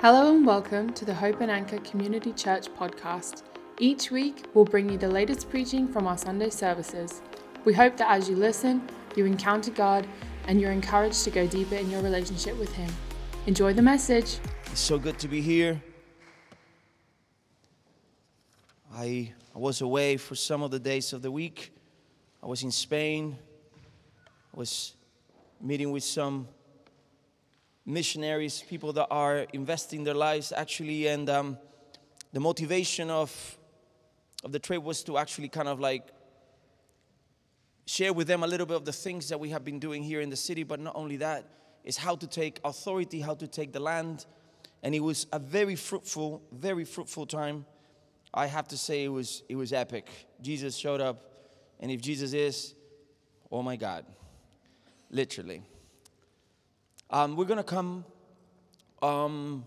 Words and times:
Hello 0.00 0.36
and 0.36 0.46
welcome 0.46 0.92
to 0.92 1.06
the 1.06 1.14
Hope 1.14 1.40
and 1.40 1.50
Anchor 1.50 1.78
Community 1.78 2.30
Church 2.30 2.68
podcast. 2.68 3.44
Each 3.80 4.10
week, 4.10 4.44
we'll 4.52 4.66
bring 4.66 4.90
you 4.90 4.98
the 4.98 5.08
latest 5.08 5.48
preaching 5.48 5.88
from 5.88 6.06
our 6.06 6.18
Sunday 6.18 6.50
services. 6.50 7.22
We 7.64 7.72
hope 7.72 7.96
that 7.96 8.10
as 8.10 8.28
you 8.28 8.36
listen, 8.36 8.86
you 9.16 9.24
encounter 9.24 9.70
God 9.70 10.06
and 10.48 10.60
you're 10.60 10.70
encouraged 10.70 11.24
to 11.24 11.30
go 11.30 11.46
deeper 11.46 11.76
in 11.76 11.88
your 11.88 12.02
relationship 12.02 12.58
with 12.58 12.70
Him. 12.74 12.92
Enjoy 13.46 13.72
the 13.72 13.80
message. 13.80 14.38
It's 14.66 14.80
so 14.80 14.98
good 14.98 15.18
to 15.18 15.28
be 15.28 15.40
here. 15.40 15.80
I, 18.94 19.32
I 19.54 19.58
was 19.58 19.80
away 19.80 20.18
for 20.18 20.34
some 20.34 20.62
of 20.62 20.70
the 20.70 20.78
days 20.78 21.14
of 21.14 21.22
the 21.22 21.30
week. 21.30 21.72
I 22.42 22.46
was 22.46 22.62
in 22.62 22.70
Spain. 22.70 23.38
I 24.54 24.58
was 24.58 24.92
meeting 25.58 25.90
with 25.90 26.04
some 26.04 26.48
missionaries, 27.86 28.62
people 28.68 28.92
that 28.92 29.06
are 29.10 29.46
investing 29.52 30.04
their 30.04 30.14
lives 30.14 30.52
actually, 30.52 31.06
and 31.06 31.30
um, 31.30 31.56
the 32.32 32.40
motivation 32.40 33.10
of 33.10 33.56
of 34.44 34.52
the 34.52 34.58
trip 34.58 34.82
was 34.82 35.02
to 35.04 35.16
actually 35.16 35.48
kind 35.48 35.68
of 35.68 35.80
like 35.80 36.08
share 37.86 38.12
with 38.12 38.26
them 38.26 38.42
a 38.42 38.46
little 38.46 38.66
bit 38.66 38.76
of 38.76 38.84
the 38.84 38.92
things 38.92 39.28
that 39.28 39.38
we 39.38 39.50
have 39.50 39.64
been 39.64 39.78
doing 39.78 40.02
here 40.02 40.20
in 40.20 40.28
the 40.28 40.36
city, 40.36 40.62
but 40.62 40.80
not 40.80 40.94
only 40.96 41.16
that, 41.16 41.44
is 41.84 41.96
how 41.96 42.16
to 42.16 42.26
take 42.26 42.60
authority, 42.64 43.20
how 43.20 43.34
to 43.34 43.46
take 43.46 43.72
the 43.72 43.80
land. 43.80 44.26
And 44.82 44.94
it 44.94 45.00
was 45.00 45.26
a 45.32 45.38
very 45.38 45.76
fruitful, 45.76 46.42
very 46.52 46.84
fruitful 46.84 47.26
time. 47.26 47.64
I 48.34 48.46
have 48.46 48.68
to 48.68 48.76
say 48.76 49.04
it 49.04 49.08
was 49.08 49.42
it 49.48 49.56
was 49.56 49.72
epic. 49.72 50.08
Jesus 50.42 50.76
showed 50.76 51.00
up, 51.00 51.18
and 51.80 51.90
if 51.90 52.00
Jesus 52.00 52.32
is, 52.32 52.74
oh 53.50 53.62
my 53.62 53.76
God, 53.76 54.04
literally. 55.10 55.62
Um, 57.08 57.36
we're 57.36 57.44
gonna 57.44 57.62
come 57.62 58.04
um, 59.00 59.64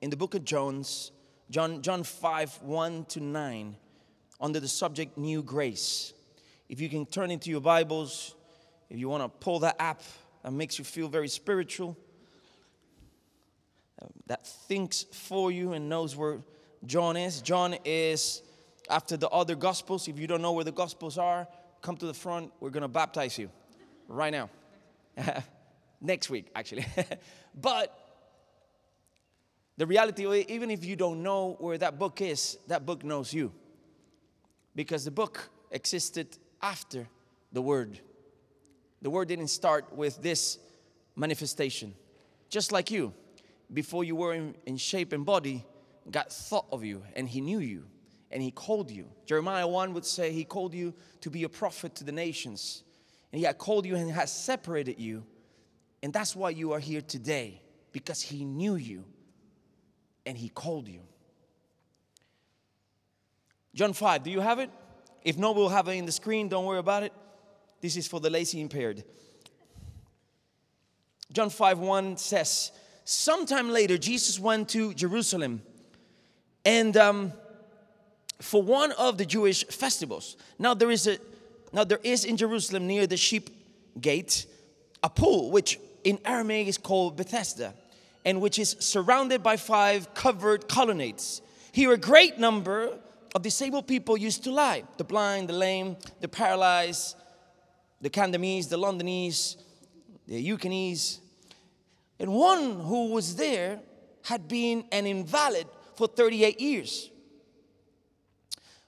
in 0.00 0.08
the 0.08 0.16
book 0.16 0.36
of 0.36 0.44
John's, 0.44 1.10
John, 1.50 1.82
John 1.82 2.04
5, 2.04 2.62
1 2.62 3.04
to 3.06 3.20
9, 3.20 3.76
under 4.40 4.60
the 4.60 4.68
subject 4.68 5.18
New 5.18 5.42
Grace. 5.42 6.12
If 6.68 6.80
you 6.80 6.88
can 6.88 7.06
turn 7.06 7.32
into 7.32 7.50
your 7.50 7.60
Bibles, 7.60 8.36
if 8.88 8.98
you 8.98 9.08
want 9.08 9.24
to 9.24 9.28
pull 9.28 9.58
that 9.60 9.76
app 9.80 10.02
that 10.44 10.52
makes 10.52 10.78
you 10.78 10.84
feel 10.84 11.08
very 11.08 11.26
spiritual, 11.26 11.96
uh, 14.00 14.06
that 14.28 14.46
thinks 14.46 15.02
for 15.12 15.50
you 15.50 15.72
and 15.72 15.88
knows 15.88 16.14
where 16.14 16.38
John 16.86 17.16
is. 17.16 17.42
John 17.42 17.74
is 17.84 18.42
after 18.88 19.16
the 19.16 19.28
other 19.30 19.56
Gospels. 19.56 20.06
If 20.06 20.20
you 20.20 20.28
don't 20.28 20.40
know 20.40 20.52
where 20.52 20.64
the 20.64 20.70
Gospels 20.70 21.18
are, 21.18 21.48
come 21.82 21.96
to 21.96 22.06
the 22.06 22.14
front. 22.14 22.52
We're 22.60 22.70
going 22.70 22.82
to 22.82 22.88
baptize 22.88 23.36
you 23.38 23.50
right 24.06 24.32
now. 24.32 24.50
Next 26.00 26.30
week, 26.30 26.46
actually. 26.54 26.86
but 27.54 27.96
the 29.76 29.86
reality, 29.86 30.44
even 30.48 30.70
if 30.70 30.84
you 30.84 30.96
don't 30.96 31.22
know 31.22 31.56
where 31.58 31.78
that 31.78 31.98
book 31.98 32.20
is, 32.20 32.58
that 32.68 32.86
book 32.86 33.04
knows 33.04 33.32
you. 33.32 33.52
Because 34.74 35.04
the 35.04 35.10
book 35.10 35.50
existed 35.70 36.38
after 36.62 37.06
the 37.52 37.62
Word. 37.62 37.98
The 39.02 39.10
Word 39.10 39.28
didn't 39.28 39.48
start 39.48 39.94
with 39.94 40.22
this 40.22 40.58
manifestation. 41.16 41.94
Just 42.48 42.72
like 42.72 42.90
you, 42.90 43.14
before 43.72 44.04
you 44.04 44.16
were 44.16 44.34
in, 44.34 44.54
in 44.66 44.76
shape 44.76 45.12
and 45.12 45.24
body, 45.24 45.64
God 46.10 46.30
thought 46.30 46.66
of 46.72 46.84
you 46.84 47.02
and 47.14 47.28
He 47.28 47.40
knew 47.40 47.60
you 47.60 47.84
and 48.30 48.42
He 48.42 48.50
called 48.50 48.90
you. 48.90 49.06
Jeremiah 49.26 49.66
1 49.66 49.94
would 49.94 50.04
say, 50.04 50.32
He 50.32 50.44
called 50.44 50.74
you 50.74 50.94
to 51.20 51.30
be 51.30 51.44
a 51.44 51.48
prophet 51.48 51.94
to 51.96 52.04
the 52.04 52.12
nations. 52.12 52.82
And 53.32 53.38
He 53.38 53.46
had 53.46 53.58
called 53.58 53.86
you 53.86 53.96
and 53.96 54.10
has 54.10 54.32
separated 54.32 54.98
you. 54.98 55.24
And 56.02 56.12
that's 56.12 56.34
why 56.34 56.50
you 56.50 56.72
are 56.72 56.78
here 56.78 57.00
today, 57.00 57.60
because 57.92 58.22
He 58.22 58.44
knew 58.44 58.76
you 58.76 59.04
and 60.24 60.36
He 60.36 60.48
called 60.48 60.88
you. 60.88 61.00
John 63.74 63.92
5, 63.92 64.24
do 64.24 64.30
you 64.30 64.40
have 64.40 64.58
it? 64.58 64.70
If 65.22 65.36
not, 65.36 65.54
we'll 65.54 65.68
have 65.68 65.88
it 65.88 65.92
in 65.92 66.06
the 66.06 66.12
screen. 66.12 66.48
Don't 66.48 66.64
worry 66.64 66.78
about 66.78 67.02
it. 67.02 67.12
This 67.80 67.96
is 67.96 68.08
for 68.08 68.20
the 68.20 68.30
lazy 68.30 68.60
impaired. 68.60 69.04
John 71.32 71.50
5 71.50 71.78
1 71.78 72.16
says, 72.16 72.72
Sometime 73.04 73.70
later, 73.70 73.98
Jesus 73.98 74.38
went 74.38 74.68
to 74.70 74.94
Jerusalem 74.94 75.62
and 76.64 76.96
um, 76.96 77.32
for 78.40 78.62
one 78.62 78.92
of 78.92 79.18
the 79.18 79.24
Jewish 79.24 79.66
festivals. 79.66 80.36
Now 80.58 80.74
there 80.74 80.90
is 80.90 81.06
a 81.06 81.18
now 81.72 81.84
there 81.84 82.00
is 82.02 82.24
in 82.24 82.36
Jerusalem 82.36 82.86
near 82.86 83.06
the 83.06 83.16
sheep 83.16 83.50
gate 84.00 84.46
a 85.02 85.08
pool 85.08 85.50
which 85.50 85.78
in 86.04 86.18
Aramaic 86.24 86.68
is 86.68 86.78
called 86.78 87.16
Bethesda 87.16 87.74
and 88.24 88.40
which 88.40 88.58
is 88.58 88.76
surrounded 88.80 89.42
by 89.42 89.56
five 89.56 90.12
covered 90.14 90.68
colonnades. 90.68 91.40
Here 91.72 91.92
a 91.92 91.98
great 91.98 92.38
number 92.38 92.98
of 93.34 93.42
disabled 93.42 93.86
people 93.86 94.16
used 94.16 94.44
to 94.44 94.50
lie 94.50 94.84
the 94.98 95.04
blind, 95.04 95.48
the 95.48 95.54
lame, 95.54 95.96
the 96.20 96.28
paralyzed, 96.28 97.16
the 98.00 98.10
Cantonese, 98.10 98.68
the 98.68 98.78
Londonese, 98.78 99.56
the 100.26 100.48
Yukonese. 100.48 101.18
And 102.18 102.32
one 102.32 102.80
who 102.80 103.12
was 103.12 103.36
there 103.36 103.80
had 104.24 104.48
been 104.48 104.84
an 104.92 105.06
invalid 105.06 105.66
for 105.96 106.06
38 106.06 106.60
years. 106.60 107.10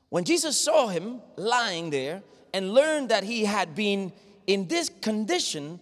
When 0.08 0.24
Jesus 0.24 0.60
saw 0.60 0.88
him 0.88 1.22
lying 1.36 1.88
there 1.88 2.22
and 2.52 2.74
learned 2.74 3.08
that 3.08 3.24
he 3.24 3.46
had 3.46 3.74
been 3.74 4.12
in 4.46 4.68
this 4.68 4.90
condition 5.00 5.80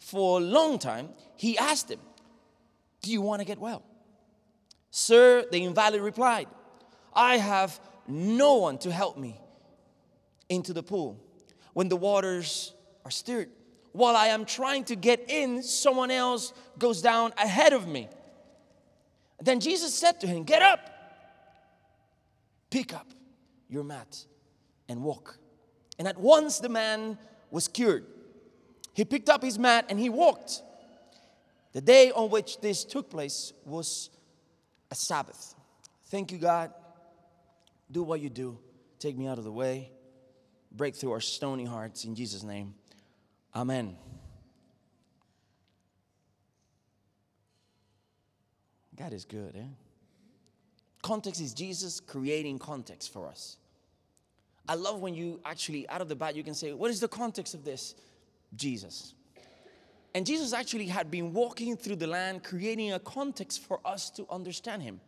for 0.00 0.40
a 0.40 0.42
long 0.42 0.78
time, 0.78 1.10
he 1.36 1.56
asked 1.56 1.90
him, 1.90 2.00
Do 3.02 3.12
you 3.12 3.20
want 3.20 3.40
to 3.40 3.46
get 3.46 3.58
well? 3.58 3.84
Sir, 4.90 5.44
the 5.52 5.62
invalid 5.62 6.00
replied, 6.00 6.48
I 7.14 7.36
have 7.36 7.78
no 8.08 8.56
one 8.56 8.78
to 8.78 8.90
help 8.90 9.16
me 9.16 9.38
into 10.48 10.72
the 10.72 10.82
pool 10.82 11.22
when 11.74 11.88
the 11.88 11.96
waters 11.96 12.74
are 13.04 13.10
stirred. 13.10 13.50
While 13.92 14.16
I 14.16 14.28
am 14.28 14.44
trying 14.44 14.84
to 14.84 14.96
get 14.96 15.28
in, 15.28 15.62
someone 15.62 16.10
else 16.10 16.52
goes 16.78 17.02
down 17.02 17.32
ahead 17.38 17.72
of 17.72 17.86
me. 17.86 18.08
Then 19.40 19.60
Jesus 19.60 19.94
said 19.94 20.20
to 20.20 20.26
him, 20.26 20.44
Get 20.44 20.62
up, 20.62 20.80
pick 22.70 22.94
up 22.94 23.12
your 23.68 23.84
mat, 23.84 24.24
and 24.88 25.02
walk. 25.02 25.38
And 25.98 26.08
at 26.08 26.18
once 26.18 26.58
the 26.58 26.68
man 26.68 27.18
was 27.50 27.68
cured. 27.68 28.06
He 28.92 29.04
picked 29.04 29.28
up 29.28 29.42
his 29.42 29.58
mat 29.58 29.86
and 29.88 29.98
he 29.98 30.08
walked. 30.08 30.62
The 31.72 31.80
day 31.80 32.10
on 32.10 32.30
which 32.30 32.60
this 32.60 32.84
took 32.84 33.10
place 33.10 33.52
was 33.64 34.10
a 34.90 34.94
Sabbath. 34.94 35.54
Thank 36.06 36.32
you, 36.32 36.38
God 36.38 36.72
do 37.90 38.02
what 38.02 38.20
you 38.20 38.30
do. 38.30 38.58
Take 38.98 39.16
me 39.16 39.26
out 39.26 39.38
of 39.38 39.44
the 39.44 39.52
way. 39.52 39.90
Break 40.72 40.94
through 40.94 41.12
our 41.12 41.20
stony 41.20 41.64
hearts 41.64 42.04
in 42.04 42.14
Jesus' 42.14 42.42
name. 42.42 42.74
Amen. 43.54 43.96
God 48.96 49.12
is 49.12 49.24
good, 49.24 49.56
eh? 49.56 49.64
Context 51.02 51.40
is 51.40 51.54
Jesus 51.54 51.98
creating 51.98 52.58
context 52.58 53.12
for 53.12 53.26
us. 53.26 53.56
I 54.68 54.74
love 54.74 55.00
when 55.00 55.14
you 55.14 55.40
actually, 55.44 55.88
out 55.88 56.02
of 56.02 56.08
the 56.08 56.14
bat, 56.14 56.36
you 56.36 56.44
can 56.44 56.54
say, 56.54 56.72
What 56.72 56.90
is 56.90 57.00
the 57.00 57.08
context 57.08 57.54
of 57.54 57.64
this? 57.64 57.94
Jesus. 58.54 59.14
And 60.14 60.26
Jesus 60.26 60.52
actually 60.52 60.86
had 60.86 61.10
been 61.10 61.32
walking 61.32 61.76
through 61.76 61.96
the 61.96 62.06
land, 62.06 62.42
creating 62.42 62.92
a 62.92 62.98
context 62.98 63.62
for 63.62 63.80
us 63.84 64.10
to 64.10 64.26
understand 64.28 64.82
him. 64.82 65.00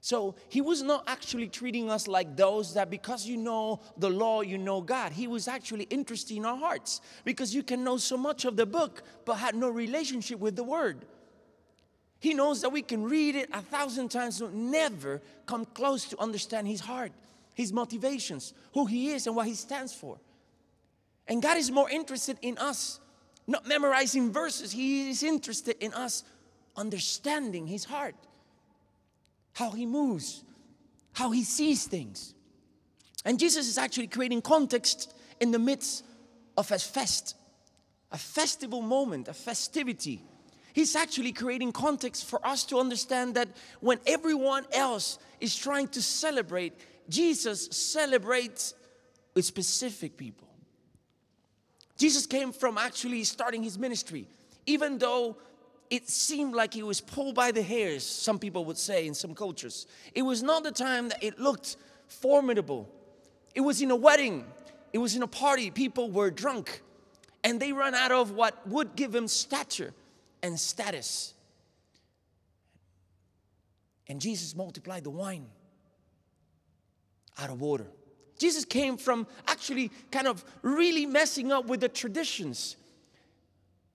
So 0.00 0.36
he 0.48 0.60
was 0.60 0.82
not 0.82 1.04
actually 1.06 1.48
treating 1.48 1.90
us 1.90 2.06
like 2.06 2.36
those 2.36 2.74
that 2.74 2.88
because 2.88 3.26
you 3.26 3.36
know 3.36 3.80
the 3.96 4.08
law, 4.08 4.42
you 4.42 4.56
know 4.56 4.80
God. 4.80 5.12
He 5.12 5.26
was 5.26 5.48
actually 5.48 5.84
interested 5.84 6.36
in 6.36 6.44
our 6.44 6.56
hearts 6.56 7.00
because 7.24 7.54
you 7.54 7.62
can 7.62 7.82
know 7.82 7.96
so 7.96 8.16
much 8.16 8.44
of 8.44 8.56
the 8.56 8.66
book 8.66 9.02
but 9.24 9.34
had 9.34 9.56
no 9.56 9.68
relationship 9.68 10.38
with 10.38 10.54
the 10.54 10.62
word. 10.62 11.04
He 12.20 12.34
knows 12.34 12.60
that 12.62 12.70
we 12.70 12.82
can 12.82 13.04
read 13.04 13.36
it 13.36 13.48
a 13.52 13.62
thousand 13.62 14.10
times 14.10 14.40
but 14.40 14.52
never 14.52 15.20
come 15.46 15.64
close 15.64 16.04
to 16.06 16.20
understand 16.20 16.68
his 16.68 16.80
heart, 16.80 17.12
his 17.54 17.72
motivations, 17.72 18.54
who 18.74 18.86
he 18.86 19.10
is 19.10 19.26
and 19.26 19.34
what 19.34 19.46
he 19.46 19.54
stands 19.54 19.92
for. 19.92 20.18
And 21.28 21.42
God 21.42 21.56
is 21.58 21.70
more 21.70 21.88
interested 21.88 22.38
in 22.42 22.58
us 22.58 23.00
not 23.48 23.66
memorizing 23.66 24.30
verses. 24.30 24.70
He 24.70 25.08
is 25.08 25.22
interested 25.22 25.76
in 25.80 25.94
us 25.94 26.22
understanding 26.76 27.66
his 27.66 27.84
heart 27.84 28.14
how 29.54 29.70
he 29.70 29.86
moves, 29.86 30.44
how 31.14 31.32
he 31.32 31.42
sees 31.42 31.84
things. 31.84 32.32
And 33.24 33.40
Jesus 33.40 33.66
is 33.66 33.76
actually 33.76 34.06
creating 34.06 34.40
context 34.40 35.12
in 35.40 35.50
the 35.50 35.58
midst 35.58 36.04
of 36.56 36.70
a 36.70 36.78
fest, 36.78 37.34
a 38.12 38.18
festival 38.18 38.82
moment, 38.82 39.26
a 39.26 39.34
festivity. 39.34 40.22
He's 40.74 40.94
actually 40.94 41.32
creating 41.32 41.72
context 41.72 42.26
for 42.26 42.46
us 42.46 42.62
to 42.66 42.78
understand 42.78 43.34
that 43.34 43.48
when 43.80 43.98
everyone 44.06 44.64
else 44.72 45.18
is 45.40 45.56
trying 45.56 45.88
to 45.88 46.02
celebrate, 46.02 46.74
Jesus 47.08 47.66
celebrates 47.72 48.74
with 49.34 49.44
specific 49.44 50.16
people. 50.16 50.47
Jesus 51.98 52.26
came 52.26 52.52
from 52.52 52.78
actually 52.78 53.24
starting 53.24 53.62
his 53.62 53.78
ministry, 53.78 54.26
even 54.66 54.98
though 54.98 55.36
it 55.90 56.08
seemed 56.08 56.54
like 56.54 56.72
he 56.72 56.82
was 56.82 57.00
pulled 57.00 57.34
by 57.34 57.50
the 57.50 57.62
hairs, 57.62 58.04
some 58.04 58.38
people 58.38 58.64
would 58.66 58.78
say 58.78 59.06
in 59.06 59.14
some 59.14 59.34
cultures. 59.34 59.86
It 60.14 60.22
was 60.22 60.42
not 60.42 60.62
the 60.62 60.70
time 60.70 61.08
that 61.08 61.22
it 61.22 61.38
looked 61.38 61.76
formidable. 62.06 62.88
It 63.54 63.62
was 63.62 63.82
in 63.82 63.90
a 63.90 63.96
wedding, 63.96 64.44
it 64.92 64.98
was 64.98 65.16
in 65.16 65.22
a 65.22 65.26
party, 65.26 65.70
people 65.70 66.10
were 66.10 66.30
drunk, 66.30 66.82
and 67.42 67.58
they 67.58 67.72
ran 67.72 67.94
out 67.94 68.12
of 68.12 68.30
what 68.30 68.66
would 68.68 68.94
give 68.94 69.14
him 69.14 69.26
stature 69.26 69.92
and 70.42 70.58
status. 70.58 71.34
And 74.06 74.20
Jesus 74.20 74.54
multiplied 74.54 75.04
the 75.04 75.10
wine 75.10 75.46
out 77.38 77.50
of 77.50 77.60
water. 77.60 77.86
Jesus 78.38 78.64
came 78.64 78.96
from 78.96 79.26
actually 79.46 79.90
kind 80.10 80.26
of 80.26 80.44
really 80.62 81.06
messing 81.06 81.52
up 81.52 81.66
with 81.66 81.80
the 81.80 81.88
traditions, 81.88 82.76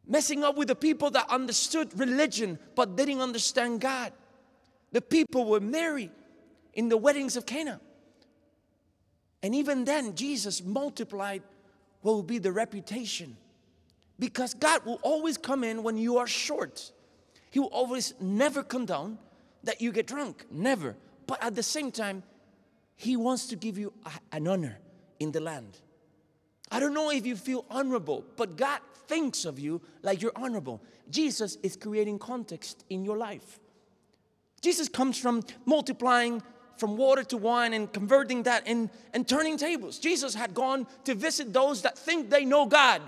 messing 0.05 0.43
up 0.43 0.57
with 0.57 0.67
the 0.67 0.75
people 0.75 1.09
that 1.11 1.29
understood 1.29 1.97
religion 1.97 2.59
but 2.75 2.95
didn't 2.95 3.21
understand 3.21 3.81
God. 3.81 4.11
The 4.91 5.01
people 5.01 5.45
were 5.45 5.59
married 5.59 6.11
in 6.73 6.89
the 6.89 6.97
weddings 6.97 7.35
of 7.37 7.45
Cana. 7.45 7.79
And 9.41 9.55
even 9.55 9.85
then, 9.85 10.15
Jesus 10.15 10.63
multiplied 10.63 11.43
what 12.01 12.13
will 12.13 12.23
be 12.23 12.37
the 12.37 12.51
reputation. 12.51 13.35
Because 14.19 14.53
God 14.53 14.85
will 14.85 14.99
always 15.01 15.37
come 15.37 15.63
in 15.63 15.83
when 15.83 15.97
you 15.97 16.17
are 16.17 16.27
short. 16.27 16.91
He 17.49 17.59
will 17.59 17.67
always 17.67 18.13
never 18.19 18.63
condone 18.63 19.17
that 19.63 19.81
you 19.81 19.91
get 19.91 20.07
drunk, 20.07 20.45
never. 20.51 20.95
But 21.27 21.43
at 21.43 21.55
the 21.55 21.63
same 21.63 21.91
time, 21.91 22.23
He 22.95 23.17
wants 23.17 23.47
to 23.47 23.55
give 23.55 23.77
you 23.77 23.93
an 24.31 24.47
honor 24.47 24.79
in 25.19 25.31
the 25.31 25.39
land. 25.39 25.79
I 26.71 26.79
don't 26.79 26.93
know 26.93 27.11
if 27.11 27.25
you 27.25 27.35
feel 27.35 27.65
honorable, 27.69 28.23
but 28.35 28.55
God 28.55 28.79
thinks 29.07 29.45
of 29.45 29.59
you 29.59 29.81
like 30.01 30.21
you're 30.21 30.31
honorable. 30.35 30.81
Jesus 31.09 31.57
is 31.61 31.75
creating 31.75 32.19
context 32.19 32.83
in 32.89 33.05
your 33.05 33.17
life. 33.17 33.59
Jesus 34.61 34.87
comes 34.87 35.17
from 35.17 35.43
multiplying 35.65 36.41
from 36.77 36.97
water 36.97 37.23
to 37.23 37.37
wine 37.37 37.73
and 37.73 37.91
converting 37.91 38.43
that 38.43 38.63
and, 38.65 38.89
and 39.13 39.27
turning 39.27 39.57
tables. 39.57 39.99
Jesus 39.99 40.33
had 40.33 40.53
gone 40.53 40.87
to 41.03 41.13
visit 41.13 41.53
those 41.53 41.81
that 41.83 41.97
think 41.97 42.29
they 42.29 42.45
know 42.45 42.65
God, 42.65 43.01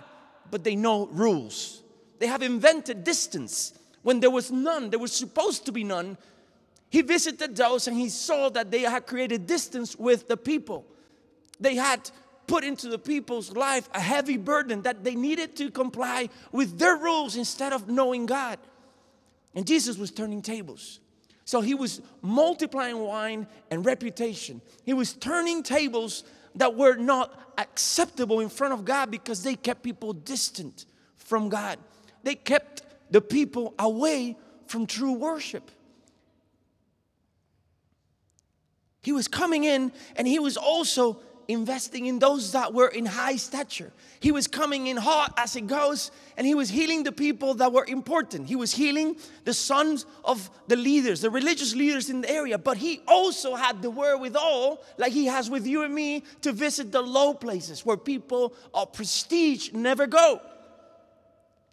but 0.52 0.64
they 0.64 0.76
know 0.76 1.08
rules. 1.08 1.82
They 2.20 2.28
have 2.28 2.44
invented 2.44 3.04
distance 3.04 3.74
when 4.04 4.20
there 4.20 4.30
was 4.30 4.52
none, 4.52 4.92
there 4.92 5.00
was 5.00 5.12
supposed 5.12 5.66
to 5.66 5.72
be 5.72 5.84
none, 5.84 6.18
he 6.96 7.02
visited 7.02 7.58
those 7.58 7.90
and 7.90 7.98
he 7.98 8.08
saw 8.08 8.48
that 8.52 8.72
they 8.72 8.84
had 8.84 9.06
created 9.06 9.46
distance 9.46 9.98
with 9.98 10.30
the 10.30 10.38
people. 10.38 10.86
They 11.60 11.76
had 11.76 12.10
put 12.48 12.64
into 12.64 12.88
the 12.88 12.98
people's 12.98 13.52
life 13.52 13.90
a 13.94 14.00
heavy 14.00 14.38
burden 14.38 14.82
that 14.84 15.04
they 15.04 15.14
needed 15.14 15.58
to 15.58 15.72
comply 15.72 16.30
with 16.54 16.80
their 16.80 16.96
rules 16.96 17.36
instead 17.36 17.74
of 17.74 17.90
knowing 17.90 18.26
God. 18.26 18.60
And 19.54 19.68
Jesus 19.68 19.98
was 19.98 20.10
turning 20.10 20.42
tables. 20.42 21.02
So 21.44 21.60
he 21.60 21.74
was 21.74 22.02
multiplying 22.22 23.00
wine 23.00 23.46
and 23.70 23.86
reputation. 23.86 24.62
He 24.86 24.94
was 24.94 25.12
turning 25.12 25.64
tables 25.64 26.24
that 26.56 26.76
were 26.76 26.96
not 26.96 27.38
acceptable 27.58 28.40
in 28.40 28.48
front 28.48 28.74
of 28.74 28.86
God 28.86 29.12
because 29.12 29.44
they 29.44 29.56
kept 29.56 29.84
people 29.84 30.14
distant 30.14 30.86
from 31.18 31.50
God. 31.50 31.78
They 32.24 32.36
kept 32.36 32.84
the 33.12 33.20
people 33.20 33.74
away 33.78 34.38
from 34.68 34.88
true 34.88 35.12
worship. 35.12 35.72
He 39.06 39.12
was 39.12 39.28
coming 39.28 39.66
in 39.66 39.92
and 40.16 40.28
he 40.28 40.40
was 40.40 40.58
also 40.58 41.20
investing 41.48 42.08
in 42.08 42.18
those 42.18 42.54
that 42.54 42.74
were 42.74 42.88
in 42.88 43.06
high 43.06 43.36
stature. 43.36 43.94
He 44.20 44.32
was 44.32 44.48
coming 44.48 44.88
in 44.88 44.98
hot 44.98 45.32
as 45.38 45.56
it 45.56 45.68
goes, 45.68 46.10
and 46.38 46.48
he 46.48 46.56
was 46.56 46.70
healing 46.70 47.04
the 47.04 47.12
people 47.12 47.54
that 47.54 47.72
were 47.72 47.86
important. 47.86 48.48
He 48.48 48.56
was 48.56 48.74
healing 48.74 49.16
the 49.44 49.54
sons 49.54 50.08
of 50.24 50.50
the 50.68 50.76
leaders, 50.76 51.22
the 51.22 51.30
religious 51.30 51.76
leaders 51.76 52.10
in 52.10 52.22
the 52.22 52.32
area, 52.32 52.58
but 52.58 52.78
he 52.78 53.02
also 53.08 53.54
had 53.54 53.84
the 53.84 53.92
wherewithal, 53.92 54.82
like 54.98 55.14
he 55.14 55.26
has 55.26 55.52
with 55.52 55.68
you 55.68 55.84
and 55.84 55.94
me, 55.94 56.24
to 56.42 56.52
visit 56.52 56.92
the 56.92 57.04
low 57.04 57.36
places 57.36 57.86
where 57.86 57.98
people 57.98 58.56
of 58.74 58.92
prestige 58.92 59.72
never 59.72 60.08
go. 60.08 60.42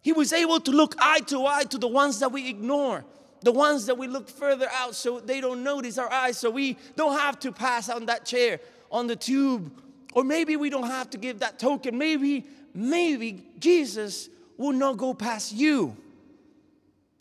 He 0.03 0.13
was 0.13 0.35
able 0.35 0.61
to 0.61 0.71
look 0.71 0.97
eye 0.99 1.21
to 1.29 1.47
eye 1.47 1.65
to 1.65 1.79
the 1.79 1.89
ones 1.89 2.19
that 2.19 2.31
we 2.31 2.51
ignore 2.51 3.07
the 3.43 3.53
ones 3.53 3.87
that 3.87 3.99
we 3.99 4.07
look 4.07 4.29
further 4.29 4.69
out 4.73 4.95
so 4.95 5.21
they 5.21 5.41
don't 5.41 5.63
notice 5.63 5.99
our 5.99 6.11
eyes, 6.11 6.39
so 6.39 6.51
we 6.51 6.77
don't 6.97 7.19
have 7.19 7.39
to 7.41 7.53
pass 7.53 7.89
on 7.89 8.07
that 8.07 8.25
chair, 8.25 8.61
on 8.91 9.07
the 9.07 9.17
tube, 9.17 9.73
or 10.15 10.25
maybe 10.25 10.57
we 10.57 10.71
don't 10.71 10.87
have 10.87 11.11
to 11.11 11.19
give 11.19 11.41
that 11.41 11.59
token. 11.59 11.99
Maybe, 11.99 12.47
maybe 12.75 13.45
Jesus 13.59 14.29
will 14.57 14.73
not 14.73 14.97
go 14.97 15.15
past 15.15 15.53
you. 15.53 15.97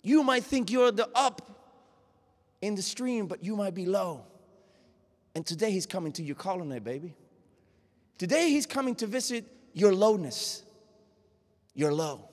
You 0.03 0.23
might 0.23 0.43
think 0.43 0.71
you're 0.71 0.91
the 0.91 1.09
up 1.15 1.41
in 2.61 2.75
the 2.75 2.81
stream, 2.81 3.27
but 3.27 3.43
you 3.43 3.55
might 3.55 3.73
be 3.73 3.85
low. 3.85 4.23
And 5.33 5.45
today 5.45 5.71
he's 5.71 5.85
coming 5.85 6.11
to 6.13 6.23
your 6.23 6.35
colony, 6.35 6.79
baby. 6.79 7.15
Today 8.17 8.49
he's 8.49 8.65
coming 8.65 8.95
to 8.95 9.07
visit 9.07 9.45
your 9.73 9.93
lowness. 9.93 10.63
You're 11.73 11.93
low. 11.93 12.30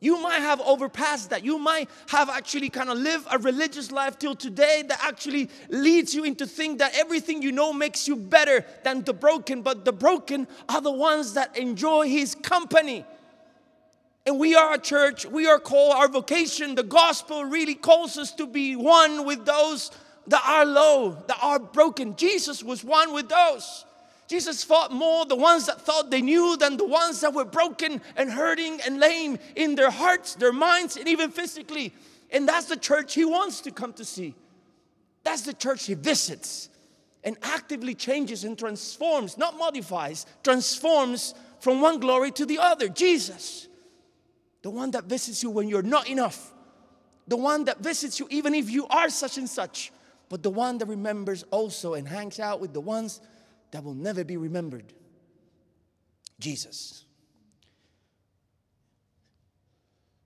You 0.00 0.20
might 0.22 0.40
have 0.40 0.60
overpassed 0.62 1.28
that. 1.30 1.44
You 1.44 1.58
might 1.58 1.90
have 2.08 2.30
actually 2.30 2.70
kind 2.70 2.88
of 2.88 2.96
lived 2.96 3.26
a 3.30 3.38
religious 3.38 3.92
life 3.92 4.18
till 4.18 4.34
today 4.34 4.82
that 4.88 4.98
actually 5.02 5.50
leads 5.68 6.14
you 6.14 6.24
into 6.24 6.46
think 6.46 6.78
that 6.78 6.96
everything 6.96 7.42
you 7.42 7.52
know 7.52 7.72
makes 7.74 8.08
you 8.08 8.16
better 8.16 8.64
than 8.82 9.02
the 9.02 9.12
broken, 9.12 9.60
but 9.60 9.84
the 9.84 9.92
broken 9.92 10.48
are 10.70 10.80
the 10.80 10.90
ones 10.90 11.34
that 11.34 11.56
enjoy 11.56 12.08
his 12.08 12.34
company. 12.34 13.04
And 14.26 14.38
we 14.38 14.54
are 14.54 14.74
a 14.74 14.78
church, 14.78 15.26
we 15.26 15.46
are 15.46 15.58
called, 15.58 15.94
our 15.94 16.08
vocation, 16.08 16.74
the 16.74 16.82
gospel 16.82 17.44
really 17.44 17.74
calls 17.74 18.16
us 18.16 18.32
to 18.32 18.46
be 18.46 18.76
one 18.76 19.26
with 19.26 19.44
those 19.44 19.90
that 20.28 20.42
are 20.46 20.64
low, 20.64 21.22
that 21.26 21.38
are 21.42 21.58
broken. 21.58 22.16
Jesus 22.16 22.62
was 22.62 22.84
one 22.84 23.12
with 23.12 23.28
those. 23.28 23.84
Jesus 24.30 24.62
fought 24.62 24.92
more 24.92 25.26
the 25.26 25.34
ones 25.34 25.66
that 25.66 25.80
thought 25.80 26.12
they 26.12 26.22
knew 26.22 26.56
than 26.56 26.76
the 26.76 26.86
ones 26.86 27.20
that 27.20 27.34
were 27.34 27.44
broken 27.44 28.00
and 28.14 28.30
hurting 28.30 28.80
and 28.82 29.00
lame 29.00 29.40
in 29.56 29.74
their 29.74 29.90
hearts, 29.90 30.36
their 30.36 30.52
minds, 30.52 30.96
and 30.96 31.08
even 31.08 31.32
physically. 31.32 31.92
And 32.30 32.48
that's 32.48 32.66
the 32.66 32.76
church 32.76 33.14
he 33.14 33.24
wants 33.24 33.60
to 33.62 33.72
come 33.72 33.92
to 33.94 34.04
see. 34.04 34.36
That's 35.24 35.42
the 35.42 35.52
church 35.52 35.86
he 35.86 35.94
visits 35.94 36.68
and 37.24 37.36
actively 37.42 37.92
changes 37.92 38.44
and 38.44 38.56
transforms, 38.56 39.36
not 39.36 39.58
modifies, 39.58 40.26
transforms 40.44 41.34
from 41.58 41.80
one 41.80 41.98
glory 41.98 42.30
to 42.30 42.46
the 42.46 42.60
other. 42.60 42.88
Jesus, 42.88 43.66
the 44.62 44.70
one 44.70 44.92
that 44.92 45.06
visits 45.06 45.42
you 45.42 45.50
when 45.50 45.68
you're 45.68 45.82
not 45.82 46.08
enough, 46.08 46.52
the 47.26 47.36
one 47.36 47.64
that 47.64 47.80
visits 47.80 48.20
you 48.20 48.28
even 48.30 48.54
if 48.54 48.70
you 48.70 48.86
are 48.86 49.10
such 49.10 49.38
and 49.38 49.48
such, 49.48 49.90
but 50.28 50.44
the 50.44 50.50
one 50.50 50.78
that 50.78 50.86
remembers 50.86 51.42
also 51.50 51.94
and 51.94 52.06
hangs 52.06 52.38
out 52.38 52.60
with 52.60 52.72
the 52.72 52.80
ones 52.80 53.20
that 53.70 53.84
will 53.84 53.94
never 53.94 54.24
be 54.24 54.36
remembered 54.36 54.92
Jesus. 56.38 57.04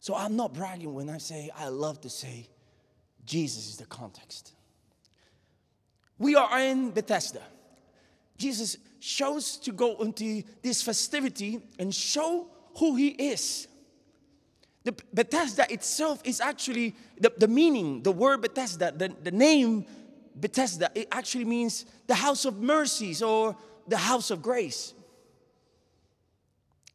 So 0.01 0.15
I'm 0.15 0.37
not 0.37 0.53
bragging 0.53 0.93
when 0.95 1.09
I 1.09 1.19
say 1.19 1.51
I 1.57 1.69
love 1.69 2.01
to 2.03 2.11
say 2.11 2.49
Jesus 3.25 3.69
is 3.69 3.77
the 3.79 3.87
context. 3.87 4.53
We 6.19 6.37
are 6.37 6.61
in 6.61 6.91
Bethesda. 6.91 7.43
Jesus 8.37 8.77
chose 9.01 9.57
to 9.59 9.73
go 9.73 9.97
into 9.97 10.43
this 10.63 10.83
festivity 10.83 11.61
and 11.79 11.95
show 11.95 12.47
who 12.79 12.97
he 12.97 13.09
is. 13.09 13.69
The 14.85 14.95
Bethesda 15.13 15.73
itself 15.73 16.21
is 16.25 16.41
actually 16.41 16.95
the, 17.19 17.33
the 17.39 17.49
meaning, 17.49 18.03
the 18.03 18.13
word 18.13 18.43
Bethesda, 18.43 18.93
the, 18.95 19.15
the 19.23 19.31
name 19.31 19.87
Bethesda, 20.35 20.91
it 20.95 21.09
actually 21.13 21.45
means 21.45 21.87
the 22.07 22.15
house 22.15 22.45
of 22.45 22.61
mercies 22.61 23.23
or 23.23 23.57
the 23.87 23.97
house 23.97 24.31
of 24.31 24.43
grace. 24.43 24.95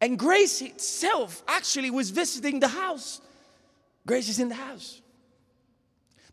And 0.01 0.17
grace 0.17 0.61
itself 0.61 1.43
actually 1.47 1.91
was 1.91 2.09
visiting 2.09 2.59
the 2.59 2.67
house. 2.67 3.21
Grace 4.05 4.29
is 4.29 4.39
in 4.39 4.49
the 4.49 4.55
house. 4.55 5.01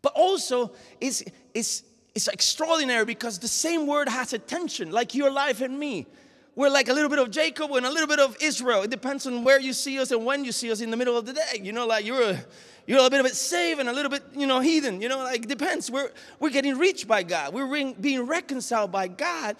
But 0.01 0.13
also, 0.13 0.71
it's, 1.01 1.23
it's, 1.53 1.83
it's 2.15 2.27
extraordinary 2.27 3.05
because 3.05 3.39
the 3.39 3.47
same 3.47 3.87
word 3.87 4.07
has 4.09 4.33
a 4.33 4.39
tension, 4.39 4.91
like 4.91 5.15
your 5.15 5.29
life 5.29 5.61
and 5.61 5.77
me. 5.77 6.07
We're 6.55 6.69
like 6.69 6.87
a 6.87 6.93
little 6.93 7.09
bit 7.09 7.19
of 7.19 7.29
Jacob 7.29 7.71
and 7.73 7.85
a 7.85 7.89
little 7.91 8.07
bit 8.07 8.19
of 8.19 8.35
Israel. 8.41 8.83
It 8.83 8.89
depends 8.89 9.27
on 9.27 9.43
where 9.43 9.59
you 9.59 9.73
see 9.73 9.99
us 9.99 10.11
and 10.11 10.25
when 10.25 10.43
you 10.43 10.51
see 10.51 10.71
us 10.71 10.81
in 10.81 10.89
the 10.89 10.97
middle 10.97 11.17
of 11.17 11.25
the 11.25 11.33
day. 11.33 11.61
You 11.61 11.71
know, 11.71 11.85
like 11.85 12.05
you're 12.05 12.31
a, 12.31 12.45
you're 12.87 12.99
a 12.99 13.03
little 13.03 13.23
bit 13.23 13.35
saved 13.35 13.81
and 13.81 13.89
a 13.89 13.93
little 13.93 14.09
bit, 14.09 14.23
you 14.33 14.47
know, 14.47 14.61
heathen. 14.61 15.01
You 15.01 15.09
know, 15.09 15.19
like 15.19 15.45
depends. 15.45 15.91
We're, 15.91 16.09
we're 16.39 16.49
getting 16.49 16.77
reached 16.77 17.07
by 17.07 17.21
God. 17.23 17.53
We're 17.53 17.93
being 17.93 18.25
reconciled 18.25 18.91
by 18.93 19.09
God 19.09 19.57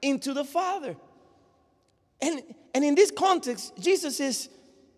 into 0.00 0.32
the 0.32 0.44
Father. 0.44 0.96
And, 2.22 2.42
and 2.74 2.82
in 2.82 2.94
this 2.94 3.10
context, 3.10 3.74
Jesus 3.78 4.18
is, 4.18 4.48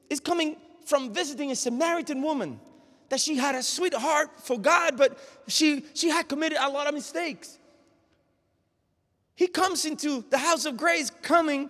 is 0.08 0.20
coming 0.20 0.56
from 0.86 1.12
visiting 1.12 1.50
a 1.50 1.56
Samaritan 1.56 2.22
woman 2.22 2.60
that 3.08 3.20
she 3.20 3.36
had 3.36 3.56
a 3.56 3.62
sweet 3.62 3.94
heart 3.94 4.30
for 4.40 4.58
God, 4.58 4.96
but 4.96 5.18
she, 5.48 5.84
she 5.92 6.08
had 6.08 6.28
committed 6.28 6.58
a 6.60 6.68
lot 6.68 6.86
of 6.86 6.94
mistakes. 6.94 7.58
He 9.34 9.48
comes 9.48 9.84
into 9.84 10.24
the 10.30 10.38
house 10.38 10.66
of 10.66 10.76
grace 10.76 11.10
coming 11.22 11.68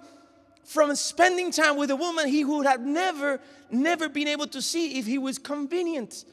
from 0.64 0.95
spending 0.95 1.50
time 1.50 1.76
with 1.76 1.90
a 1.90 1.97
woman 1.97 2.28
he 2.28 2.45
would 2.45 2.66
have 2.66 2.81
never, 2.81 3.40
never 3.72 4.08
been 4.08 4.28
able 4.28 4.46
to 4.48 4.62
see 4.62 4.98
if 4.98 5.06
he 5.06 5.18
was 5.18 5.38
convenient. 5.38 6.24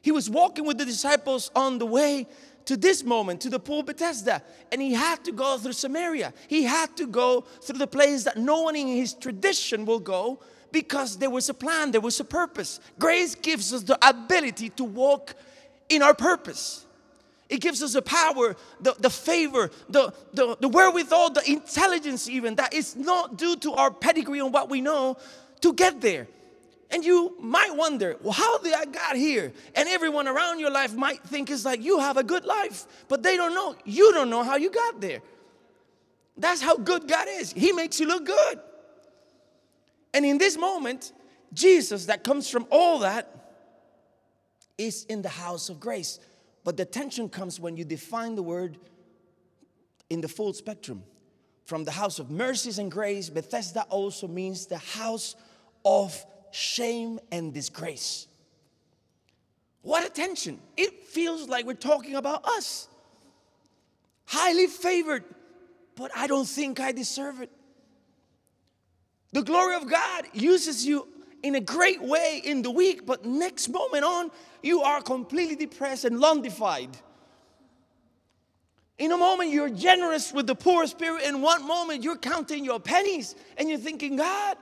He 0.00 0.10
was 0.10 0.28
walking 0.28 0.66
with 0.66 0.78
the 0.78 0.84
disciples 0.84 1.50
on 1.54 1.78
the 1.78 1.86
way 1.86 2.26
to 2.64 2.76
this 2.76 3.02
moment, 3.04 3.40
to 3.42 3.50
the 3.50 3.58
pool 3.58 3.82
Bethesda, 3.82 4.42
and 4.70 4.80
he 4.80 4.92
had 4.92 5.24
to 5.24 5.32
go 5.32 5.58
through 5.58 5.72
Samaria. 5.72 6.32
He 6.48 6.62
had 6.62 6.96
to 6.96 7.06
go 7.06 7.42
through 7.62 7.78
the 7.78 7.86
place 7.86 8.24
that 8.24 8.36
no 8.36 8.62
one 8.62 8.76
in 8.76 8.86
his 8.86 9.14
tradition 9.14 9.84
will 9.84 9.98
go 9.98 10.40
because 10.70 11.18
there 11.18 11.30
was 11.30 11.48
a 11.48 11.54
plan, 11.54 11.90
there 11.90 12.00
was 12.00 12.18
a 12.20 12.24
purpose. 12.24 12.80
Grace 12.98 13.34
gives 13.34 13.72
us 13.72 13.82
the 13.82 13.98
ability 14.08 14.70
to 14.70 14.84
walk 14.84 15.34
in 15.88 16.02
our 16.02 16.14
purpose. 16.14 16.86
It 17.48 17.60
gives 17.60 17.82
us 17.82 17.92
the 17.92 18.00
power, 18.00 18.56
the, 18.80 18.94
the 18.98 19.10
favor, 19.10 19.70
the, 19.90 20.14
the, 20.32 20.56
the 20.58 20.68
wherewithal, 20.68 21.30
the 21.30 21.50
intelligence, 21.50 22.28
even 22.28 22.54
that 22.54 22.72
is 22.72 22.96
not 22.96 23.36
due 23.36 23.56
to 23.56 23.74
our 23.74 23.90
pedigree 23.90 24.38
and 24.38 24.54
what 24.54 24.70
we 24.70 24.80
know 24.80 25.18
to 25.60 25.74
get 25.74 26.00
there. 26.00 26.28
And 26.92 27.02
you 27.02 27.34
might 27.40 27.74
wonder, 27.74 28.16
well, 28.20 28.34
how 28.34 28.58
did 28.58 28.74
I 28.74 28.84
got 28.84 29.16
here? 29.16 29.52
And 29.74 29.88
everyone 29.88 30.28
around 30.28 30.60
your 30.60 30.70
life 30.70 30.94
might 30.94 31.22
think 31.24 31.50
it's 31.50 31.64
like 31.64 31.82
you 31.82 31.98
have 31.98 32.18
a 32.18 32.22
good 32.22 32.44
life, 32.44 32.86
but 33.08 33.22
they 33.22 33.36
don't 33.36 33.54
know. 33.54 33.74
You 33.86 34.12
don't 34.12 34.28
know 34.28 34.42
how 34.42 34.56
you 34.56 34.70
got 34.70 35.00
there. 35.00 35.20
That's 36.36 36.60
how 36.60 36.76
good 36.76 37.08
God 37.08 37.28
is. 37.30 37.50
He 37.50 37.72
makes 37.72 37.98
you 37.98 38.06
look 38.06 38.26
good. 38.26 38.60
And 40.12 40.26
in 40.26 40.36
this 40.36 40.58
moment, 40.58 41.12
Jesus, 41.54 42.06
that 42.06 42.24
comes 42.24 42.50
from 42.50 42.66
all 42.70 42.98
that, 42.98 43.38
is 44.76 45.04
in 45.04 45.22
the 45.22 45.28
house 45.28 45.70
of 45.70 45.80
grace. 45.80 46.18
But 46.64 46.76
the 46.76 46.84
tension 46.84 47.28
comes 47.28 47.58
when 47.58 47.76
you 47.76 47.84
define 47.84 48.34
the 48.34 48.42
word 48.42 48.78
in 50.10 50.20
the 50.20 50.28
full 50.28 50.52
spectrum. 50.52 51.04
From 51.64 51.84
the 51.84 51.90
house 51.90 52.18
of 52.18 52.30
mercies 52.30 52.78
and 52.78 52.90
grace, 52.90 53.30
Bethesda 53.30 53.82
also 53.84 54.28
means 54.28 54.66
the 54.66 54.78
house 54.78 55.36
of 55.84 56.26
shame 56.52 57.18
and 57.30 57.52
disgrace. 57.52 58.26
What 59.82 60.06
attention! 60.06 60.60
It 60.76 61.04
feels 61.04 61.48
like 61.48 61.66
we're 61.66 61.74
talking 61.74 62.14
about 62.14 62.44
us. 62.44 62.88
Highly 64.26 64.68
favored, 64.68 65.24
but 65.96 66.10
I 66.16 66.26
don't 66.26 66.46
think 66.46 66.78
I 66.78 66.92
deserve 66.92 67.40
it. 67.40 67.50
The 69.32 69.42
glory 69.42 69.76
of 69.76 69.90
God 69.90 70.26
uses 70.32 70.86
you 70.86 71.08
in 71.42 71.56
a 71.56 71.60
great 71.60 72.00
way 72.00 72.40
in 72.44 72.62
the 72.62 72.70
week, 72.70 73.04
but 73.04 73.24
next 73.24 73.68
moment 73.68 74.04
on, 74.04 74.30
you 74.62 74.82
are 74.82 75.02
completely 75.02 75.56
depressed 75.56 76.04
and 76.04 76.20
londified. 76.20 76.90
In 78.98 79.10
a 79.10 79.16
moment, 79.16 79.50
you're 79.50 79.70
generous 79.70 80.32
with 80.32 80.46
the 80.46 80.54
poor 80.54 80.86
spirit. 80.86 81.24
In 81.24 81.40
one 81.40 81.66
moment, 81.66 82.04
you're 82.04 82.16
counting 82.16 82.64
your 82.64 82.78
pennies 82.78 83.34
and 83.56 83.68
you're 83.68 83.78
thinking, 83.78 84.16
God, 84.16 84.56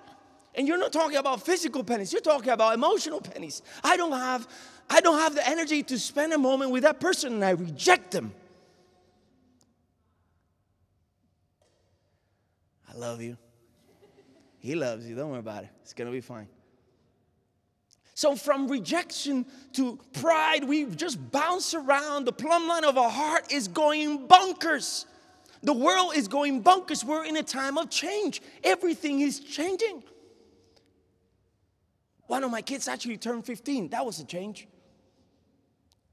and 0.54 0.66
you're 0.66 0.78
not 0.78 0.92
talking 0.92 1.16
about 1.16 1.44
physical 1.44 1.84
pennies, 1.84 2.12
you're 2.12 2.20
talking 2.20 2.50
about 2.50 2.74
emotional 2.74 3.20
pennies. 3.20 3.62
I 3.84 3.96
don't 3.96 4.12
have, 4.12 4.48
I 4.88 5.00
don't 5.00 5.18
have 5.18 5.34
the 5.34 5.46
energy 5.48 5.82
to 5.84 5.98
spend 5.98 6.32
a 6.32 6.38
moment 6.38 6.70
with 6.70 6.82
that 6.82 7.00
person 7.00 7.34
and 7.34 7.44
I 7.44 7.50
reject 7.50 8.10
them. 8.10 8.32
I 12.88 12.96
love 12.96 13.22
you. 13.22 13.36
He 14.58 14.74
loves 14.74 15.06
you. 15.06 15.14
Don't 15.14 15.30
worry 15.30 15.38
about 15.38 15.64
it. 15.64 15.70
It's 15.82 15.92
going 15.92 16.06
to 16.06 16.12
be 16.12 16.20
fine. 16.20 16.48
So, 18.14 18.36
from 18.36 18.68
rejection 18.68 19.46
to 19.74 19.98
pride, 20.12 20.64
we 20.64 20.84
just 20.84 21.30
bounce 21.30 21.72
around. 21.72 22.26
The 22.26 22.32
plumb 22.32 22.68
line 22.68 22.84
of 22.84 22.98
our 22.98 23.08
heart 23.08 23.50
is 23.50 23.66
going 23.66 24.28
bonkers. 24.28 25.06
The 25.62 25.72
world 25.72 26.12
is 26.14 26.28
going 26.28 26.62
bonkers. 26.62 27.02
We're 27.02 27.24
in 27.24 27.38
a 27.38 27.42
time 27.42 27.78
of 27.78 27.88
change, 27.88 28.42
everything 28.62 29.20
is 29.20 29.40
changing. 29.40 30.02
One 32.30 32.44
of 32.44 32.52
my 32.52 32.62
kids 32.62 32.86
actually 32.86 33.16
turned 33.16 33.44
15. 33.44 33.88
That 33.88 34.06
was 34.06 34.20
a 34.20 34.24
change. 34.24 34.68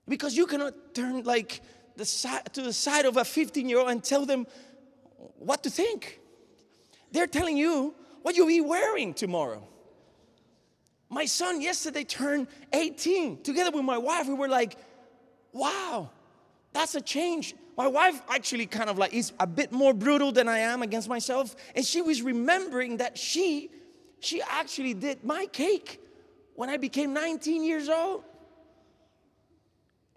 Because 0.10 0.36
you 0.36 0.48
cannot 0.48 0.74
turn 0.96 1.24
like 1.24 1.62
the 1.96 2.06
side, 2.06 2.52
to 2.54 2.64
the 2.64 2.74
side 2.74 3.06
of 3.06 3.18
a 3.18 3.24
15 3.24 3.70
year 3.70 3.78
old 3.78 3.92
and 3.92 4.04
tell 4.04 4.26
them 4.26 4.48
what 5.38 5.62
to 5.62 5.70
think. 5.70 6.20
They're 7.12 7.28
telling 7.28 7.56
you 7.56 7.94
what 8.24 8.36
you'll 8.36 8.48
be 8.48 8.62
wearing 8.62 9.14
tomorrow. 9.14 9.62
My 11.08 11.26
son 11.26 11.62
yesterday 11.62 12.04
turned 12.04 12.48
18. 12.74 13.44
Together 13.44 13.70
with 13.70 13.86
my 13.86 14.00
wife, 14.00 14.28
we 14.28 14.34
were 14.34 14.48
like, 14.48 14.76
wow, 15.54 16.10
that's 16.74 16.96
a 16.96 17.02
change. 17.02 17.54
My 17.78 17.86
wife 17.86 18.20
actually 18.28 18.66
kind 18.66 18.90
of 18.90 18.98
like 18.98 19.14
is 19.14 19.34
a 19.40 19.46
bit 19.46 19.72
more 19.72 19.94
brutal 19.94 20.32
than 20.32 20.48
I 20.48 20.58
am 20.58 20.82
against 20.82 21.10
myself. 21.10 21.56
And 21.76 21.86
she 21.86 22.02
was 22.02 22.24
remembering 22.24 22.98
that 22.98 23.20
she, 23.20 23.70
she 24.20 24.42
actually 24.42 24.96
did 24.96 25.24
my 25.24 25.46
cake 25.46 26.02
when 26.58 26.72
I 26.72 26.78
became 26.78 27.14
19 27.14 27.64
years 27.64 27.88
old. 27.88 28.24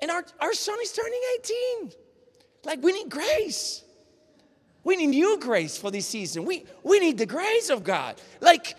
And 0.00 0.10
our, 0.10 0.24
our 0.40 0.54
son 0.54 0.78
is 0.82 0.90
turning 0.90 1.20
18. 1.80 1.92
Like 2.64 2.82
we 2.82 2.92
need 2.92 3.10
grace. 3.10 3.84
We 4.82 4.96
need 4.96 5.08
new 5.08 5.38
grace 5.38 5.76
for 5.76 5.90
this 5.90 6.06
season. 6.06 6.46
We, 6.46 6.64
we 6.82 6.98
need 6.98 7.18
the 7.18 7.26
grace 7.26 7.68
of 7.68 7.84
God. 7.84 8.18
Like, 8.40 8.74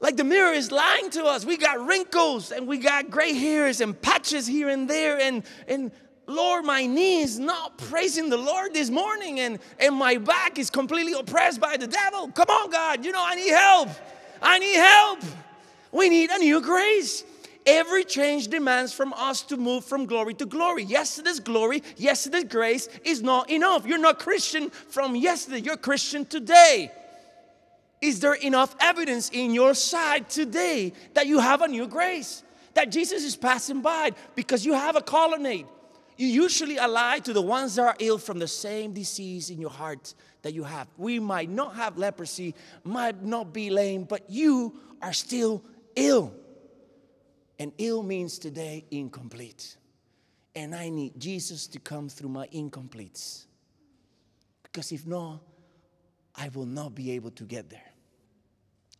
like 0.00 0.18
the 0.18 0.24
mirror 0.24 0.52
is 0.52 0.70
lying 0.70 1.08
to 1.12 1.24
us. 1.24 1.46
We 1.46 1.56
got 1.56 1.80
wrinkles 1.80 2.52
and 2.52 2.68
we 2.68 2.76
got 2.76 3.10
gray 3.10 3.32
hairs 3.32 3.80
and 3.80 3.98
patches 3.98 4.46
here 4.46 4.68
and 4.68 4.88
there. 4.88 5.18
And, 5.18 5.44
and 5.66 5.90
Lord, 6.26 6.66
my 6.66 6.84
knee 6.84 7.22
is 7.22 7.38
not 7.38 7.78
praising 7.78 8.28
the 8.28 8.36
Lord 8.36 8.74
this 8.74 8.90
morning. 8.90 9.40
And, 9.40 9.60
and 9.78 9.94
my 9.94 10.18
back 10.18 10.58
is 10.58 10.68
completely 10.68 11.14
oppressed 11.14 11.58
by 11.58 11.78
the 11.78 11.86
devil. 11.86 12.28
Come 12.32 12.50
on, 12.50 12.70
God. 12.70 13.02
You 13.02 13.12
know, 13.12 13.24
I 13.26 13.34
need 13.34 13.48
help. 13.48 13.88
I 14.42 14.58
need 14.58 14.76
help. 14.76 15.20
We 15.92 16.08
need 16.08 16.30
a 16.30 16.38
new 16.38 16.60
grace. 16.60 17.24
Every 17.66 18.04
change 18.04 18.48
demands 18.48 18.92
from 18.92 19.12
us 19.12 19.42
to 19.42 19.56
move 19.56 19.84
from 19.84 20.06
glory 20.06 20.34
to 20.34 20.46
glory. 20.46 20.84
Yesterday's 20.84 21.40
glory, 21.40 21.82
yesterday's 21.96 22.44
grace 22.44 22.88
is 23.04 23.22
not 23.22 23.50
enough. 23.50 23.86
You're 23.86 23.98
not 23.98 24.18
Christian 24.18 24.70
from 24.70 25.14
yesterday, 25.14 25.60
you're 25.60 25.76
Christian 25.76 26.24
today. 26.24 26.90
Is 28.00 28.20
there 28.20 28.34
enough 28.34 28.74
evidence 28.80 29.28
in 29.30 29.52
your 29.52 29.74
side 29.74 30.30
today 30.30 30.94
that 31.12 31.26
you 31.26 31.38
have 31.38 31.60
a 31.60 31.68
new 31.68 31.86
grace? 31.86 32.42
That 32.74 32.90
Jesus 32.90 33.24
is 33.24 33.36
passing 33.36 33.82
by 33.82 34.12
because 34.34 34.64
you 34.64 34.72
have 34.72 34.96
a 34.96 35.02
colonnade. 35.02 35.66
You 36.16 36.26
usually 36.26 36.78
ally 36.78 37.18
to 37.20 37.32
the 37.32 37.42
ones 37.42 37.74
that 37.74 37.82
are 37.82 37.96
ill 37.98 38.18
from 38.18 38.38
the 38.38 38.48
same 38.48 38.92
disease 38.92 39.50
in 39.50 39.60
your 39.60 39.70
heart 39.70 40.14
that 40.42 40.54
you 40.54 40.64
have. 40.64 40.86
We 40.96 41.18
might 41.18 41.50
not 41.50 41.76
have 41.76 41.98
leprosy, 41.98 42.54
might 42.84 43.22
not 43.22 43.52
be 43.52 43.70
lame, 43.70 44.04
but 44.04 44.28
you 44.28 44.74
are 45.02 45.12
still 45.12 45.62
ill. 46.00 46.32
And 47.58 47.72
ill 47.78 48.02
means 48.02 48.38
today 48.38 48.84
incomplete. 48.90 49.76
And 50.56 50.74
I 50.74 50.88
need 50.88 51.18
Jesus 51.18 51.66
to 51.68 51.78
come 51.78 52.08
through 52.08 52.30
my 52.30 52.46
incompletes. 52.48 53.44
Because 54.62 54.92
if 54.92 55.06
not, 55.06 55.40
I 56.34 56.48
will 56.48 56.66
not 56.66 56.94
be 56.94 57.12
able 57.12 57.30
to 57.32 57.44
get 57.44 57.68
there. 57.68 57.92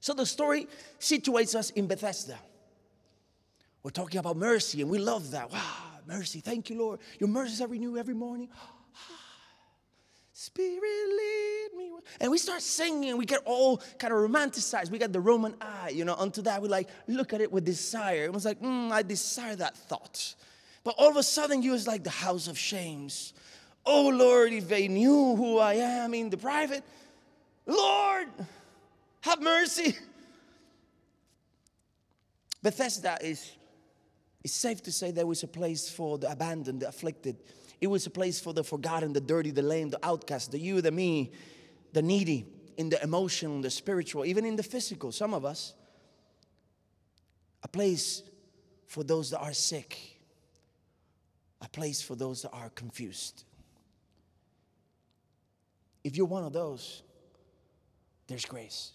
So 0.00 0.14
the 0.14 0.26
story 0.26 0.66
situates 0.98 1.54
us 1.54 1.70
in 1.70 1.86
Bethesda. 1.86 2.38
We're 3.82 3.90
talking 3.90 4.18
about 4.18 4.36
mercy, 4.36 4.82
and 4.82 4.90
we 4.90 4.98
love 4.98 5.30
that. 5.30 5.50
Wow, 5.50 5.60
mercy. 6.06 6.40
Thank 6.40 6.70
you, 6.70 6.78
Lord. 6.78 7.00
Your 7.18 7.28
mercies 7.28 7.60
are 7.62 7.66
renewed 7.66 7.98
every 7.98 8.14
morning. 8.14 8.48
Spirit, 10.40 10.80
lead 10.80 11.68
me. 11.76 11.90
And 12.18 12.30
we 12.30 12.38
start 12.38 12.62
singing, 12.62 13.18
we 13.18 13.26
get 13.26 13.42
all 13.44 13.76
kind 13.98 14.10
of 14.10 14.20
romanticized. 14.20 14.90
We 14.90 14.96
got 14.96 15.12
the 15.12 15.20
Roman 15.20 15.54
eye, 15.60 15.90
you 15.90 16.06
know, 16.06 16.14
onto 16.14 16.40
that. 16.40 16.62
We 16.62 16.68
like 16.70 16.88
look 17.06 17.34
at 17.34 17.42
it 17.42 17.52
with 17.52 17.66
desire. 17.66 18.24
It 18.24 18.32
was 18.32 18.46
like, 18.46 18.58
mm, 18.58 18.90
I 18.90 19.02
desire 19.02 19.54
that 19.56 19.76
thought. 19.76 20.34
But 20.82 20.94
all 20.96 21.10
of 21.10 21.18
a 21.18 21.22
sudden, 21.22 21.62
you 21.62 21.72
was 21.72 21.86
like 21.86 22.04
the 22.04 22.08
house 22.08 22.48
of 22.48 22.56
shames. 22.56 23.34
Oh 23.84 24.08
Lord, 24.08 24.54
if 24.54 24.66
they 24.66 24.88
knew 24.88 25.36
who 25.36 25.58
I 25.58 25.74
am 25.74 26.14
in 26.14 26.30
the 26.30 26.38
private, 26.38 26.84
Lord, 27.66 28.28
have 29.20 29.42
mercy. 29.42 29.94
Bethesda 32.62 33.18
is, 33.20 33.52
it's 34.42 34.54
safe 34.54 34.82
to 34.84 34.92
say 34.92 35.10
there 35.10 35.26
was 35.26 35.42
a 35.42 35.48
place 35.48 35.90
for 35.90 36.16
the 36.16 36.32
abandoned, 36.32 36.80
the 36.80 36.88
afflicted 36.88 37.36
it 37.80 37.86
was 37.86 38.06
a 38.06 38.10
place 38.10 38.38
for 38.38 38.52
the 38.52 38.62
forgotten, 38.62 39.12
the 39.12 39.20
dirty, 39.20 39.50
the 39.50 39.62
lame, 39.62 39.88
the 39.88 40.04
outcast, 40.04 40.52
the 40.52 40.58
you, 40.58 40.80
the 40.80 40.90
me, 40.90 41.32
the 41.92 42.02
needy, 42.02 42.46
in 42.76 42.88
the 42.88 43.02
emotional, 43.02 43.60
the 43.60 43.70
spiritual, 43.70 44.24
even 44.24 44.44
in 44.44 44.56
the 44.56 44.62
physical, 44.62 45.12
some 45.12 45.34
of 45.34 45.44
us. 45.44 45.74
A 47.62 47.68
place 47.68 48.22
for 48.86 49.04
those 49.04 49.30
that 49.30 49.40
are 49.40 49.52
sick, 49.52 50.20
a 51.60 51.68
place 51.68 52.00
for 52.00 52.14
those 52.14 52.42
that 52.42 52.50
are 52.52 52.70
confused. 52.70 53.44
If 56.02 56.16
you're 56.16 56.26
one 56.26 56.44
of 56.44 56.52
those, 56.52 57.02
there's 58.26 58.44
grace. 58.44 58.92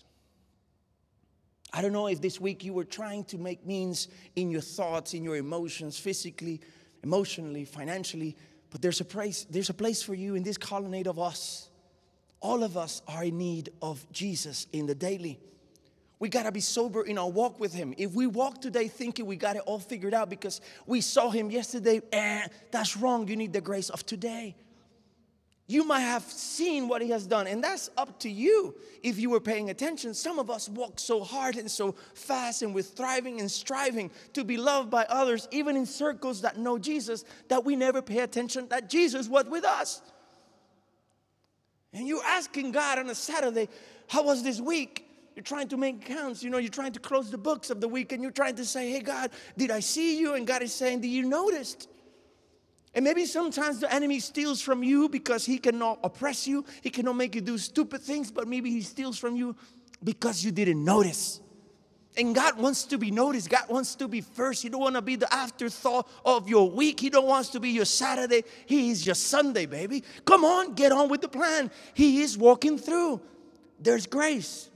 I 1.72 1.82
don't 1.82 1.92
know 1.92 2.08
if 2.08 2.22
this 2.22 2.40
week 2.40 2.64
you 2.64 2.74
were 2.74 2.86
trying 2.86 3.26
to 3.26 3.38
make 3.38 3.66
means 3.66 4.08
in 4.36 4.50
your 4.50 4.62
thoughts, 4.62 5.14
in 5.14 5.24
your 5.24 5.36
emotions, 5.36 5.98
physically, 6.00 6.62
emotionally, 7.04 7.66
financially, 7.66 8.36
but 8.76 8.82
there's 8.82 9.00
a 9.00 9.06
place, 9.06 9.46
there's 9.50 9.70
a 9.70 9.74
place 9.74 10.04
for 10.04 10.14
you 10.14 10.36
in 10.36 10.44
this 10.44 10.58
colonnade 10.58 11.08
of 11.08 11.18
us. 11.18 11.70
All 12.42 12.62
of 12.62 12.76
us 12.76 13.02
are 13.08 13.24
in 13.24 13.38
need 13.38 13.70
of 13.82 14.06
Jesus 14.12 14.68
in 14.74 14.86
the 14.86 14.94
daily. 14.94 15.40
We 16.20 16.28
got 16.28 16.44
to 16.44 16.52
be 16.52 16.60
sober 16.60 17.04
in 17.04 17.18
our 17.18 17.30
walk 17.30 17.58
with 17.58 17.74
Him. 17.74 17.94
If 17.98 18.12
we 18.12 18.28
walk 18.28 18.60
today 18.60 18.90
thinking 18.90 19.28
we 19.28 19.38
got 19.38 19.56
it 19.56 19.62
all 19.66 19.80
figured 19.80 20.14
out 20.14 20.30
because 20.30 20.60
we 20.86 21.00
saw 21.00 21.30
Him 21.30 21.52
yesterday, 21.52 22.02
eh, 22.12 22.48
that's 22.70 22.98
wrong. 22.98 23.30
You 23.30 23.38
need 23.38 23.54
the 23.54 23.62
grace 23.62 23.90
of 23.90 24.06
today. 24.06 24.58
You 25.68 25.84
might 25.84 26.02
have 26.02 26.24
seen 26.24 26.88
what 26.88 27.02
He 27.02 27.10
has 27.10 27.26
done, 27.26 27.48
and 27.48 27.64
that's 27.64 27.90
up 27.98 28.20
to 28.20 28.30
you 28.30 28.76
if 29.02 29.18
you 29.18 29.32
were 29.32 29.40
paying 29.40 29.72
attention. 29.72 30.14
Some 30.14 30.38
of 30.38 30.52
us 30.52 30.70
walk 30.70 31.00
so 31.00 31.24
hard 31.24 31.56
and 31.56 31.70
so 31.70 31.94
fast, 32.14 32.62
and 32.62 32.74
we're 32.74 32.84
thriving 32.84 33.40
and 33.40 33.50
striving 33.50 34.12
to 34.34 34.44
be 34.44 34.58
loved 34.58 34.92
by 34.92 35.06
others, 35.06 35.48
even 35.50 35.76
in 35.76 35.88
circles 35.88 36.42
that 36.42 36.58
know 36.58 36.78
Jesus, 36.78 37.26
that 37.48 37.66
we 37.66 37.76
never 37.76 38.04
pay 38.04 38.20
attention 38.20 38.68
that 38.68 38.92
Jesus 38.92 39.28
was 39.28 39.46
with 39.46 39.66
us. 39.66 40.04
And 41.94 42.08
you're 42.08 42.24
asking 42.24 42.72
God 42.72 43.00
on 43.00 43.10
a 43.10 43.16
Saturday, 43.16 43.68
How 44.08 44.22
was 44.22 44.44
this 44.44 44.62
week? 44.62 45.02
You're 45.36 45.44
trying 45.44 45.68
to 45.70 45.78
make 45.78 46.06
counts. 46.06 46.44
You 46.44 46.52
know, 46.52 46.60
you're 46.60 46.70
trying 46.70 46.94
to 46.94 47.00
close 47.00 47.32
the 47.32 47.38
books 47.38 47.70
of 47.70 47.82
the 47.82 47.88
week 47.88 48.12
and 48.12 48.22
you're 48.22 48.32
trying 48.32 48.56
to 48.56 48.66
say, 48.66 48.92
Hey, 48.92 49.00
God, 49.00 49.32
did 49.58 49.72
I 49.72 49.80
see 49.80 50.20
you? 50.20 50.36
And 50.36 50.46
God 50.46 50.62
is 50.62 50.74
saying, 50.74 51.02
Did 51.02 51.08
you 51.08 51.24
notice? 51.24 51.76
And 52.96 53.04
maybe 53.04 53.26
sometimes 53.26 53.82
the 53.82 53.94
enemy 53.94 54.20
steals 54.22 54.62
from 54.62 54.82
you 54.82 55.10
because 55.10 55.46
he 55.46 55.58
cannot 55.58 56.00
oppress 56.02 56.48
you, 56.48 56.66
he 56.82 56.90
cannot 56.90 57.18
make 57.18 57.36
you 57.36 57.42
do 57.42 57.58
stupid 57.58 58.02
things, 58.02 58.32
but 58.32 58.48
maybe 58.48 58.72
he 58.72 58.82
steals 58.82 59.20
from 59.20 59.36
you 59.36 59.56
because 60.02 60.44
you 60.46 60.52
didn't 60.52 60.84
notice. 60.84 61.42
And 62.18 62.34
God 62.34 62.58
wants 62.58 62.86
to 62.86 62.98
be 62.98 63.12
noticed. 63.12 63.50
God 63.50 63.68
wants 63.68 63.96
to 63.96 64.08
be 64.08 64.22
first. 64.22 64.64
He 64.64 64.70
don't 64.70 64.80
want 64.80 64.96
to 64.96 65.02
be 65.02 65.18
the 65.18 65.32
afterthought 65.34 66.08
of 66.24 66.48
your 66.48 66.72
week. 66.72 67.02
He 67.02 67.10
don't 67.10 67.28
want 67.28 67.48
to 67.48 67.60
be 67.60 67.72
your 67.72 67.84
Saturday. 67.84 68.46
He 68.66 68.90
is 68.92 69.06
your 69.06 69.16
Sunday, 69.16 69.66
baby. 69.66 70.02
Come 70.24 70.46
on, 70.46 70.76
get 70.76 70.94
on 70.94 71.10
with 71.10 71.20
the 71.20 71.28
plan. 71.28 71.70
He 71.94 72.22
is 72.22 72.38
walking 72.38 72.78
through. 72.78 73.20
There's 73.82 74.08
grace. 74.08 74.70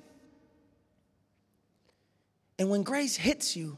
And 2.57 2.69
when 2.69 2.83
grace 2.83 3.15
hits 3.15 3.55
you, 3.55 3.77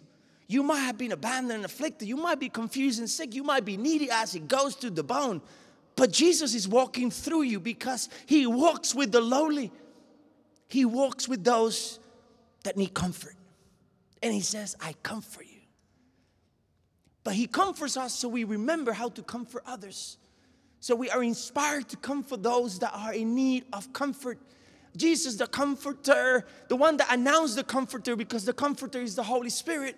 you 0.52 0.64
might 0.64 0.82
have 0.82 0.98
been 0.98 1.14
abandoned 1.14 1.52
and 1.54 1.66
afflicted. 1.66 2.10
You 2.10 2.18
might 2.18 2.40
be 2.40 2.50
confused 2.50 3.00
and 3.00 3.10
sick. 3.10 3.34
You 3.34 3.44
might 3.44 3.64
be 3.64 3.78
needy 3.78 4.10
as 4.12 4.36
it 4.36 4.50
goes 4.50 4.76
to 4.78 4.90
the 4.90 5.04
bone. 5.04 5.42
But 5.96 6.12
Jesus 6.12 6.54
is 6.54 6.68
walking 6.68 7.10
through 7.10 7.44
you 7.44 7.60
because 7.60 8.10
he 8.26 8.46
walks 8.46 8.94
with 8.94 9.14
the 9.14 9.22
lowly. 9.22 9.72
He 10.68 10.84
walks 10.84 11.30
with 11.30 11.46
those 11.46 12.00
that 12.66 12.76
need 12.76 12.94
comfort. 12.94 13.36
And 14.22 14.34
he 14.34 14.42
says, 14.42 14.76
I 14.82 14.94
comfort 15.04 15.46
you. 15.46 15.62
But 17.24 17.36
he 17.36 17.48
comforts 17.48 17.96
us 17.96 18.14
so 18.14 18.28
we 18.28 18.44
remember 18.44 18.92
how 18.92 19.08
to 19.08 19.24
comfort 19.24 19.64
others. 19.66 20.18
So 20.82 20.96
we 20.96 21.10
are 21.12 21.24
inspired 21.24 21.88
to 21.90 21.96
comfort 21.98 22.44
those 22.44 22.80
that 22.80 22.92
are 22.94 23.14
in 23.14 23.36
need 23.36 23.64
of 23.72 23.94
comfort. 23.94 24.38
Jesus, 24.98 25.36
the 25.36 25.48
comforter, 25.48 26.46
the 26.68 26.76
one 26.76 26.98
that 26.98 27.08
announced 27.10 27.56
the 27.56 27.64
comforter, 27.64 28.18
because 28.18 28.44
the 28.44 28.54
comforter 28.54 29.00
is 29.00 29.16
the 29.16 29.24
Holy 29.24 29.50
Spirit, 29.50 29.98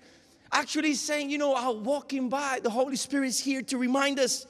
actually 0.54 0.94
saying, 0.94 1.30
you 1.30 1.38
know, 1.38 1.52
while 1.52 1.78
walking 1.80 2.30
by, 2.30 2.60
the 2.64 2.70
Holy 2.70 2.96
Spirit 2.96 3.28
is 3.28 3.40
here 3.40 3.62
to 3.64 3.78
remind 3.78 4.20
us 4.20 4.46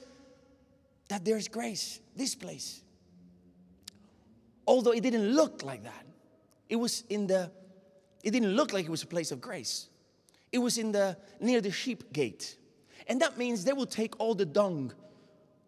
that 1.10 1.26
there's 1.26 1.48
grace, 1.48 2.00
this 2.16 2.36
place. 2.36 2.82
Although 4.68 4.92
it 4.92 5.02
didn't 5.02 5.34
look 5.34 5.64
like 5.64 5.84
that, 5.84 6.06
it 6.70 6.76
was 6.76 7.04
in 7.10 7.28
the, 7.28 7.52
it 8.24 8.32
didn't 8.32 8.56
look 8.56 8.74
like 8.74 8.86
it 8.86 8.92
was 8.92 9.04
a 9.04 9.08
place 9.08 9.32
of 9.32 9.42
grace. 9.42 9.90
It 10.52 10.60
was 10.60 10.78
in 10.78 10.92
the 10.92 11.18
near 11.40 11.62
the 11.62 11.72
sheep 11.72 12.14
gate. 12.14 12.58
And 13.08 13.22
that 13.22 13.38
means 13.38 13.66
they 13.66 13.74
will 13.74 13.86
take 13.86 14.20
all 14.20 14.36
the 14.36 14.46
dung, 14.46 14.94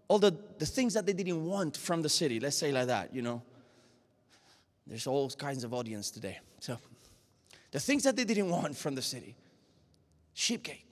all 0.07 0.19
the, 0.19 0.35
the 0.59 0.65
things 0.65 0.93
that 0.93 1.05
they 1.05 1.13
didn't 1.13 1.43
want 1.45 1.75
from 1.75 2.01
the 2.01 2.09
city. 2.09 2.39
Let's 2.39 2.57
say 2.57 2.71
like 2.71 2.87
that, 2.87 3.13
you 3.13 3.21
know. 3.21 3.41
There's 4.87 5.07
all 5.07 5.29
kinds 5.31 5.63
of 5.63 5.73
audience 5.73 6.11
today. 6.11 6.39
So 6.59 6.77
the 7.71 7.79
things 7.79 8.03
that 8.03 8.15
they 8.15 8.23
didn't 8.23 8.49
want 8.49 8.77
from 8.77 8.95
the 8.95 9.01
city. 9.01 9.35
Sheep 10.35 10.63
gate. 10.63 10.85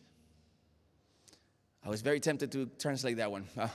I 1.86 1.90
was 1.90 2.02
very 2.02 2.22
tempted 2.22 2.52
to 2.54 2.70
translate 2.80 3.18
that 3.18 3.30
one. 3.30 3.46
Uh, 3.58 3.68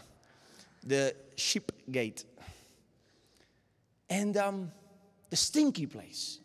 the 0.82 1.14
sheep 1.36 1.70
gate. 1.92 2.24
And 4.08 4.36
um, 4.38 4.72
the 5.28 5.36
stinky 5.36 5.84
place. 5.84 6.40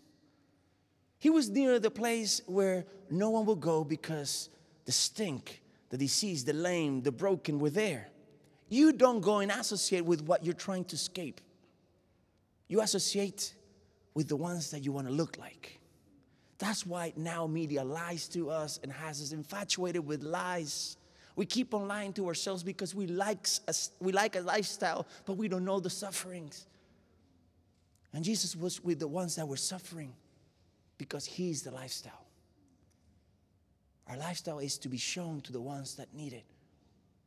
He 1.19 1.29
was 1.29 1.49
near 1.49 1.79
the 1.79 1.89
place 1.89 2.41
where 2.47 2.85
no 3.09 3.29
one 3.29 3.45
will 3.45 3.55
go 3.55 3.85
because 3.85 4.49
the 4.83 4.91
stink, 4.91 5.61
the 5.89 5.97
disease, 5.97 6.43
the 6.43 6.51
lame, 6.51 7.01
the 7.01 7.11
broken 7.11 7.59
were 7.59 7.69
there. 7.69 8.09
You 8.67 8.91
don't 8.91 9.21
go 9.21 9.39
and 9.39 9.49
associate 9.51 10.03
with 10.03 10.21
what 10.21 10.43
you're 10.43 10.53
trying 10.53 10.83
to 10.85 10.95
escape. 10.95 11.39
You 12.67 12.81
associate 12.81 13.53
with 14.13 14.27
the 14.27 14.35
ones 14.35 14.69
that 14.71 14.81
you 14.83 14.91
want 14.91 15.07
to 15.07 15.13
look 15.13 15.37
like. 15.37 15.79
That's 16.63 16.85
why 16.85 17.11
now 17.17 17.45
media 17.45 17.83
lies 17.83 18.29
to 18.29 18.49
us 18.49 18.79
and 18.81 18.89
has 18.89 19.21
us 19.21 19.33
infatuated 19.33 20.07
with 20.07 20.23
lies. 20.23 20.95
We 21.35 21.45
keep 21.45 21.73
on 21.73 21.89
lying 21.89 22.13
to 22.13 22.25
ourselves 22.25 22.63
because 22.63 22.95
we 22.95 23.05
like 23.05 23.49
a, 23.67 23.73
we 23.99 24.13
like 24.13 24.37
a 24.37 24.39
lifestyle, 24.39 25.05
but 25.25 25.33
we 25.33 25.49
don't 25.49 25.65
know 25.65 25.81
the 25.81 25.89
sufferings. 25.89 26.65
And 28.13 28.23
Jesus 28.23 28.55
was 28.55 28.81
with 28.81 28.99
the 28.99 29.09
ones 29.09 29.35
that 29.35 29.45
were 29.45 29.57
suffering 29.57 30.13
because 30.97 31.25
He's 31.25 31.63
the 31.63 31.71
lifestyle. 31.71 32.25
Our 34.07 34.15
lifestyle 34.15 34.59
is 34.59 34.77
to 34.77 34.87
be 34.87 34.97
shown 34.97 35.41
to 35.41 35.51
the 35.51 35.59
ones 35.59 35.95
that 35.95 36.13
need 36.13 36.31
it. 36.31 36.45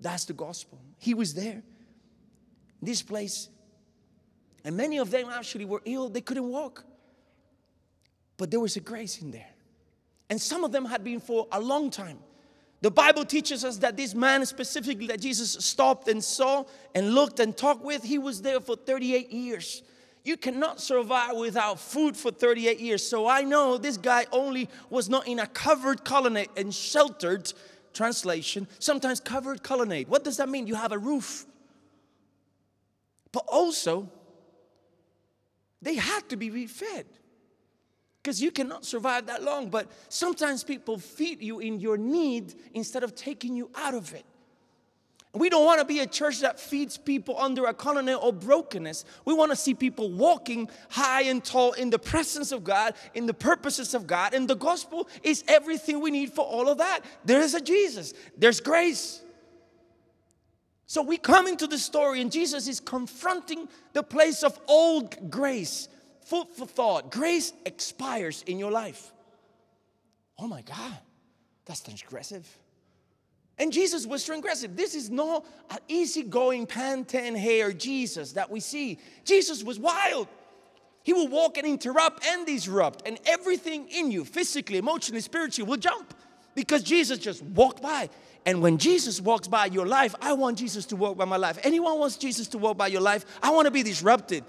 That's 0.00 0.24
the 0.24 0.32
gospel. 0.32 0.80
He 0.98 1.12
was 1.12 1.34
there. 1.34 1.62
This 2.80 3.02
place, 3.02 3.50
and 4.64 4.78
many 4.78 4.96
of 4.96 5.10
them 5.10 5.28
actually 5.28 5.66
were 5.66 5.82
ill, 5.84 6.08
they 6.08 6.22
couldn't 6.22 6.48
walk. 6.48 6.86
But 8.36 8.50
there 8.50 8.60
was 8.60 8.76
a 8.76 8.80
grace 8.80 9.20
in 9.22 9.30
there. 9.30 9.48
And 10.28 10.40
some 10.40 10.64
of 10.64 10.72
them 10.72 10.84
had 10.84 11.04
been 11.04 11.20
for 11.20 11.46
a 11.52 11.60
long 11.60 11.90
time. 11.90 12.18
The 12.82 12.90
Bible 12.90 13.24
teaches 13.24 13.64
us 13.64 13.78
that 13.78 13.96
this 13.96 14.14
man 14.14 14.44
specifically 14.44 15.06
that 15.06 15.20
Jesus 15.20 15.52
stopped 15.64 16.08
and 16.08 16.22
saw 16.22 16.64
and 16.94 17.14
looked 17.14 17.40
and 17.40 17.56
talked 17.56 17.82
with, 17.82 18.02
he 18.02 18.18
was 18.18 18.42
there 18.42 18.60
for 18.60 18.76
38 18.76 19.30
years. 19.30 19.82
You 20.24 20.36
cannot 20.36 20.80
survive 20.80 21.36
without 21.36 21.80
food 21.80 22.16
for 22.16 22.30
38 22.30 22.80
years. 22.80 23.08
So 23.08 23.28
I 23.28 23.42
know 23.42 23.78
this 23.78 23.96
guy 23.96 24.26
only 24.32 24.68
was 24.90 25.08
not 25.08 25.26
in 25.26 25.38
a 25.38 25.46
covered 25.46 26.04
colonnade 26.04 26.50
and 26.56 26.74
sheltered 26.74 27.52
translation, 27.94 28.68
sometimes 28.78 29.20
covered 29.20 29.62
colonnade. 29.62 30.08
What 30.08 30.24
does 30.24 30.36
that 30.36 30.48
mean? 30.48 30.66
You 30.66 30.74
have 30.74 30.92
a 30.92 30.98
roof. 30.98 31.46
But 33.32 33.44
also, 33.48 34.10
they 35.80 35.94
had 35.94 36.28
to 36.28 36.36
be 36.36 36.66
fed 36.66 37.06
because 38.26 38.42
you 38.42 38.50
cannot 38.50 38.84
survive 38.84 39.26
that 39.26 39.44
long. 39.44 39.70
But 39.70 39.86
sometimes 40.08 40.64
people 40.64 40.98
feed 40.98 41.40
you 41.40 41.60
in 41.60 41.78
your 41.78 41.96
need 41.96 42.56
instead 42.74 43.04
of 43.04 43.14
taking 43.14 43.54
you 43.54 43.70
out 43.76 43.94
of 43.94 44.12
it. 44.14 44.24
We 45.32 45.48
don't 45.48 45.64
want 45.64 45.78
to 45.78 45.84
be 45.84 46.00
a 46.00 46.08
church 46.08 46.40
that 46.40 46.58
feeds 46.58 46.98
people 46.98 47.38
under 47.38 47.66
a 47.66 47.74
colonnade 47.74 48.16
or 48.20 48.32
brokenness. 48.32 49.04
We 49.24 49.32
want 49.32 49.52
to 49.52 49.56
see 49.56 49.74
people 49.74 50.10
walking 50.10 50.68
high 50.88 51.22
and 51.22 51.44
tall 51.44 51.74
in 51.74 51.90
the 51.90 52.00
presence 52.00 52.50
of 52.50 52.64
God, 52.64 52.94
in 53.14 53.26
the 53.26 53.34
purposes 53.34 53.94
of 53.94 54.08
God. 54.08 54.34
And 54.34 54.48
the 54.48 54.56
gospel 54.56 55.08
is 55.22 55.44
everything 55.46 56.00
we 56.00 56.10
need 56.10 56.32
for 56.32 56.44
all 56.44 56.68
of 56.68 56.78
that. 56.78 57.02
There 57.24 57.40
is 57.40 57.54
a 57.54 57.60
Jesus, 57.60 58.12
there's 58.36 58.58
grace. 58.58 59.22
So 60.88 61.00
we 61.00 61.16
come 61.16 61.46
into 61.46 61.68
the 61.68 61.78
story, 61.78 62.20
and 62.20 62.32
Jesus 62.32 62.66
is 62.66 62.80
confronting 62.80 63.68
the 63.92 64.02
place 64.02 64.42
of 64.42 64.58
old 64.66 65.30
grace 65.30 65.88
food 66.26 66.48
for 66.56 66.66
thought. 66.66 67.10
Grace 67.10 67.52
expires 67.64 68.42
in 68.46 68.58
your 68.58 68.70
life. 68.70 69.12
Oh 70.38 70.46
my 70.46 70.62
God, 70.62 70.98
that's 71.64 71.80
transgressive. 71.80 72.44
And 73.58 73.72
Jesus 73.72 74.06
was 74.06 74.28
transgressive. 74.28 74.76
This 74.76 74.94
is 74.94 75.08
not 75.08 75.46
an 75.70 75.78
easygoing 75.88 76.66
Pantene 76.66 77.36
hair 77.36 77.72
Jesus 77.72 78.32
that 78.32 78.50
we 78.50 78.60
see. 78.60 78.98
Jesus 79.24 79.64
was 79.64 79.78
wild. 79.78 80.28
He 81.04 81.12
will 81.12 81.28
walk 81.28 81.56
and 81.56 81.66
interrupt 81.66 82.26
and 82.26 82.44
disrupt, 82.44 83.06
and 83.06 83.18
everything 83.24 83.88
in 83.88 84.10
you, 84.10 84.24
physically, 84.24 84.76
emotionally, 84.76 85.20
spiritually, 85.20 85.68
will 85.68 85.78
jump 85.78 86.12
because 86.56 86.82
Jesus 86.82 87.18
just 87.18 87.42
walked 87.42 87.80
by. 87.80 88.10
And 88.44 88.60
when 88.60 88.78
Jesus 88.78 89.20
walks 89.20 89.46
by 89.48 89.66
your 89.66 89.86
life, 89.86 90.14
I 90.20 90.32
want 90.32 90.58
Jesus 90.58 90.84
to 90.86 90.96
walk 90.96 91.16
by 91.16 91.24
my 91.24 91.36
life. 91.36 91.58
Anyone 91.62 91.98
wants 91.98 92.16
Jesus 92.16 92.48
to 92.48 92.58
walk 92.58 92.76
by 92.76 92.88
your 92.88 93.00
life? 93.00 93.24
I 93.42 93.50
want 93.50 93.66
to 93.66 93.70
be 93.70 93.84
disrupted 93.84 94.44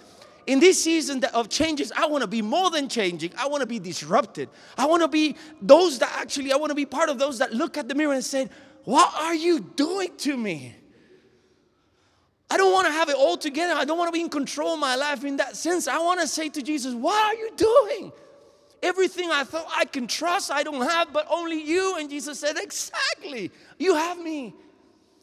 in 0.48 0.62
this 0.62 0.82
season 0.82 1.24
of 1.34 1.50
changes, 1.50 1.92
I 1.96 2.08
want 2.08 2.22
to 2.22 2.28
be 2.28 2.42
more 2.42 2.72
than 2.72 2.88
changing. 2.88 3.34
I 3.38 3.48
want 3.48 3.62
to 3.62 3.68
be 3.68 3.80
disrupted. 3.80 4.50
I 4.78 4.86
want 4.86 5.02
to 5.02 5.10
be 5.10 5.36
those 5.62 6.00
that 6.00 6.12
actually, 6.16 6.54
I 6.54 6.56
want 6.56 6.72
to 6.72 6.76
be 6.76 6.86
part 6.86 7.10
of 7.10 7.20
those 7.20 7.40
that 7.40 7.54
look 7.54 7.78
at 7.78 7.90
the 7.90 7.96
mirror 7.96 8.14
and 8.14 8.24
say, 8.24 8.50
What 8.86 9.14
are 9.16 9.36
you 9.36 9.60
doing 9.60 10.16
to 10.20 10.36
me? 10.38 10.74
I 12.50 12.56
don't 12.56 12.72
want 12.72 12.88
to 12.88 12.94
have 12.94 13.10
it 13.10 13.18
all 13.18 13.36
together. 13.36 13.74
I 13.74 13.84
don't 13.84 13.98
want 13.98 14.08
to 14.08 14.14
be 14.14 14.22
in 14.22 14.30
control 14.30 14.76
of 14.76 14.80
my 14.80 14.96
life 14.96 15.26
in 15.26 15.36
that 15.36 15.58
sense. 15.58 15.86
I 15.86 16.00
want 16.00 16.22
to 16.22 16.28
say 16.28 16.48
to 16.48 16.62
Jesus, 16.62 16.94
What 16.94 17.14
are 17.14 17.36
you 17.36 17.52
doing? 17.58 18.14
Everything 18.82 19.30
I 19.32 19.44
thought 19.44 19.68
I 19.76 19.84
can 19.84 20.08
trust, 20.08 20.50
I 20.50 20.64
don't 20.64 20.88
have, 20.88 21.12
but 21.12 21.28
only 21.30 21.62
you. 21.62 21.98
And 21.98 22.10
Jesus 22.10 22.40
said, 22.40 22.56
Exactly. 22.58 23.52
You 23.78 23.96
have 23.96 24.18
me. 24.18 24.56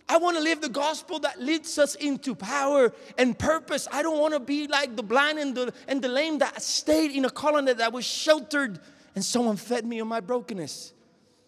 I 0.09 0.19
want 0.19 0.37
to 0.37 0.43
live 0.43 0.61
the 0.61 0.69
gospel 0.69 1.19
that 1.21 1.41
leads 1.41 1.79
us 1.79 1.95
into 1.95 2.35
power 2.35 2.93
and 3.17 3.39
purpose. 3.39 3.89
I 3.91 4.03
don't 4.03 4.19
want 4.19 4.35
to 4.35 4.41
be 4.41 4.67
like 4.67 4.97
the 4.97 5.03
blind 5.03 5.39
and 5.39 5.55
the, 5.55 5.73
and 5.89 6.03
the 6.03 6.09
lame 6.09 6.39
that 6.39 6.61
stayed 6.63 7.11
in 7.13 7.25
a 7.25 7.31
colony 7.31 7.73
that 7.73 7.93
was 7.93 8.05
sheltered 8.05 8.81
and 9.15 9.25
someone 9.25 9.57
fed 9.57 9.87
me 9.87 10.01
on 10.01 10.09
my 10.09 10.21
brokenness. 10.21 10.93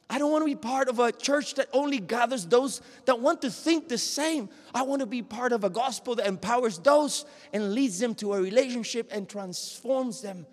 I 0.09 0.19
don't 0.19 0.31
want 0.31 0.43
to 0.43 0.47
be 0.47 0.55
part 0.55 0.89
of 0.89 1.01
a 1.01 1.11
church 1.11 1.55
that 1.55 1.69
only 1.73 1.99
gathers 1.99 2.47
those 2.47 2.81
that 3.07 3.19
want 3.19 3.43
to 3.43 3.51
think 3.51 3.89
the 3.89 3.99
same. 3.99 4.49
I 4.73 4.83
want 4.83 5.01
to 5.01 5.07
be 5.07 5.21
part 5.21 5.53
of 5.53 5.65
a 5.65 5.71
gospel 5.71 6.15
that 6.15 6.27
empowers 6.27 6.79
those 6.79 7.25
and 7.53 7.75
leads 7.75 7.99
them 7.99 8.15
to 8.17 8.35
a 8.35 8.41
relationship 8.41 9.11
and 9.13 9.29
transforms 9.29 10.23
them. 10.23 10.47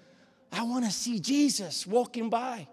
I 0.51 0.63
want 0.63 0.85
to 0.85 0.91
see 0.91 1.19
Jesus 1.19 1.85
walking 1.85 2.29
by. 2.29 2.67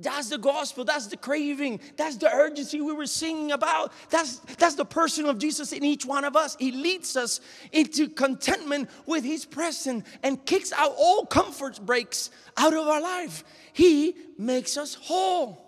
That's 0.00 0.28
the 0.28 0.38
gospel. 0.38 0.84
That's 0.84 1.08
the 1.08 1.16
craving. 1.16 1.80
That's 1.96 2.16
the 2.16 2.32
urgency 2.32 2.80
we 2.80 2.92
were 2.92 3.06
singing 3.06 3.50
about. 3.50 3.92
That's, 4.10 4.38
that's 4.56 4.76
the 4.76 4.84
person 4.84 5.26
of 5.26 5.38
Jesus 5.38 5.72
in 5.72 5.84
each 5.84 6.06
one 6.06 6.24
of 6.24 6.36
us. 6.36 6.56
He 6.58 6.70
leads 6.70 7.16
us 7.16 7.40
into 7.72 8.08
contentment 8.08 8.90
with 9.06 9.24
His 9.24 9.44
presence 9.44 10.06
and 10.22 10.44
kicks 10.46 10.72
out 10.72 10.94
all 10.96 11.26
comfort 11.26 11.84
breaks 11.84 12.30
out 12.56 12.74
of 12.74 12.86
our 12.86 13.00
life. 13.00 13.42
He 13.72 14.14
makes 14.38 14.76
us 14.76 14.94
whole. 14.94 15.64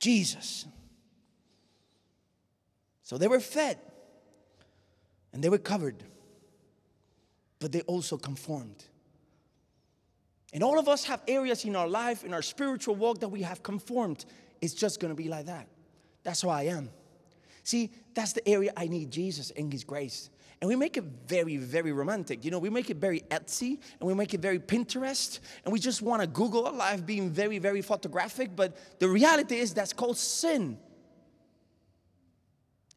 Jesus. 0.00 0.66
So 3.02 3.18
they 3.18 3.28
were 3.28 3.40
fed 3.40 3.78
and 5.32 5.44
they 5.44 5.48
were 5.48 5.58
covered, 5.58 6.02
but 7.60 7.70
they 7.70 7.82
also 7.82 8.16
conformed. 8.16 8.84
And 10.52 10.62
all 10.62 10.78
of 10.78 10.88
us 10.88 11.04
have 11.04 11.22
areas 11.26 11.64
in 11.64 11.76
our 11.76 11.88
life, 11.88 12.24
in 12.24 12.32
our 12.32 12.42
spiritual 12.42 12.94
walk, 12.94 13.20
that 13.20 13.28
we 13.28 13.42
have 13.42 13.62
conformed. 13.62 14.24
It's 14.60 14.74
just 14.74 15.00
gonna 15.00 15.14
be 15.14 15.28
like 15.28 15.46
that. 15.46 15.68
That's 16.22 16.42
who 16.42 16.48
I 16.48 16.62
am. 16.64 16.90
See, 17.62 17.90
that's 18.14 18.32
the 18.32 18.48
area 18.48 18.72
I 18.76 18.86
need 18.86 19.10
Jesus 19.10 19.50
and 19.50 19.72
His 19.72 19.84
grace. 19.84 20.30
And 20.60 20.68
we 20.68 20.76
make 20.76 20.96
it 20.96 21.04
very, 21.26 21.56
very 21.56 21.92
romantic. 21.92 22.44
You 22.44 22.50
know, 22.50 22.58
we 22.58 22.70
make 22.70 22.90
it 22.90 22.96
very 22.96 23.20
Etsy 23.30 23.78
and 24.00 24.08
we 24.08 24.14
make 24.14 24.32
it 24.32 24.40
very 24.40 24.58
Pinterest 24.58 25.40
and 25.64 25.72
we 25.72 25.78
just 25.78 26.00
want 26.00 26.22
to 26.22 26.26
Google 26.26 26.68
a 26.68 26.70
life 26.70 27.04
being 27.04 27.28
very, 27.28 27.58
very 27.58 27.82
photographic. 27.82 28.56
But 28.56 28.98
the 29.00 29.08
reality 29.08 29.56
is 29.56 29.74
that's 29.74 29.92
called 29.92 30.16
sin. 30.16 30.78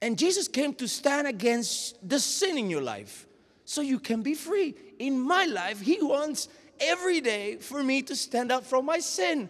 And 0.02 0.18
Jesus 0.18 0.48
came 0.48 0.74
to 0.76 0.88
stand 0.88 1.28
against 1.28 2.08
the 2.08 2.20
sin 2.20 2.58
in 2.58 2.70
your 2.70 2.82
life 2.82 3.28
so 3.66 3.82
you 3.82 4.00
can 4.00 4.22
be 4.22 4.36
free. 4.36 4.76
In 5.00 5.20
my 5.20 5.46
life, 5.46 5.82
He 5.82 5.98
wants 6.02 6.48
every 6.80 7.22
day 7.22 7.58
for 7.58 7.84
me 7.84 8.02
to 8.04 8.16
stand 8.16 8.52
up 8.52 8.66
from 8.66 8.86
my 8.86 9.00
sin, 9.00 9.50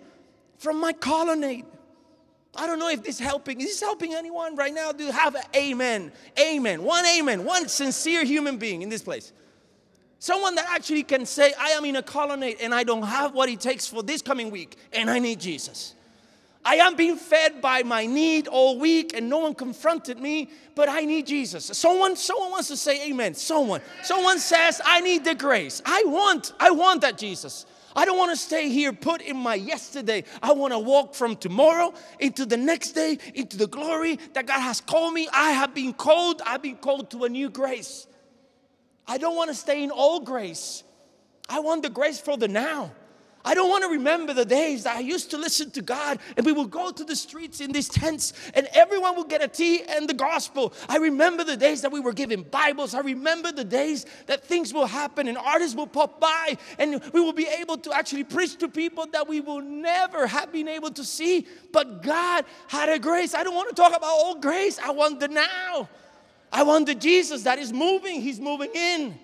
from 0.57 0.79
my 0.79 0.93
colonnade. 0.93 1.65
I 2.55 2.67
don't 2.67 2.79
know 2.79 2.89
if 2.89 3.03
this 3.03 3.15
is 3.15 3.21
helping. 3.21 3.61
Is 3.61 3.67
this 3.67 3.81
helping 3.81 4.13
anyone 4.13 4.55
right 4.55 4.73
now? 4.73 4.91
Do 4.91 5.05
you 5.05 5.11
have 5.11 5.35
an 5.35 5.43
amen? 5.55 6.11
Amen. 6.39 6.83
One 6.83 7.05
amen. 7.05 7.45
One 7.45 7.67
sincere 7.67 8.25
human 8.25 8.57
being 8.57 8.81
in 8.81 8.89
this 8.89 9.01
place. 9.01 9.31
Someone 10.19 10.55
that 10.55 10.67
actually 10.69 11.03
can 11.03 11.25
say, 11.25 11.53
I 11.57 11.69
am 11.69 11.85
in 11.85 11.95
a 11.95 12.03
colonnade 12.03 12.57
and 12.61 12.75
I 12.75 12.83
don't 12.83 13.03
have 13.03 13.33
what 13.33 13.47
it 13.47 13.61
takes 13.61 13.87
for 13.87 14.03
this 14.03 14.21
coming 14.21 14.51
week 14.51 14.75
and 14.91 15.09
I 15.09 15.19
need 15.19 15.39
Jesus. 15.39 15.95
I 16.63 16.75
am 16.75 16.95
being 16.95 17.15
fed 17.15 17.61
by 17.61 17.83
my 17.83 18.05
need 18.05 18.47
all 18.47 18.77
week 18.77 19.15
and 19.15 19.29
no 19.29 19.39
one 19.39 19.55
confronted 19.55 20.19
me, 20.19 20.49
but 20.75 20.89
I 20.89 21.05
need 21.05 21.25
Jesus. 21.25 21.65
Someone, 21.65 22.15
someone 22.15 22.51
wants 22.51 22.67
to 22.67 22.77
say 22.77 23.09
amen. 23.09 23.33
Someone, 23.33 23.81
someone 24.03 24.39
says, 24.39 24.81
I 24.83 24.99
need 24.99 25.23
the 25.23 25.35
grace. 25.35 25.81
I 25.85 26.03
want, 26.05 26.53
I 26.59 26.71
want 26.71 27.01
that 27.01 27.17
Jesus. 27.17 27.65
I 27.95 28.05
don't 28.05 28.17
want 28.17 28.31
to 28.31 28.37
stay 28.37 28.69
here 28.69 28.93
put 28.93 29.21
in 29.21 29.37
my 29.37 29.55
yesterday. 29.55 30.23
I 30.43 30.51
want 30.51 30.73
to 30.73 30.79
walk 30.79 31.15
from 31.15 31.35
tomorrow 31.35 31.93
into 32.19 32.45
the 32.45 32.57
next 32.57 32.91
day, 32.91 33.17
into 33.33 33.57
the 33.57 33.67
glory 33.67 34.19
that 34.33 34.45
God 34.45 34.59
has 34.59 34.79
called 34.81 35.13
me. 35.13 35.27
I 35.33 35.51
have 35.51 35.73
been 35.73 35.93
called, 35.93 36.41
I've 36.45 36.61
been 36.61 36.77
called 36.77 37.09
to 37.11 37.23
a 37.23 37.29
new 37.29 37.49
grace. 37.49 38.05
I 39.07 39.17
don't 39.17 39.35
want 39.35 39.49
to 39.49 39.55
stay 39.55 39.83
in 39.83 39.91
old 39.91 40.25
grace. 40.25 40.83
I 41.47 41.61
want 41.61 41.81
the 41.81 41.89
grace 41.89 42.19
for 42.19 42.37
the 42.37 42.47
now. 42.47 42.91
I 43.45 43.53
don't 43.53 43.69
want 43.69 43.83
to 43.85 43.89
remember 43.89 44.33
the 44.33 44.43
days 44.43 44.83
that 44.83 44.97
I 44.97 44.99
used 44.99 45.31
to 45.31 45.37
listen 45.37 45.71
to 45.71 45.81
God 45.81 46.19
and 46.35 46.45
we 46.45 46.51
would 46.51 46.69
go 46.69 46.91
to 46.91 47.03
the 47.05 47.15
streets 47.15 47.61
in 47.61 47.71
these 47.71 47.87
tents 47.87 48.33
and 48.53 48.67
everyone 48.73 49.15
would 49.15 49.29
get 49.29 49.41
a 49.41 49.47
tea 49.47 49.81
and 49.81 50.09
the 50.09 50.13
gospel. 50.13 50.73
I 50.89 50.97
remember 50.97 51.45
the 51.45 51.55
days 51.55 51.81
that 51.83 51.91
we 51.91 52.01
were 52.01 52.11
given 52.11 52.43
Bibles. 52.43 52.93
I 52.93 52.99
remember 52.99 53.53
the 53.53 53.63
days 53.63 54.05
that 54.25 54.43
things 54.43 54.73
will 54.73 54.87
happen 54.87 55.29
and 55.29 55.37
artists 55.37 55.75
will 55.75 55.87
pop 55.87 56.19
by 56.19 56.57
and 56.77 57.01
we 57.13 57.21
will 57.21 57.33
be 57.33 57.47
able 57.47 57.77
to 57.77 57.93
actually 57.93 58.25
preach 58.25 58.57
to 58.57 58.67
people 58.67 59.05
that 59.13 59.27
we 59.29 59.39
will 59.39 59.61
never 59.61 60.27
have 60.27 60.51
been 60.51 60.67
able 60.67 60.91
to 60.91 61.03
see. 61.05 61.47
But 61.71 62.03
God 62.03 62.43
had 62.67 62.89
a 62.89 62.99
grace. 62.99 63.33
I 63.33 63.43
don't 63.43 63.55
want 63.55 63.69
to 63.69 63.75
talk 63.75 63.95
about 63.95 64.11
old 64.11 64.41
grace. 64.41 64.79
I 64.79 64.91
want 64.91 65.21
the 65.21 65.29
now. 65.29 65.87
I 66.51 66.63
want 66.63 66.87
the 66.87 66.95
Jesus 66.95 67.43
that 67.43 67.57
is 67.57 67.71
moving. 67.71 68.21
He's 68.21 68.39
moving 68.39 68.71
in 68.73 69.17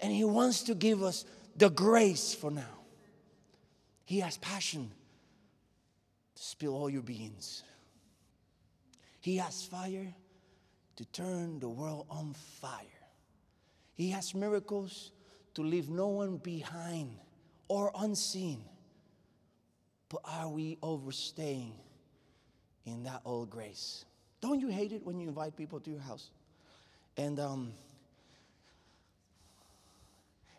and 0.00 0.12
He 0.12 0.24
wants 0.24 0.62
to 0.64 0.74
give 0.74 1.02
us 1.02 1.26
the 1.56 1.68
grace 1.68 2.32
for 2.34 2.50
now. 2.50 2.79
He 4.10 4.18
has 4.18 4.38
passion 4.38 4.90
to 6.34 6.42
spill 6.42 6.74
all 6.74 6.90
your 6.90 7.00
beans. 7.00 7.62
He 9.20 9.36
has 9.36 9.62
fire 9.62 10.12
to 10.96 11.04
turn 11.12 11.60
the 11.60 11.68
world 11.68 12.06
on 12.10 12.34
fire. 12.60 13.04
He 13.94 14.10
has 14.10 14.34
miracles 14.34 15.12
to 15.54 15.62
leave 15.62 15.88
no 15.88 16.08
one 16.08 16.38
behind 16.38 17.18
or 17.68 17.92
unseen. 18.00 18.64
But 20.08 20.22
are 20.24 20.48
we 20.48 20.76
overstaying 20.82 21.74
in 22.86 23.04
that 23.04 23.20
old 23.24 23.48
grace? 23.48 24.06
Don't 24.40 24.58
you 24.58 24.70
hate 24.70 24.90
it 24.90 25.06
when 25.06 25.20
you 25.20 25.28
invite 25.28 25.56
people 25.56 25.78
to 25.78 25.88
your 25.88 26.00
house? 26.00 26.30
And, 27.16 27.38
um, 27.38 27.74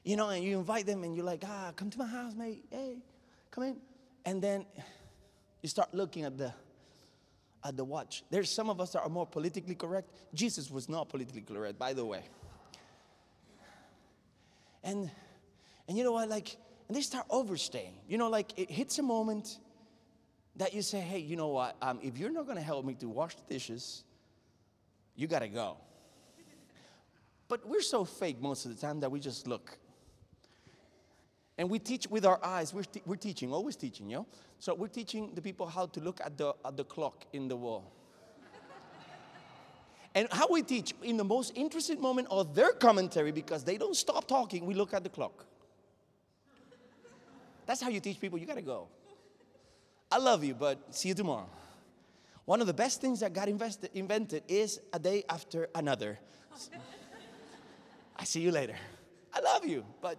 you 0.05 0.15
know, 0.15 0.29
and 0.29 0.41
you 0.41 0.57
invite 0.57 0.85
them 0.85 1.03
and 1.03 1.13
you're 1.13 1.25
like, 1.25 1.43
ah, 1.45 1.73
come 1.75 1.89
to 1.89 1.99
my 1.99 2.07
house, 2.07 2.33
mate. 2.33 2.63
Hey, 2.71 2.99
come 3.51 3.63
in. 3.65 3.77
And 4.25 4.41
then 4.41 4.65
you 5.61 5.69
start 5.69 5.93
looking 5.93 6.23
at 6.23 6.37
the 6.37 6.53
at 7.63 7.77
the 7.77 7.83
watch. 7.83 8.23
There's 8.31 8.49
some 8.49 8.69
of 8.69 8.81
us 8.81 8.93
that 8.93 9.01
are 9.01 9.09
more 9.09 9.27
politically 9.27 9.75
correct. 9.75 10.09
Jesus 10.33 10.71
was 10.71 10.89
not 10.89 11.09
politically 11.09 11.41
correct, 11.41 11.77
by 11.77 11.93
the 11.93 12.03
way. 12.03 12.23
And 14.83 15.11
and 15.87 15.97
you 15.97 16.03
know 16.03 16.13
what, 16.13 16.29
like, 16.29 16.55
and 16.87 16.95
they 16.95 17.01
start 17.01 17.25
overstaying. 17.29 17.93
You 18.07 18.17
know, 18.17 18.29
like 18.29 18.57
it 18.57 18.71
hits 18.71 18.97
a 18.99 19.03
moment 19.03 19.59
that 20.55 20.73
you 20.73 20.81
say, 20.81 20.99
hey, 20.99 21.19
you 21.19 21.35
know 21.35 21.49
what? 21.49 21.75
Um, 21.81 21.99
if 22.01 22.17
you're 22.17 22.31
not 22.31 22.47
gonna 22.47 22.61
help 22.61 22.85
me 22.85 22.93
to 22.95 23.09
wash 23.09 23.35
the 23.35 23.53
dishes, 23.53 24.03
you 25.15 25.27
gotta 25.27 25.47
go. 25.47 25.77
But 27.47 27.67
we're 27.67 27.81
so 27.81 28.05
fake 28.05 28.41
most 28.41 28.65
of 28.65 28.73
the 28.73 28.79
time 28.79 29.01
that 29.01 29.11
we 29.11 29.19
just 29.19 29.45
look. 29.45 29.77
And 31.57 31.69
we 31.69 31.79
teach 31.79 32.07
with 32.07 32.25
our 32.25 32.39
eyes. 32.43 32.73
We're, 32.73 32.83
we're 33.05 33.15
teaching, 33.15 33.53
always 33.53 33.75
teaching, 33.75 34.09
you 34.09 34.17
know? 34.17 34.27
So 34.59 34.73
we're 34.73 34.87
teaching 34.87 35.31
the 35.35 35.41
people 35.41 35.67
how 35.67 35.87
to 35.87 35.99
look 35.99 36.21
at 36.23 36.37
the, 36.37 36.53
at 36.65 36.77
the 36.77 36.83
clock 36.83 37.25
in 37.33 37.47
the 37.47 37.55
wall. 37.55 37.91
and 40.15 40.27
how 40.31 40.47
we 40.49 40.61
teach, 40.61 40.93
in 41.03 41.17
the 41.17 41.23
most 41.23 41.53
interesting 41.55 42.01
moment 42.01 42.27
of 42.31 42.55
their 42.55 42.71
commentary, 42.71 43.31
because 43.31 43.63
they 43.63 43.77
don't 43.77 43.95
stop 43.95 44.27
talking, 44.27 44.65
we 44.65 44.73
look 44.73 44.93
at 44.93 45.03
the 45.03 45.09
clock. 45.09 45.45
That's 47.65 47.81
how 47.81 47.89
you 47.89 47.99
teach 47.99 48.19
people, 48.19 48.37
you 48.39 48.45
gotta 48.45 48.61
go. 48.61 48.87
I 50.11 50.17
love 50.17 50.43
you, 50.43 50.53
but 50.53 50.93
see 50.93 51.09
you 51.09 51.15
tomorrow. 51.15 51.49
One 52.45 52.59
of 52.59 52.67
the 52.67 52.73
best 52.73 52.99
things 52.99 53.21
that 53.21 53.33
God 53.33 53.47
invested, 53.47 53.91
invented 53.93 54.43
is 54.47 54.81
a 54.91 54.99
day 54.99 55.23
after 55.29 55.69
another. 55.73 56.19
I 58.17 58.23
see 58.25 58.41
you 58.41 58.51
later. 58.51 58.75
I 59.33 59.39
love 59.39 59.65
you, 59.65 59.85
but 60.01 60.17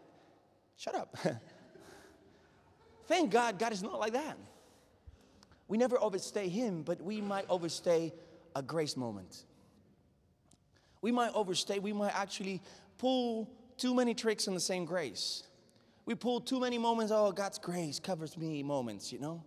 Shut 0.83 0.97
up. 0.97 1.17
Thank 3.07 3.31
God, 3.31 3.57
God 3.57 3.73
is 3.73 3.85
not 3.85 4.01
like 4.01 4.15
that. 4.15 4.37
We 5.69 5.79
never 5.79 5.97
overstay 6.01 6.49
Him, 6.49 6.83
but 6.83 7.01
we 7.01 7.21
might 7.21 7.45
overstay 7.49 8.13
a 8.57 8.63
grace 8.63 8.97
moment. 8.97 9.45
We 11.01 11.13
might 11.13 11.33
overstay, 11.35 11.79
we 11.79 11.93
might 11.93 12.19
actually 12.19 12.61
pull 12.99 13.49
too 13.77 13.95
many 13.95 14.13
tricks 14.13 14.49
on 14.49 14.55
the 14.55 14.61
same 14.61 14.85
grace. 14.85 15.45
We 16.05 16.17
pull 16.17 16.41
too 16.41 16.59
many 16.59 16.79
moments, 16.79 17.13
oh, 17.15 17.31
God's 17.31 17.61
grace 17.61 18.01
covers 18.01 18.37
me 18.37 18.65
moments, 18.65 19.13
you 19.13 19.21
know? 19.21 19.45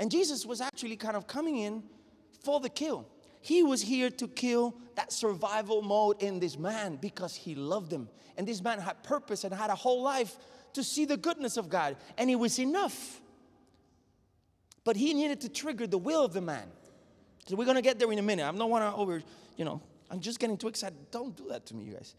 And 0.00 0.10
Jesus 0.10 0.44
was 0.44 0.60
actually 0.60 0.96
kind 0.96 1.16
of 1.16 1.28
coming 1.28 1.58
in 1.58 1.84
for 2.42 2.58
the 2.58 2.68
kill. 2.68 3.06
He 3.40 3.62
was 3.62 3.82
here 3.82 4.10
to 4.10 4.26
kill 4.26 4.74
that 4.96 5.12
survival 5.12 5.80
mode 5.80 6.20
in 6.20 6.40
this 6.40 6.58
man 6.58 6.96
because 6.96 7.36
he 7.36 7.54
loved 7.54 7.92
him. 7.92 8.08
And 8.36 8.48
this 8.48 8.62
man 8.62 8.80
had 8.80 9.02
purpose 9.04 9.44
and 9.44 9.54
had 9.54 9.70
a 9.70 9.76
whole 9.76 10.02
life 10.02 10.36
to 10.74 10.82
see 10.82 11.04
the 11.04 11.16
goodness 11.16 11.56
of 11.56 11.68
God, 11.68 11.96
and 12.16 12.30
it 12.30 12.36
was 12.36 12.58
enough. 12.58 13.20
But 14.84 14.96
he 14.96 15.14
needed 15.14 15.40
to 15.42 15.48
trigger 15.48 15.86
the 15.86 15.98
will 15.98 16.24
of 16.24 16.32
the 16.32 16.40
man. 16.40 16.68
So 17.46 17.56
we're 17.56 17.66
gonna 17.66 17.82
get 17.82 17.98
there 17.98 18.10
in 18.10 18.18
a 18.18 18.22
minute. 18.22 18.46
I 18.46 18.52
don't 18.52 18.70
wanna 18.70 18.94
over, 18.96 19.22
you 19.56 19.64
know, 19.64 19.80
I'm 20.10 20.20
just 20.20 20.38
getting 20.38 20.56
too 20.56 20.68
excited. 20.68 20.98
Don't 21.10 21.36
do 21.36 21.48
that 21.48 21.66
to 21.66 21.74
me, 21.74 21.84
you 21.84 21.92
guys. 21.94 22.14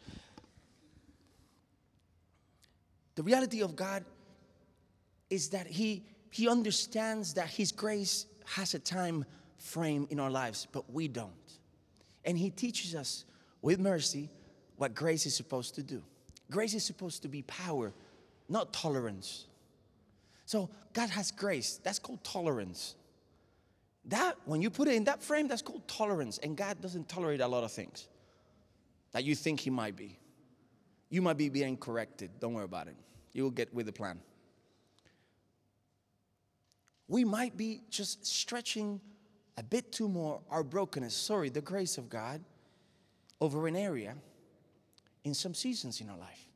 The 3.15 3.23
reality 3.23 3.61
of 3.61 3.75
God 3.75 4.03
is 5.29 5.49
that 5.49 5.67
He 5.67 6.03
He 6.31 6.47
understands 6.47 7.35
that 7.35 7.47
His 7.47 7.71
grace 7.71 8.25
has 8.45 8.73
a 8.73 8.79
time 8.79 9.25
frame 9.57 10.07
in 10.09 10.19
our 10.19 10.31
lives, 10.31 10.67
but 10.71 10.91
we 10.91 11.07
don't. 11.07 11.31
And 12.25 12.37
He 12.37 12.49
teaches 12.49 12.95
us 12.95 13.25
with 13.61 13.79
mercy 13.79 14.29
what 14.77 14.95
grace 14.95 15.25
is 15.25 15.35
supposed 15.35 15.75
to 15.75 15.83
do. 15.83 16.03
Grace 16.49 16.73
is 16.73 16.83
supposed 16.83 17.21
to 17.21 17.27
be 17.27 17.43
power 17.43 17.93
not 18.53 18.71
tolerance. 18.71 19.47
So 20.45 20.69
God 20.93 21.09
has 21.09 21.31
grace. 21.31 21.79
That's 21.83 21.99
called 21.99 22.23
tolerance. 22.23 22.95
That, 24.05 24.37
when 24.45 24.61
you 24.61 24.69
put 24.69 24.87
it 24.87 24.93
in 24.93 25.05
that 25.05 25.23
frame, 25.23 25.47
that's 25.47 25.63
called 25.63 25.87
tolerance. 25.87 26.37
And 26.37 26.55
God 26.55 26.79
doesn't 26.79 27.09
tolerate 27.09 27.41
a 27.41 27.47
lot 27.47 27.63
of 27.63 27.71
things 27.71 28.07
that 29.11 29.23
you 29.23 29.33
think 29.35 29.59
He 29.59 29.69
might 29.69 29.95
be. 29.95 30.19
You 31.09 31.21
might 31.21 31.37
be 31.37 31.49
being 31.49 31.77
corrected. 31.77 32.29
Don't 32.39 32.53
worry 32.53 32.65
about 32.65 32.87
it. 32.87 32.95
You 33.33 33.43
will 33.43 33.51
get 33.51 33.73
with 33.73 33.87
the 33.87 33.91
plan. 33.91 34.19
We 37.07 37.25
might 37.25 37.57
be 37.57 37.81
just 37.89 38.25
stretching 38.25 39.01
a 39.57 39.63
bit 39.63 39.91
too 39.91 40.07
more 40.07 40.41
our 40.49 40.63
brokenness, 40.63 41.15
sorry, 41.15 41.49
the 41.49 41.61
grace 41.61 41.97
of 41.97 42.09
God 42.09 42.41
over 43.41 43.67
an 43.67 43.75
area 43.75 44.15
in 45.23 45.33
some 45.33 45.53
seasons 45.53 46.01
in 46.01 46.09
our 46.09 46.17
life. 46.17 46.47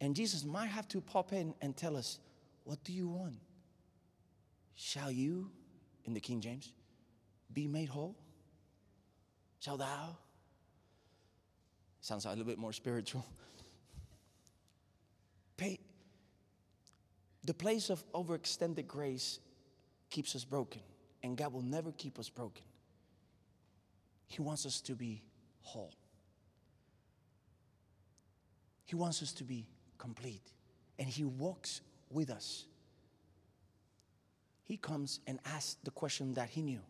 And 0.00 0.16
Jesus 0.16 0.44
might 0.44 0.68
have 0.68 0.88
to 0.88 1.00
pop 1.00 1.32
in 1.32 1.54
and 1.60 1.76
tell 1.76 1.96
us, 1.96 2.18
What 2.64 2.82
do 2.84 2.92
you 2.92 3.08
want? 3.08 3.36
Shall 4.74 5.10
you, 5.10 5.50
in 6.04 6.14
the 6.14 6.20
King 6.20 6.40
James, 6.40 6.72
be 7.52 7.66
made 7.66 7.88
whole? 7.88 8.16
Shall 9.58 9.76
thou? 9.76 10.16
Sounds 12.00 12.24
a 12.24 12.30
little 12.30 12.44
bit 12.44 12.58
more 12.58 12.72
spiritual. 12.72 13.26
Pay. 15.58 15.78
The 17.44 17.52
place 17.52 17.90
of 17.90 18.02
overextended 18.12 18.86
grace 18.86 19.38
keeps 20.08 20.34
us 20.34 20.44
broken, 20.44 20.80
and 21.22 21.36
God 21.36 21.52
will 21.52 21.62
never 21.62 21.92
keep 21.92 22.18
us 22.18 22.30
broken. 22.30 22.64
He 24.26 24.40
wants 24.40 24.64
us 24.64 24.80
to 24.82 24.94
be 24.94 25.22
whole. 25.60 25.92
He 28.86 28.96
wants 28.96 29.22
us 29.22 29.32
to 29.32 29.44
be 29.44 29.66
complete. 30.00 30.42
And 30.98 31.08
He 31.08 31.24
walks 31.24 31.80
with 32.10 32.30
us. 32.30 32.64
He 34.64 34.76
comes 34.76 35.20
and 35.26 35.38
asks 35.44 35.76
the 35.84 35.90
question 35.90 36.34
that 36.34 36.48
He 36.48 36.62
knew 36.62 36.80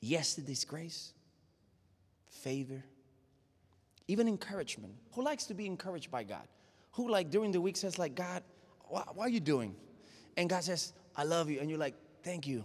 Yes 0.00 0.34
to 0.36 0.66
grace, 0.66 1.12
favor, 2.30 2.82
even 4.08 4.26
encouragement. 4.28 4.94
Who 5.12 5.22
likes 5.22 5.44
to 5.44 5.54
be 5.54 5.66
encouraged 5.66 6.10
by 6.10 6.24
God? 6.24 6.48
Who, 6.92 7.10
like, 7.10 7.30
during 7.30 7.52
the 7.52 7.60
week 7.60 7.76
says, 7.76 7.98
like, 7.98 8.14
God, 8.14 8.42
what, 8.88 9.14
what 9.14 9.26
are 9.26 9.30
you 9.30 9.40
doing? 9.40 9.76
And 10.38 10.48
God 10.48 10.64
says, 10.64 10.94
I 11.14 11.24
love 11.24 11.50
you. 11.50 11.60
And 11.60 11.68
you're 11.68 11.78
like, 11.78 11.94
thank 12.22 12.46
you. 12.46 12.64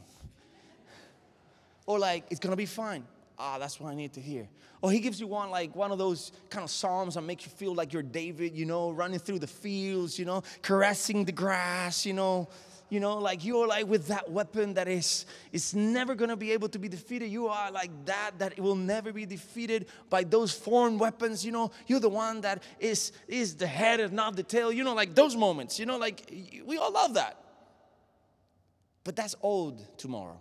Or 1.86 2.00
like, 2.00 2.26
it's 2.32 2.40
gonna 2.40 2.56
be 2.56 2.66
fine 2.66 3.06
ah, 3.38 3.58
that's 3.58 3.80
what 3.80 3.91
I 3.91 3.95
need 3.95 4.13
to 4.13 4.21
hear. 4.21 4.48
Or 4.82 4.91
he 4.91 5.00
gives 5.00 5.19
you 5.19 5.28
one 5.28 5.50
like 5.50 5.76
one 5.76 5.91
of 5.91 5.98
those 5.98 6.32
kind 6.50 6.63
of 6.63 6.69
psalms 6.69 7.15
that 7.15 7.21
makes 7.21 7.45
you 7.45 7.52
feel 7.52 7.74
like 7.74 7.93
you're 7.93 8.04
David, 8.04 8.56
you 8.56 8.65
know, 8.65 8.91
running 8.91 9.19
through 9.19 9.39
the 9.39 9.48
fields, 9.48 10.19
you 10.19 10.26
know, 10.26 10.43
caressing 10.62 11.26
the 11.26 11.32
grass, 11.32 12.06
you 12.06 12.13
know, 12.13 12.48
you 12.89 13.00
know, 13.00 13.17
like 13.17 13.43
you're 13.43 13.67
like 13.67 13.88
with 13.88 14.08
that 14.08 14.30
weapon 14.30 14.76
that 14.76 14.88
is 14.88 15.26
is 15.52 15.74
never 15.74 16.13
gonna 16.13 16.38
be 16.38 16.52
able 16.52 16.69
to 16.69 16.78
be 16.78 16.88
defeated. 16.88 17.30
You 17.30 17.48
are 17.48 17.71
like 17.71 17.89
that 18.06 18.32
that 18.38 18.54
it 18.54 18.62
will 18.62 18.76
never 18.76 19.12
be 19.12 19.26
defeated 19.26 19.88
by 20.10 20.24
those 20.24 20.54
foreign 20.54 21.00
weapons. 21.00 21.43
You 21.43 21.52
know, 21.52 21.71
you're 21.88 22.00
the 22.00 22.10
one 22.10 22.41
that 22.41 22.62
is 22.80 23.12
is 23.28 23.56
the 23.56 23.67
head 23.67 24.00
and 24.00 24.13
not 24.13 24.36
the 24.36 24.43
tail. 24.43 24.71
You 24.71 24.84
know, 24.84 24.93
like 24.93 25.15
those 25.15 25.36
moments. 25.36 25.80
You 25.80 25.88
know, 25.88 25.98
like 25.98 26.32
we 26.65 26.78
all 26.78 26.91
love 26.91 27.15
that. 27.15 27.41
But 29.04 29.15
that's 29.15 29.36
old 29.41 29.98
tomorrow. 29.98 30.39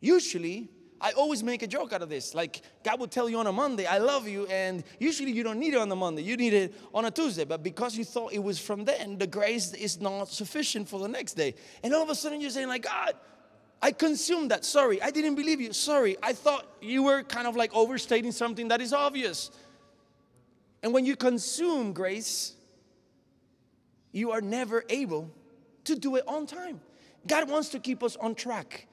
Usually, 0.00 0.68
I 1.00 1.12
always 1.12 1.42
make 1.42 1.62
a 1.62 1.66
joke 1.66 1.92
out 1.92 2.02
of 2.02 2.08
this. 2.08 2.34
Like, 2.34 2.62
God 2.84 2.98
will 2.98 3.06
tell 3.06 3.28
you 3.28 3.38
on 3.38 3.46
a 3.46 3.52
Monday, 3.52 3.86
I 3.86 3.98
love 3.98 4.26
you, 4.26 4.46
and 4.46 4.82
usually 4.98 5.32
you 5.32 5.42
don't 5.44 5.58
need 5.58 5.74
it 5.74 5.78
on 5.78 5.90
a 5.90 5.96
Monday, 5.96 6.22
you 6.22 6.36
need 6.36 6.52
it 6.52 6.74
on 6.92 7.04
a 7.04 7.10
Tuesday. 7.10 7.44
But 7.44 7.62
because 7.62 7.96
you 7.96 8.04
thought 8.04 8.32
it 8.32 8.42
was 8.42 8.58
from 8.58 8.84
then, 8.84 9.18
the 9.18 9.26
grace 9.26 9.72
is 9.74 10.00
not 10.00 10.28
sufficient 10.28 10.88
for 10.88 10.98
the 10.98 11.08
next 11.08 11.34
day. 11.34 11.54
And 11.82 11.94
all 11.94 12.02
of 12.02 12.10
a 12.10 12.14
sudden 12.14 12.40
you're 12.40 12.50
saying, 12.50 12.68
like, 12.68 12.82
God, 12.82 13.14
I 13.80 13.92
consumed 13.92 14.50
that. 14.50 14.64
Sorry, 14.64 15.00
I 15.00 15.10
didn't 15.10 15.36
believe 15.36 15.60
you. 15.60 15.72
Sorry, 15.72 16.16
I 16.22 16.32
thought 16.32 16.66
you 16.80 17.04
were 17.04 17.22
kind 17.22 17.46
of 17.46 17.54
like 17.54 17.72
overstating 17.74 18.32
something 18.32 18.68
that 18.68 18.80
is 18.80 18.92
obvious. 18.92 19.50
And 20.82 20.92
when 20.92 21.04
you 21.04 21.14
consume 21.16 21.92
grace, 21.92 22.54
you 24.10 24.32
are 24.32 24.40
never 24.40 24.84
able 24.88 25.30
to 25.84 25.94
do 25.94 26.16
it 26.16 26.24
on 26.26 26.46
time. 26.46 26.80
God 27.26 27.48
wants 27.48 27.68
to 27.70 27.78
keep 27.78 28.02
us 28.02 28.16
on 28.16 28.34
track. 28.34 28.88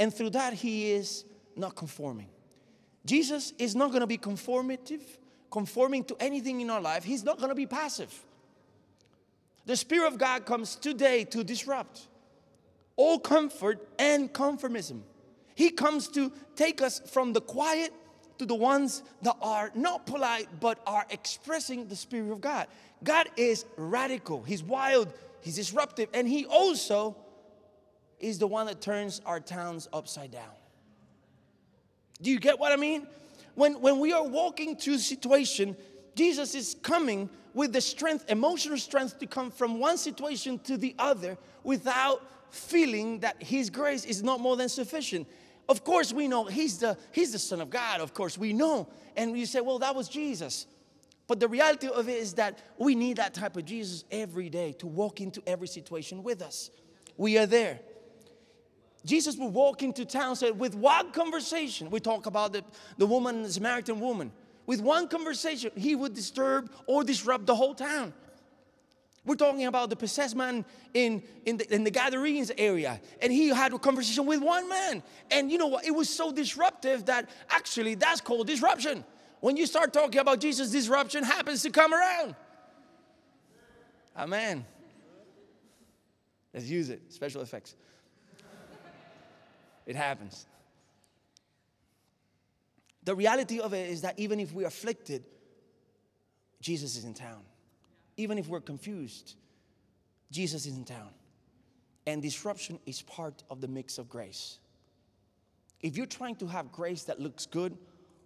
And 0.00 0.12
through 0.12 0.30
that, 0.30 0.54
he 0.54 0.92
is 0.92 1.26
not 1.54 1.76
conforming. 1.76 2.30
Jesus 3.04 3.52
is 3.58 3.76
not 3.76 3.90
going 3.90 4.00
to 4.00 4.06
be 4.06 4.16
conformative, 4.16 5.02
conforming 5.50 6.04
to 6.04 6.16
anything 6.18 6.62
in 6.62 6.70
our 6.70 6.80
life. 6.80 7.04
He's 7.04 7.22
not 7.22 7.36
going 7.36 7.50
to 7.50 7.54
be 7.54 7.66
passive. 7.66 8.10
The 9.66 9.76
Spirit 9.76 10.08
of 10.08 10.16
God 10.18 10.46
comes 10.46 10.74
today 10.74 11.24
to 11.24 11.44
disrupt 11.44 12.08
all 12.96 13.18
comfort 13.18 13.86
and 13.98 14.32
conformism. 14.32 15.02
He 15.54 15.68
comes 15.68 16.08
to 16.08 16.32
take 16.56 16.80
us 16.80 17.02
from 17.12 17.34
the 17.34 17.42
quiet 17.42 17.92
to 18.38 18.46
the 18.46 18.54
ones 18.54 19.02
that 19.20 19.36
are 19.42 19.70
not 19.74 20.06
polite 20.06 20.48
but 20.60 20.78
are 20.86 21.04
expressing 21.10 21.88
the 21.88 21.96
Spirit 21.96 22.32
of 22.32 22.40
God. 22.40 22.68
God 23.04 23.28
is 23.36 23.66
radical, 23.76 24.42
He's 24.44 24.62
wild, 24.62 25.12
He's 25.42 25.56
disruptive, 25.56 26.08
and 26.14 26.26
He 26.26 26.46
also 26.46 27.16
is 28.20 28.38
the 28.38 28.46
one 28.46 28.66
that 28.66 28.80
turns 28.80 29.20
our 29.26 29.40
towns 29.40 29.88
upside 29.92 30.30
down. 30.30 30.52
Do 32.22 32.30
you 32.30 32.38
get 32.38 32.58
what 32.58 32.72
I 32.72 32.76
mean? 32.76 33.06
When, 33.54 33.80
when 33.80 33.98
we 33.98 34.12
are 34.12 34.26
walking 34.26 34.76
through 34.76 34.98
situation, 34.98 35.76
Jesus 36.14 36.54
is 36.54 36.76
coming 36.82 37.28
with 37.54 37.72
the 37.72 37.80
strength, 37.80 38.26
emotional 38.28 38.78
strength, 38.78 39.18
to 39.18 39.26
come 39.26 39.50
from 39.50 39.80
one 39.80 39.98
situation 39.98 40.58
to 40.60 40.76
the 40.76 40.94
other 40.98 41.36
without 41.64 42.22
feeling 42.50 43.20
that 43.20 43.42
His 43.42 43.70
grace 43.70 44.04
is 44.04 44.22
not 44.22 44.40
more 44.40 44.56
than 44.56 44.68
sufficient. 44.68 45.26
Of 45.68 45.84
course, 45.84 46.12
we 46.12 46.28
know 46.28 46.44
He's 46.44 46.78
the, 46.78 46.96
he's 47.12 47.32
the 47.32 47.38
Son 47.38 47.60
of 47.60 47.70
God, 47.70 48.00
of 48.00 48.14
course, 48.14 48.36
we 48.36 48.52
know. 48.52 48.88
And 49.16 49.36
you 49.36 49.46
say, 49.46 49.60
well, 49.60 49.78
that 49.80 49.94
was 49.94 50.08
Jesus. 50.08 50.66
But 51.26 51.38
the 51.38 51.48
reality 51.48 51.86
of 51.86 52.08
it 52.08 52.16
is 52.16 52.34
that 52.34 52.58
we 52.76 52.94
need 52.94 53.18
that 53.18 53.34
type 53.34 53.56
of 53.56 53.64
Jesus 53.64 54.04
every 54.10 54.48
day 54.48 54.72
to 54.74 54.86
walk 54.88 55.20
into 55.20 55.40
every 55.46 55.68
situation 55.68 56.24
with 56.24 56.42
us. 56.42 56.70
We 57.16 57.38
are 57.38 57.46
there. 57.46 57.80
Jesus 59.04 59.36
would 59.36 59.52
walk 59.52 59.82
into 59.82 60.04
town, 60.04 60.36
said, 60.36 60.58
with 60.58 60.74
one 60.74 61.10
conversation, 61.12 61.90
we 61.90 62.00
talk 62.00 62.26
about 62.26 62.52
the, 62.52 62.64
the 62.98 63.06
woman, 63.06 63.42
the 63.42 63.52
Samaritan 63.52 63.98
woman, 64.00 64.32
with 64.66 64.80
one 64.80 65.08
conversation, 65.08 65.70
he 65.74 65.94
would 65.94 66.14
disturb 66.14 66.70
or 66.86 67.02
disrupt 67.02 67.46
the 67.46 67.54
whole 67.54 67.74
town. 67.74 68.12
We're 69.24 69.34
talking 69.34 69.66
about 69.66 69.90
the 69.90 69.96
possessed 69.96 70.34
man 70.34 70.64
in, 70.94 71.22
in, 71.44 71.58
the, 71.58 71.74
in 71.74 71.84
the 71.84 71.90
Gadarenes 71.90 72.50
area, 72.56 73.00
and 73.20 73.32
he 73.32 73.48
had 73.48 73.72
a 73.72 73.78
conversation 73.78 74.26
with 74.26 74.40
one 74.40 74.68
man. 74.68 75.02
And 75.30 75.50
you 75.50 75.58
know 75.58 75.66
what? 75.66 75.84
It 75.84 75.90
was 75.90 76.08
so 76.08 76.32
disruptive 76.32 77.06
that 77.06 77.28
actually 77.50 77.96
that's 77.96 78.20
called 78.20 78.46
disruption. 78.46 79.04
When 79.40 79.56
you 79.56 79.66
start 79.66 79.92
talking 79.92 80.20
about 80.20 80.40
Jesus, 80.40 80.70
disruption 80.70 81.24
happens 81.24 81.62
to 81.62 81.70
come 81.70 81.92
around. 81.92 82.34
Amen. 84.16 84.64
Let's 86.52 86.66
use 86.66 86.90
it. 86.90 87.12
Special 87.12 87.42
effects. 87.42 87.76
It 89.90 89.96
happens. 89.96 90.46
The 93.02 93.12
reality 93.12 93.58
of 93.58 93.74
it 93.74 93.90
is 93.90 94.02
that 94.02 94.16
even 94.20 94.38
if 94.38 94.52
we're 94.52 94.68
afflicted, 94.68 95.24
Jesus 96.60 96.94
is 96.94 97.04
in 97.04 97.12
town. 97.12 97.42
Even 98.16 98.38
if 98.38 98.46
we're 98.46 98.60
confused, 98.60 99.34
Jesus 100.30 100.64
is 100.64 100.76
in 100.76 100.84
town. 100.84 101.08
And 102.06 102.22
disruption 102.22 102.78
is 102.86 103.02
part 103.02 103.42
of 103.50 103.60
the 103.60 103.66
mix 103.66 103.98
of 103.98 104.08
grace. 104.08 104.60
If 105.80 105.96
you're 105.96 106.06
trying 106.06 106.36
to 106.36 106.46
have 106.46 106.70
grace 106.70 107.02
that 107.04 107.18
looks 107.18 107.46
good 107.46 107.76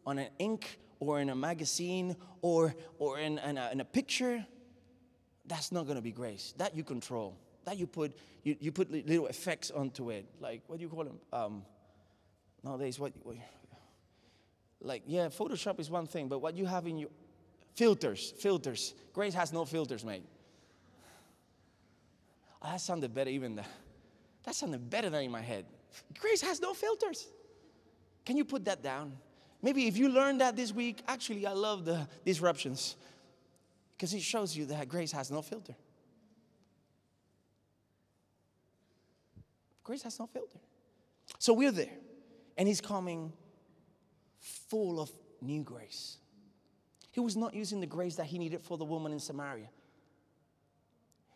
on 0.04 0.18
an 0.18 0.28
ink 0.38 0.78
or 1.00 1.18
in 1.18 1.30
a 1.30 1.34
magazine 1.34 2.14
or, 2.42 2.74
or 2.98 3.18
in, 3.18 3.38
in, 3.38 3.56
a, 3.56 3.70
in 3.72 3.80
a 3.80 3.86
picture, 3.86 4.44
that's 5.46 5.72
not 5.72 5.86
gonna 5.86 6.02
be 6.02 6.12
grace. 6.12 6.52
That 6.58 6.76
you 6.76 6.84
control 6.84 7.38
that 7.64 7.78
you 7.78 7.86
put 7.86 8.16
you, 8.42 8.56
you 8.60 8.72
put 8.72 8.90
little 8.90 9.26
effects 9.26 9.70
onto 9.70 10.10
it. 10.10 10.26
Like 10.40 10.62
what 10.66 10.78
do 10.78 10.82
you 10.84 10.88
call 10.88 11.04
them 11.04 11.18
um, 11.32 11.62
nowadays 12.62 12.98
what, 12.98 13.12
what 13.22 13.36
like 14.80 15.02
yeah 15.06 15.28
photoshop 15.28 15.80
is 15.80 15.90
one 15.90 16.06
thing 16.06 16.28
but 16.28 16.40
what 16.40 16.56
you 16.56 16.66
have 16.66 16.86
in 16.86 16.98
your 16.98 17.10
filters 17.74 18.34
filters. 18.38 18.94
Grace 19.12 19.34
has 19.34 19.52
no 19.52 19.64
filters 19.64 20.04
mate. 20.04 20.24
Oh, 22.62 22.68
that 22.70 22.80
sounded 22.80 23.14
better 23.14 23.30
even 23.30 23.56
that 23.56 23.68
that 24.44 24.54
sounded 24.54 24.88
better 24.90 25.10
than 25.10 25.24
in 25.24 25.30
my 25.30 25.40
head. 25.40 25.64
Grace 26.18 26.42
has 26.42 26.60
no 26.60 26.74
filters. 26.74 27.28
Can 28.24 28.36
you 28.36 28.44
put 28.44 28.64
that 28.64 28.82
down? 28.82 29.12
Maybe 29.62 29.86
if 29.86 29.96
you 29.96 30.10
learned 30.10 30.42
that 30.42 30.56
this 30.56 30.72
week 30.72 31.02
actually 31.08 31.46
i 31.46 31.52
love 31.52 31.86
the 31.86 32.06
disruptions 32.24 32.96
because 33.96 34.12
it 34.12 34.20
shows 34.20 34.54
you 34.54 34.66
that 34.66 34.88
grace 34.88 35.10
has 35.12 35.30
no 35.30 35.40
filter 35.40 35.74
Grace 39.84 40.02
has 40.02 40.18
no 40.18 40.26
filter. 40.26 40.58
So 41.38 41.52
we're 41.52 41.70
there, 41.70 41.96
and 42.56 42.66
He's 42.66 42.80
coming 42.80 43.32
full 44.40 45.00
of 45.00 45.10
new 45.40 45.62
grace. 45.62 46.18
He 47.10 47.20
was 47.20 47.36
not 47.36 47.54
using 47.54 47.80
the 47.80 47.86
grace 47.86 48.16
that 48.16 48.26
he 48.26 48.38
needed 48.38 48.60
for 48.62 48.76
the 48.76 48.84
woman 48.84 49.12
in 49.12 49.20
Samaria. 49.20 49.68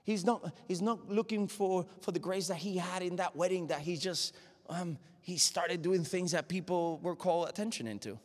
He's 0.02 0.24
not, 0.24 0.52
he's 0.66 0.82
not 0.82 1.08
looking 1.08 1.46
for, 1.46 1.86
for 2.00 2.12
the 2.12 2.18
grace 2.18 2.48
that 2.48 2.56
he 2.56 2.78
had 2.78 3.02
in 3.02 3.16
that 3.16 3.36
wedding 3.36 3.68
that 3.68 3.80
he 3.80 3.96
just, 3.96 4.34
um, 4.68 4.98
he 5.20 5.36
started 5.36 5.82
doing 5.82 6.02
things 6.02 6.32
that 6.32 6.48
people 6.48 6.98
were 7.02 7.14
called 7.14 7.48
attention 7.48 7.86
into. 7.86 8.18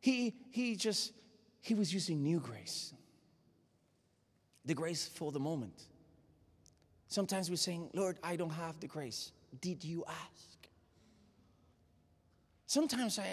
He, 0.00 0.34
he 0.50 0.74
just, 0.74 1.12
he 1.60 1.74
was 1.74 1.92
using 1.92 2.22
new 2.22 2.40
grace. 2.40 2.92
The 4.64 4.74
grace 4.74 5.06
for 5.06 5.30
the 5.30 5.40
moment. 5.40 5.82
Sometimes 7.08 7.48
we're 7.48 7.56
saying, 7.56 7.90
Lord, 7.94 8.18
I 8.22 8.36
don't 8.36 8.50
have 8.50 8.78
the 8.80 8.86
grace. 8.86 9.32
Did 9.60 9.82
you 9.82 10.04
ask? 10.06 10.68
Sometimes 12.66 13.18
I, 13.18 13.26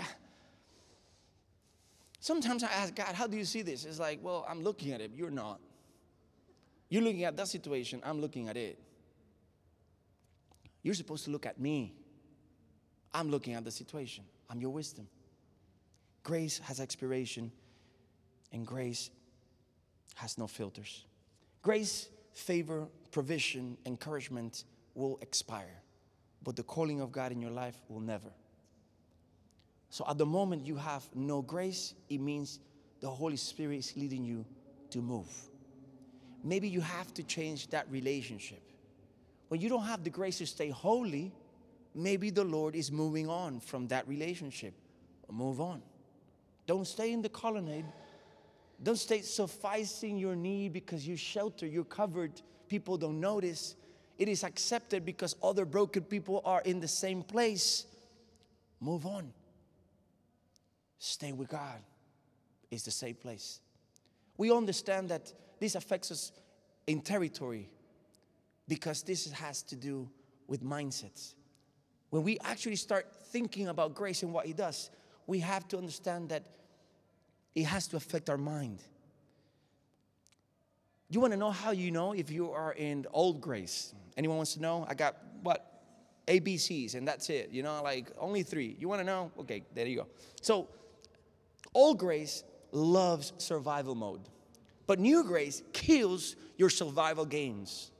sometimes 2.21 2.63
I 2.63 2.67
ask 2.67 2.95
God, 2.95 3.13
how 3.13 3.27
do 3.27 3.35
you 3.35 3.43
see 3.43 3.61
this? 3.61 3.83
It's 3.83 3.99
like, 3.99 4.19
well, 4.23 4.45
I'm 4.49 4.63
looking 4.63 4.93
at 4.93 5.01
it. 5.01 5.11
You're 5.13 5.29
not. 5.29 5.59
You're 6.89 7.01
looking 7.01 7.25
at 7.25 7.35
that 7.35 7.49
situation, 7.49 8.01
I'm 8.05 8.21
looking 8.21 8.47
at 8.47 8.55
it. 8.55 8.79
You're 10.83 10.93
supposed 10.93 11.25
to 11.25 11.31
look 11.31 11.45
at 11.45 11.59
me. 11.59 11.95
I'm 13.13 13.29
looking 13.29 13.55
at 13.55 13.65
the 13.65 13.71
situation. 13.71 14.23
I'm 14.49 14.61
your 14.61 14.69
wisdom. 14.69 15.07
Grace 16.23 16.59
has 16.59 16.79
expiration, 16.79 17.51
and 18.51 18.65
grace 18.65 19.09
has 20.15 20.37
no 20.37 20.47
filters. 20.47 21.05
Grace, 21.61 22.07
favor, 22.33 22.87
provision, 23.15 23.77
encouragement 23.85 24.65
will 24.93 25.17
expire, 25.21 25.81
but 26.43 26.55
the 26.55 26.63
calling 26.63 26.99
of 27.01 27.11
God 27.11 27.31
in 27.31 27.39
your 27.41 27.51
life 27.51 27.77
will 27.89 28.01
never. 28.01 28.31
So 29.89 30.05
at 30.09 30.17
the 30.17 30.25
moment 30.25 30.65
you 30.65 30.75
have 30.75 31.03
no 31.15 31.41
grace, 31.41 31.93
it 32.09 32.19
means 32.19 32.59
the 32.99 33.09
Holy 33.09 33.37
Spirit 33.37 33.77
is 33.77 33.95
leading 33.95 34.23
you 34.23 34.45
to 34.89 35.01
move 35.01 35.29
maybe 36.45 36.69
you 36.69 36.79
have 36.79 37.13
to 37.15 37.23
change 37.23 37.67
that 37.71 37.87
relationship. 37.89 38.61
When 39.49 39.59
you 39.59 39.67
don't 39.67 39.83
have 39.83 40.03
the 40.03 40.11
grace 40.11 40.37
to 40.37 40.45
stay 40.45 40.69
holy, 40.69 41.33
maybe 41.93 42.29
the 42.29 42.43
Lord 42.43 42.75
is 42.75 42.91
moving 42.91 43.27
on 43.27 43.59
from 43.59 43.87
that 43.87 44.07
relationship. 44.07 44.73
Move 45.29 45.59
on. 45.59 45.81
Don't 46.67 46.85
stay 46.85 47.11
in 47.11 47.23
the 47.23 47.29
colonnade. 47.29 47.85
Don't 48.81 48.97
stay 48.97 49.21
sufficing 49.21 50.17
your 50.17 50.35
need 50.35 50.71
because 50.71 51.07
you 51.07 51.15
shelter, 51.15 51.65
you're 51.65 51.83
covered, 51.83 52.41
people 52.67 52.97
don't 52.97 53.19
notice. 53.19 53.75
It 54.17 54.29
is 54.29 54.43
accepted 54.43 55.05
because 55.05 55.35
other 55.43 55.65
broken 55.65 56.03
people 56.03 56.41
are 56.45 56.61
in 56.61 56.79
the 56.79 56.87
same 56.87 57.21
place. 57.21 57.85
Move 58.79 59.05
on. 59.05 59.31
Stay 60.97 61.31
with 61.31 61.49
God. 61.49 61.79
It's 62.71 62.83
the 62.83 62.91
same 62.91 63.15
place. 63.15 63.59
We 64.37 64.51
understand 64.51 65.09
that 65.09 65.33
this 65.59 65.75
affects 65.75 66.11
us 66.11 66.31
in 66.87 67.01
territory 67.01 67.69
because 68.67 69.03
this 69.03 69.31
has 69.31 69.61
to 69.63 69.75
do 69.75 70.09
with 70.47 70.63
mindsets. 70.63 71.33
When 72.09 72.23
we 72.23 72.37
actually 72.43 72.75
start 72.75 73.07
thinking 73.27 73.67
about 73.67 73.93
grace 73.93 74.23
and 74.23 74.33
what 74.33 74.47
it 74.47 74.57
does, 74.57 74.89
we 75.27 75.39
have 75.39 75.67
to 75.69 75.77
understand 75.77 76.29
that 76.29 76.43
it 77.55 77.63
has 77.63 77.87
to 77.87 77.97
affect 77.97 78.29
our 78.29 78.37
mind. 78.37 78.79
You 81.09 81.19
want 81.19 81.33
to 81.33 81.37
know 81.37 81.51
how 81.51 81.71
you 81.71 81.91
know 81.91 82.13
if 82.13 82.31
you 82.31 82.51
are 82.51 82.73
in 82.73 83.05
old 83.11 83.41
grace? 83.41 83.93
Anyone 84.17 84.37
wants 84.37 84.53
to 84.55 84.61
know? 84.61 84.85
I 84.87 84.93
got 84.93 85.17
what? 85.43 85.71
ABCs, 86.27 86.95
and 86.95 87.07
that's 87.07 87.29
it. 87.29 87.49
You 87.51 87.61
know, 87.61 87.81
like 87.83 88.11
only 88.17 88.41
three. 88.41 88.75
You 88.79 88.89
want 88.89 88.99
to 89.01 89.05
know? 89.05 89.31
Okay, 89.39 89.63
there 89.75 89.85
you 89.85 89.97
go. 89.97 90.07
So, 90.41 90.67
old 91.73 91.99
grace 91.99 92.43
loves 92.71 93.33
survival 93.37 93.93
mode. 93.93 94.21
But 94.87 94.99
new 94.99 95.23
grace 95.23 95.61
kills 95.73 96.35
your 96.57 96.69
survival 96.69 97.25
gains. 97.25 97.91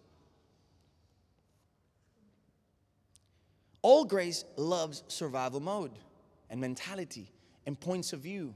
Old 3.84 4.10
grace 4.10 4.46
loves 4.56 5.04
survival 5.08 5.60
mode 5.60 5.92
and 6.50 6.60
mentality 6.60 7.32
and 7.68 7.80
points 7.80 8.14
of 8.14 8.22
view 8.22 8.56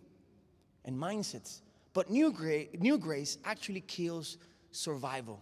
and 0.86 0.98
mindsets. 0.98 1.62
But 1.94 2.10
new, 2.10 2.32
gra- 2.32 2.66
new 2.78 2.98
grace 2.98 3.38
actually 3.44 3.82
kills 3.82 4.38
survival. 4.72 5.42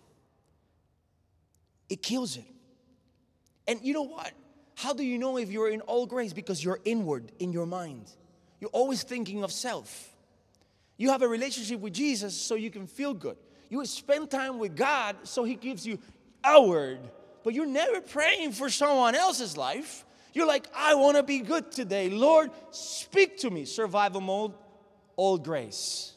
It 1.89 2.01
kills 2.01 2.37
it. 2.37 2.45
And 3.67 3.79
you 3.83 3.93
know 3.93 4.03
what? 4.03 4.31
How 4.75 4.93
do 4.93 5.03
you 5.03 5.17
know 5.17 5.37
if 5.37 5.51
you're 5.51 5.69
in 5.69 5.81
all 5.81 6.05
grace? 6.05 6.33
Because 6.33 6.63
you're 6.63 6.79
inward 6.85 7.31
in 7.39 7.51
your 7.51 7.65
mind. 7.65 8.11
You're 8.59 8.69
always 8.71 9.03
thinking 9.03 9.43
of 9.43 9.51
self. 9.51 10.09
You 10.97 11.09
have 11.11 11.21
a 11.21 11.27
relationship 11.27 11.79
with 11.79 11.93
Jesus 11.93 12.35
so 12.35 12.55
you 12.55 12.71
can 12.71 12.87
feel 12.87 13.13
good. 13.13 13.37
You 13.69 13.85
spend 13.85 14.31
time 14.31 14.59
with 14.59 14.75
God 14.75 15.15
so 15.23 15.43
He 15.43 15.55
gives 15.55 15.85
you 15.85 15.99
outward, 16.43 16.99
but 17.43 17.53
you're 17.53 17.65
never 17.65 18.01
praying 18.01 18.53
for 18.53 18.69
someone 18.69 19.15
else's 19.15 19.57
life. 19.57 20.05
You're 20.33 20.47
like, 20.47 20.67
I 20.75 20.95
want 20.95 21.17
to 21.17 21.23
be 21.23 21.39
good 21.39 21.71
today. 21.71 22.09
Lord, 22.09 22.51
speak 22.71 23.39
to 23.39 23.49
me. 23.49 23.65
Survival 23.65 24.21
mode, 24.21 24.53
old 25.17 25.43
grace. 25.43 26.13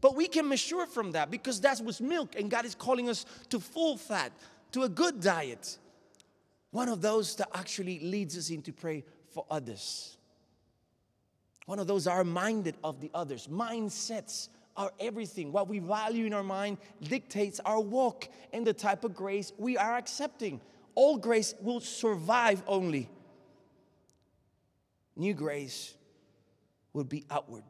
But 0.00 0.16
we 0.16 0.28
can 0.28 0.48
mature 0.48 0.86
from 0.86 1.12
that 1.12 1.30
because 1.30 1.60
that 1.60 1.80
was 1.84 2.00
milk, 2.00 2.34
and 2.38 2.50
God 2.50 2.64
is 2.64 2.74
calling 2.74 3.08
us 3.08 3.26
to 3.50 3.60
full 3.60 3.96
fat, 3.96 4.32
to 4.72 4.82
a 4.84 4.88
good 4.88 5.20
diet. 5.20 5.78
One 6.70 6.88
of 6.88 7.02
those 7.02 7.36
that 7.36 7.48
actually 7.54 8.00
leads 8.00 8.36
us 8.38 8.50
into 8.50 8.72
pray 8.72 9.04
for 9.30 9.44
others. 9.50 10.16
One 11.66 11.78
of 11.78 11.86
those 11.86 12.06
are 12.06 12.24
minded 12.24 12.76
of 12.82 13.00
the 13.00 13.10
others. 13.14 13.46
Mindsets 13.46 14.48
are 14.76 14.92
everything. 14.98 15.52
What 15.52 15.68
we 15.68 15.78
value 15.78 16.26
in 16.26 16.32
our 16.32 16.42
mind 16.42 16.78
dictates 17.02 17.60
our 17.60 17.80
walk 17.80 18.28
and 18.52 18.66
the 18.66 18.72
type 18.72 19.04
of 19.04 19.14
grace 19.14 19.52
we 19.58 19.76
are 19.76 19.96
accepting. 19.96 20.60
All 20.94 21.16
grace 21.16 21.54
will 21.60 21.80
survive 21.80 22.62
only. 22.66 23.08
New 25.16 25.34
grace 25.34 25.94
will 26.92 27.04
be 27.04 27.24
outward. 27.30 27.64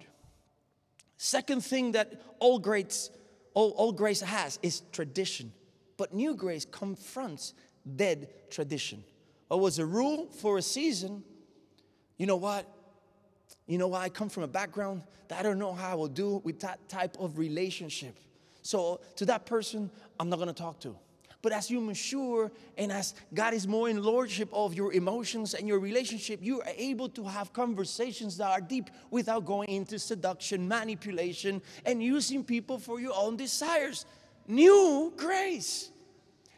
Second 1.22 1.62
thing 1.62 1.92
that 1.92 2.14
all 2.38 2.58
grace, 2.58 3.10
all, 3.52 3.72
all 3.72 3.92
grace 3.92 4.22
has 4.22 4.58
is 4.62 4.80
tradition. 4.90 5.52
But 5.98 6.14
new 6.14 6.34
grace 6.34 6.64
confronts 6.64 7.52
dead 7.94 8.30
tradition. 8.48 9.04
What 9.48 9.60
was 9.60 9.78
a 9.78 9.84
rule 9.84 10.30
for 10.40 10.56
a 10.56 10.62
season, 10.62 11.22
you 12.16 12.24
know 12.24 12.36
what? 12.36 12.66
You 13.66 13.76
know 13.76 13.88
why? 13.88 14.04
I 14.04 14.08
come 14.08 14.30
from 14.30 14.44
a 14.44 14.48
background 14.48 15.02
that 15.28 15.38
I 15.38 15.42
don't 15.42 15.58
know 15.58 15.74
how 15.74 15.92
I 15.92 15.94
will 15.94 16.08
do 16.08 16.40
with 16.42 16.58
that 16.60 16.88
type 16.88 17.18
of 17.20 17.36
relationship. 17.36 18.16
So, 18.62 19.02
to 19.16 19.26
that 19.26 19.44
person, 19.44 19.90
I'm 20.18 20.30
not 20.30 20.38
gonna 20.38 20.54
talk 20.54 20.80
to. 20.80 20.96
But 21.42 21.52
as 21.52 21.70
you 21.70 21.80
mature 21.80 22.50
and 22.76 22.92
as 22.92 23.14
God 23.32 23.54
is 23.54 23.66
more 23.66 23.88
in 23.88 24.02
lordship 24.02 24.48
of 24.52 24.74
your 24.74 24.92
emotions 24.92 25.54
and 25.54 25.66
your 25.66 25.78
relationship, 25.78 26.40
you 26.42 26.60
are 26.60 26.72
able 26.76 27.08
to 27.10 27.24
have 27.24 27.52
conversations 27.52 28.36
that 28.36 28.50
are 28.50 28.60
deep 28.60 28.90
without 29.10 29.46
going 29.46 29.68
into 29.68 29.98
seduction, 29.98 30.68
manipulation, 30.68 31.62
and 31.86 32.02
using 32.02 32.44
people 32.44 32.78
for 32.78 33.00
your 33.00 33.14
own 33.16 33.36
desires. 33.36 34.04
New 34.46 35.12
grace. 35.16 35.90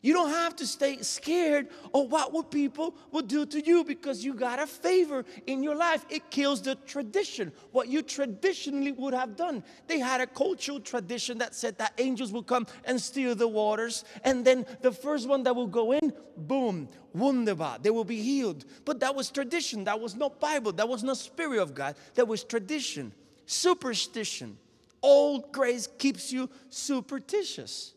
You 0.03 0.13
don't 0.13 0.31
have 0.31 0.57
to 0.57 0.67
stay 0.67 1.01
scared 1.03 1.69
of 1.95 2.11
what 2.11 2.33
would 2.33 2.51
people 2.51 2.97
will 3.13 3.23
do 3.23 3.47
to 3.47 3.65
you 3.65 3.85
because 3.85 4.25
you 4.25 4.35
got 4.35 4.59
a 4.59 4.67
favor 4.67 5.25
in 5.47 5.63
your 5.63 5.77
life. 5.77 6.05
It 6.11 6.29
kills 6.29 6.61
the 6.61 6.75
tradition, 6.75 7.53
what 7.71 7.87
you 7.87 8.03
traditionally 8.03 8.91
would 8.91 9.15
have 9.15 9.37
done. 9.37 9.63
They 9.87 10.01
had 10.01 10.21
a 10.21 10.27
cultural 10.27 10.81
tradition 10.81 11.39
that 11.39 11.55
said 11.55 11.79
that 11.79 11.93
angels 11.99 12.33
will 12.33 12.43
come 12.43 12.67
and 12.85 13.01
steal 13.01 13.37
the 13.37 13.47
waters, 13.47 14.05
and 14.25 14.45
then 14.45 14.67
the 14.81 14.91
first 14.91 15.29
one 15.29 15.45
that 15.45 15.55
will 15.55 15.69
go 15.69 15.93
in, 15.93 16.13
boom, 16.37 16.89
wunderbar, 17.15 17.79
they 17.81 17.91
will 17.91 18.05
be 18.05 18.21
healed. 18.21 18.65
But 18.85 18.99
that 19.01 19.15
was 19.15 19.31
tradition. 19.31 19.85
That 19.85 20.01
was 20.01 20.17
not 20.17 20.41
Bible. 20.41 20.73
That 20.73 20.89
was 20.89 21.05
not 21.05 21.17
Spirit 21.17 21.61
of 21.61 21.75
God. 21.75 21.95
That 22.15 22.27
was 22.27 22.43
tradition, 22.43 23.13
superstition. 23.47 24.59
Old 25.01 25.53
grace 25.53 25.89
keeps 25.99 26.33
you 26.33 26.51
superstitious. 26.71 27.95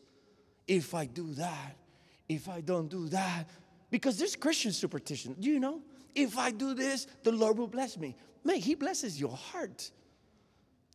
If 0.68 0.94
I 0.94 1.06
do 1.06 1.32
that, 1.34 1.76
if 2.28 2.48
I 2.48 2.60
don't 2.60 2.88
do 2.88 3.08
that, 3.08 3.44
because 3.90 4.18
there's 4.18 4.36
Christian 4.36 4.72
superstition. 4.72 5.36
Do 5.38 5.48
you 5.48 5.60
know? 5.60 5.80
If 6.14 6.38
I 6.38 6.50
do 6.50 6.74
this, 6.74 7.06
the 7.22 7.32
Lord 7.32 7.58
will 7.58 7.68
bless 7.68 7.96
me. 7.96 8.16
Man, 8.42 8.56
He 8.56 8.74
blesses 8.74 9.20
your 9.20 9.36
heart. 9.36 9.90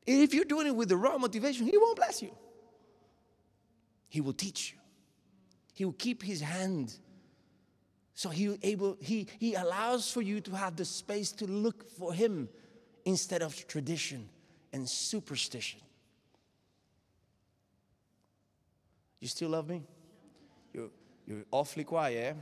If 0.06 0.34
you're 0.34 0.46
doing 0.46 0.68
it 0.68 0.76
with 0.76 0.90
the 0.90 0.98
wrong 0.98 1.22
motivation, 1.22 1.68
He 1.68 1.78
won't 1.78 1.96
bless 1.96 2.22
you. 2.22 2.36
He 4.10 4.20
will 4.20 4.34
teach 4.34 4.74
you. 4.74 4.80
He 5.74 5.86
will 5.86 5.94
keep 5.94 6.24
His 6.24 6.42
hand. 6.42 6.98
So 8.14 8.30
he 8.30 8.56
able 8.62 8.98
he 9.02 9.28
he 9.40 9.56
allows 9.56 10.12
for 10.12 10.22
you 10.22 10.42
to 10.42 10.52
have 10.52 10.76
the 10.76 10.86
space 10.86 11.32
to 11.32 11.46
look 11.48 11.90
for 11.90 12.14
him 12.14 12.50
instead 13.04 13.42
of 13.42 13.68
tradition 13.68 14.30
and 14.74 14.88
superstition. 14.88 15.80
You 19.20 19.28
still 19.28 19.50
love 19.50 19.70
me? 19.70 19.84
You 21.32 21.38
you're 21.38 21.46
awfully 21.50 21.86
quiet. 21.86 22.36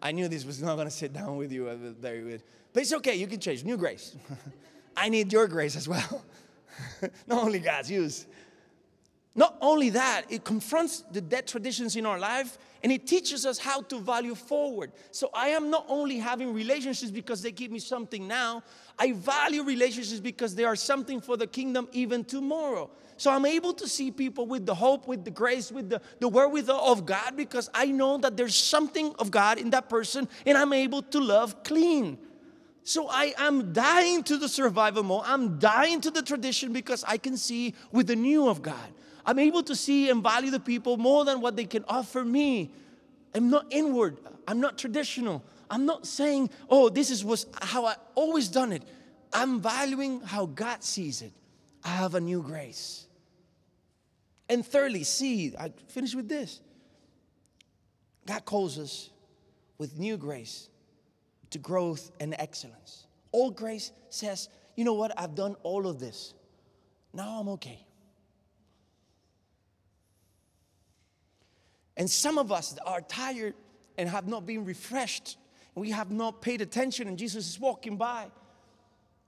I 0.00 0.12
knew 0.12 0.28
this 0.28 0.44
was 0.44 0.62
not 0.62 0.76
going 0.76 0.86
to 0.86 0.94
sit 0.94 1.12
down 1.12 1.36
with 1.36 1.50
you 1.50 1.68
very 2.00 2.20
good. 2.20 2.42
But 2.72 2.82
it's 2.82 2.92
okay, 2.92 3.16
you 3.16 3.26
can 3.26 3.40
change. 3.40 3.64
New 3.64 3.76
grace. 3.76 4.14
I 4.96 5.08
need 5.08 5.32
your 5.32 5.48
grace 5.48 5.74
as 5.74 5.88
well. 5.88 6.24
not 7.26 7.42
only 7.42 7.58
God's 7.58 7.90
use. 7.90 8.26
Not 9.34 9.56
only 9.60 9.90
that, 9.90 10.26
it 10.28 10.44
confronts 10.44 11.02
the 11.10 11.20
dead 11.20 11.48
traditions 11.48 11.96
in 11.96 12.06
our 12.06 12.20
life 12.20 12.56
and 12.82 12.90
it 12.90 13.06
teaches 13.06 13.46
us 13.46 13.58
how 13.58 13.82
to 13.82 14.00
value 14.00 14.34
forward. 14.34 14.92
So 15.12 15.30
I 15.32 15.48
am 15.48 15.70
not 15.70 15.86
only 15.88 16.18
having 16.18 16.52
relationships 16.52 17.12
because 17.12 17.40
they 17.40 17.52
give 17.52 17.70
me 17.70 17.78
something 17.78 18.26
now, 18.26 18.62
I 18.98 19.12
value 19.12 19.62
relationships 19.62 20.20
because 20.20 20.54
they 20.54 20.64
are 20.64 20.74
something 20.74 21.20
for 21.20 21.36
the 21.36 21.46
kingdom 21.46 21.88
even 21.92 22.24
tomorrow. 22.24 22.90
So 23.16 23.30
I'm 23.30 23.46
able 23.46 23.72
to 23.74 23.86
see 23.86 24.10
people 24.10 24.46
with 24.46 24.66
the 24.66 24.74
hope, 24.74 25.06
with 25.06 25.24
the 25.24 25.30
grace, 25.30 25.70
with 25.70 25.90
the, 25.90 26.02
the 26.18 26.28
wherewithal 26.28 26.92
of 26.92 27.06
God 27.06 27.36
because 27.36 27.70
I 27.72 27.86
know 27.86 28.18
that 28.18 28.36
there's 28.36 28.56
something 28.56 29.14
of 29.18 29.30
God 29.30 29.58
in 29.58 29.70
that 29.70 29.88
person 29.88 30.28
and 30.44 30.58
I'm 30.58 30.72
able 30.72 31.02
to 31.02 31.20
love 31.20 31.62
clean. 31.62 32.18
So 32.84 33.08
I 33.08 33.32
am 33.38 33.72
dying 33.72 34.24
to 34.24 34.36
the 34.36 34.48
survival 34.48 35.04
mode. 35.04 35.22
I'm 35.24 35.58
dying 35.60 36.00
to 36.00 36.10
the 36.10 36.22
tradition 36.22 36.72
because 36.72 37.04
I 37.06 37.16
can 37.16 37.36
see 37.36 37.74
with 37.92 38.08
the 38.08 38.16
new 38.16 38.48
of 38.48 38.60
God. 38.60 38.92
I'm 39.24 39.38
able 39.38 39.62
to 39.64 39.76
see 39.76 40.10
and 40.10 40.22
value 40.22 40.50
the 40.50 40.60
people 40.60 40.96
more 40.96 41.24
than 41.24 41.40
what 41.40 41.56
they 41.56 41.64
can 41.64 41.84
offer 41.88 42.24
me. 42.24 42.72
I'm 43.34 43.50
not 43.50 43.66
inward. 43.70 44.18
I'm 44.46 44.60
not 44.60 44.78
traditional. 44.78 45.44
I'm 45.70 45.86
not 45.86 46.06
saying, 46.06 46.50
oh, 46.68 46.88
this 46.88 47.10
is 47.10 47.24
was 47.24 47.46
how 47.60 47.86
I 47.86 47.94
always 48.14 48.48
done 48.48 48.72
it. 48.72 48.82
I'm 49.32 49.60
valuing 49.60 50.20
how 50.20 50.46
God 50.46 50.82
sees 50.82 51.22
it. 51.22 51.32
I 51.84 51.88
have 51.88 52.14
a 52.14 52.20
new 52.20 52.42
grace. 52.42 53.06
And 54.48 54.66
thirdly, 54.66 55.04
see, 55.04 55.54
I 55.58 55.72
finish 55.88 56.14
with 56.14 56.28
this. 56.28 56.60
God 58.26 58.44
calls 58.44 58.78
us 58.78 59.10
with 59.78 59.98
new 59.98 60.16
grace 60.16 60.68
to 61.50 61.58
growth 61.58 62.10
and 62.20 62.34
excellence. 62.38 63.06
Old 63.32 63.56
grace 63.56 63.92
says, 64.10 64.48
you 64.76 64.84
know 64.84 64.94
what, 64.94 65.18
I've 65.18 65.34
done 65.34 65.56
all 65.62 65.86
of 65.86 65.98
this. 65.98 66.34
Now 67.12 67.40
I'm 67.40 67.48
okay. 67.50 67.86
And 71.96 72.08
some 72.08 72.38
of 72.38 72.50
us 72.50 72.76
are 72.86 73.00
tired 73.00 73.54
and 73.98 74.08
have 74.08 74.26
not 74.26 74.46
been 74.46 74.64
refreshed. 74.64 75.36
We 75.74 75.90
have 75.90 76.10
not 76.10 76.42
paid 76.42 76.60
attention, 76.60 77.08
and 77.08 77.18
Jesus 77.18 77.48
is 77.48 77.60
walking 77.60 77.96
by. 77.96 78.26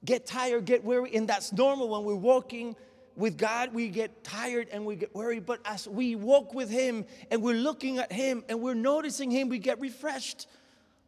Get 0.05 0.27
tired, 0.27 0.65
get 0.65 0.85
weary, 0.85 1.15
and 1.15 1.29
that's 1.29 1.53
normal 1.53 1.89
when 1.89 2.05
we're 2.05 2.15
walking 2.15 2.77
with 3.17 3.39
God. 3.39 3.73
We 3.73 3.89
get 3.89 4.25
tired 4.25 4.69
and 4.71 4.85
we 4.85 4.97
get 4.97 5.15
weary, 5.15 5.41
but 5.41 5.61
as 5.65 5.89
we 5.89 6.17
walk 6.17 6.53
with 6.53 6.69
Him 6.69 7.07
and 7.31 7.43
we're 7.43 7.55
looking 7.55 7.99
at 7.99 8.13
Him 8.13 8.45
and 8.49 8.61
we're 8.61 8.75
noticing 8.75 9.31
Him, 9.31 9.49
we 9.49 9.59
get 9.59 9.81
refreshed. 9.81 10.47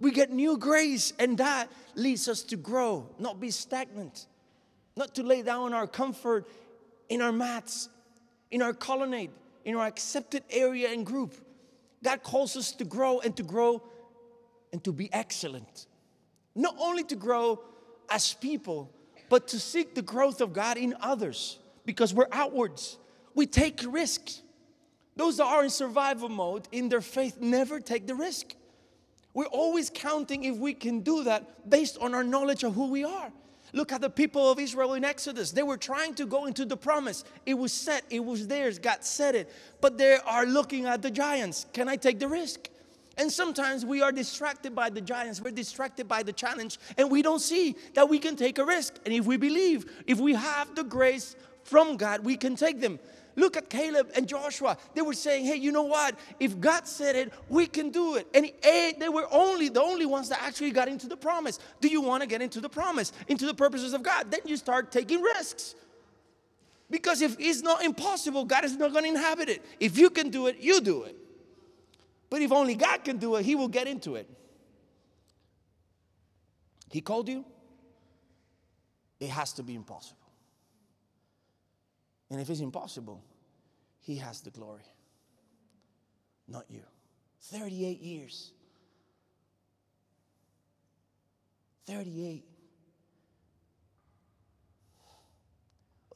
We 0.00 0.10
get 0.10 0.30
new 0.30 0.58
grace, 0.58 1.12
and 1.18 1.38
that 1.38 1.70
leads 1.94 2.28
us 2.28 2.42
to 2.44 2.56
grow, 2.56 3.08
not 3.18 3.40
be 3.40 3.50
stagnant, 3.50 4.26
not 4.94 5.14
to 5.14 5.22
lay 5.22 5.42
down 5.42 5.72
our 5.72 5.86
comfort 5.86 6.46
in 7.08 7.22
our 7.22 7.32
mats, 7.32 7.88
in 8.50 8.60
our 8.60 8.74
colonnade, 8.74 9.30
in 9.64 9.74
our 9.74 9.86
accepted 9.86 10.42
area 10.50 10.90
and 10.90 11.04
group. 11.04 11.34
God 12.02 12.22
calls 12.22 12.56
us 12.56 12.72
to 12.72 12.84
grow 12.84 13.20
and 13.20 13.36
to 13.36 13.42
grow 13.42 13.82
and 14.72 14.82
to 14.84 14.92
be 14.92 15.12
excellent. 15.12 15.86
Not 16.54 16.74
only 16.78 17.04
to 17.04 17.16
grow 17.16 17.60
as 18.10 18.34
people, 18.34 18.92
but 19.28 19.48
to 19.48 19.58
seek 19.58 19.94
the 19.94 20.02
growth 20.02 20.40
of 20.40 20.52
God 20.52 20.76
in 20.76 20.94
others 21.00 21.58
because 21.84 22.14
we're 22.14 22.28
outwards. 22.32 22.98
We 23.34 23.46
take 23.46 23.80
risks. 23.86 24.42
Those 25.16 25.38
that 25.38 25.44
are 25.44 25.64
in 25.64 25.70
survival 25.70 26.28
mode 26.28 26.68
in 26.72 26.88
their 26.88 27.00
faith 27.00 27.40
never 27.40 27.80
take 27.80 28.06
the 28.06 28.14
risk. 28.14 28.54
We're 29.34 29.46
always 29.46 29.90
counting 29.92 30.44
if 30.44 30.56
we 30.56 30.74
can 30.74 31.00
do 31.00 31.24
that 31.24 31.68
based 31.68 31.98
on 31.98 32.14
our 32.14 32.24
knowledge 32.24 32.64
of 32.64 32.74
who 32.74 32.88
we 32.88 33.04
are. 33.04 33.32
Look 33.76 33.92
at 33.92 34.00
the 34.00 34.08
people 34.08 34.50
of 34.50 34.58
Israel 34.58 34.94
in 34.94 35.04
Exodus. 35.04 35.50
They 35.50 35.62
were 35.62 35.76
trying 35.76 36.14
to 36.14 36.24
go 36.24 36.46
into 36.46 36.64
the 36.64 36.78
promise. 36.78 37.24
It 37.44 37.52
was 37.52 37.74
set, 37.74 38.04
it 38.08 38.24
was 38.24 38.46
theirs. 38.46 38.78
God 38.78 39.04
said 39.04 39.34
it. 39.34 39.52
But 39.82 39.98
they 39.98 40.16
are 40.24 40.46
looking 40.46 40.86
at 40.86 41.02
the 41.02 41.10
giants. 41.10 41.66
Can 41.74 41.86
I 41.86 41.96
take 41.96 42.18
the 42.18 42.26
risk? 42.26 42.70
And 43.18 43.30
sometimes 43.30 43.84
we 43.84 44.00
are 44.00 44.12
distracted 44.12 44.74
by 44.74 44.88
the 44.88 45.02
giants, 45.02 45.42
we're 45.42 45.50
distracted 45.50 46.08
by 46.08 46.22
the 46.22 46.32
challenge, 46.32 46.78
and 46.96 47.10
we 47.10 47.20
don't 47.20 47.40
see 47.40 47.76
that 47.92 48.08
we 48.08 48.18
can 48.18 48.34
take 48.34 48.56
a 48.58 48.64
risk. 48.64 48.94
And 49.04 49.12
if 49.12 49.26
we 49.26 49.36
believe, 49.36 49.84
if 50.06 50.18
we 50.18 50.32
have 50.32 50.74
the 50.74 50.84
grace 50.84 51.36
from 51.64 51.98
God, 51.98 52.24
we 52.24 52.36
can 52.36 52.56
take 52.56 52.80
them. 52.80 52.98
Look 53.36 53.56
at 53.58 53.68
Caleb 53.68 54.10
and 54.16 54.26
Joshua. 54.26 54.78
They 54.94 55.02
were 55.02 55.12
saying, 55.12 55.44
hey, 55.44 55.56
you 55.56 55.70
know 55.70 55.82
what? 55.82 56.18
If 56.40 56.58
God 56.58 56.88
said 56.88 57.14
it, 57.16 57.32
we 57.50 57.66
can 57.66 57.90
do 57.90 58.16
it. 58.16 58.26
And 58.34 58.50
they 58.98 59.10
were 59.10 59.26
only 59.30 59.68
the 59.68 59.82
only 59.82 60.06
ones 60.06 60.30
that 60.30 60.42
actually 60.42 60.70
got 60.70 60.88
into 60.88 61.06
the 61.06 61.18
promise. 61.18 61.58
Do 61.82 61.88
you 61.88 62.00
want 62.00 62.22
to 62.22 62.26
get 62.26 62.40
into 62.40 62.62
the 62.62 62.70
promise, 62.70 63.12
into 63.28 63.46
the 63.46 63.54
purposes 63.54 63.92
of 63.92 64.02
God? 64.02 64.30
Then 64.30 64.40
you 64.46 64.56
start 64.56 64.90
taking 64.90 65.20
risks. 65.20 65.74
Because 66.90 67.20
if 67.20 67.36
it's 67.38 67.62
not 67.62 67.84
impossible, 67.84 68.44
God 68.44 68.64
is 68.64 68.76
not 68.76 68.92
going 68.92 69.04
to 69.04 69.10
inhabit 69.10 69.50
it. 69.50 69.64
If 69.80 69.98
you 69.98 70.08
can 70.08 70.30
do 70.30 70.46
it, 70.46 70.58
you 70.58 70.80
do 70.80 71.02
it. 71.02 71.16
But 72.30 72.40
if 72.40 72.52
only 72.52 72.74
God 72.74 73.04
can 73.04 73.18
do 73.18 73.36
it, 73.36 73.44
He 73.44 73.54
will 73.54 73.68
get 73.68 73.86
into 73.86 74.14
it. 74.14 74.30
He 76.90 77.00
called 77.02 77.28
you, 77.28 77.44
it 79.20 79.28
has 79.28 79.52
to 79.54 79.62
be 79.62 79.74
impossible. 79.74 80.25
And 82.30 82.40
if 82.40 82.50
it's 82.50 82.60
impossible, 82.60 83.22
He 84.00 84.16
has 84.16 84.40
the 84.40 84.50
glory, 84.50 84.86
not 86.48 86.64
you. 86.68 86.82
38 87.40 88.00
years. 88.00 88.52
38 91.86 92.44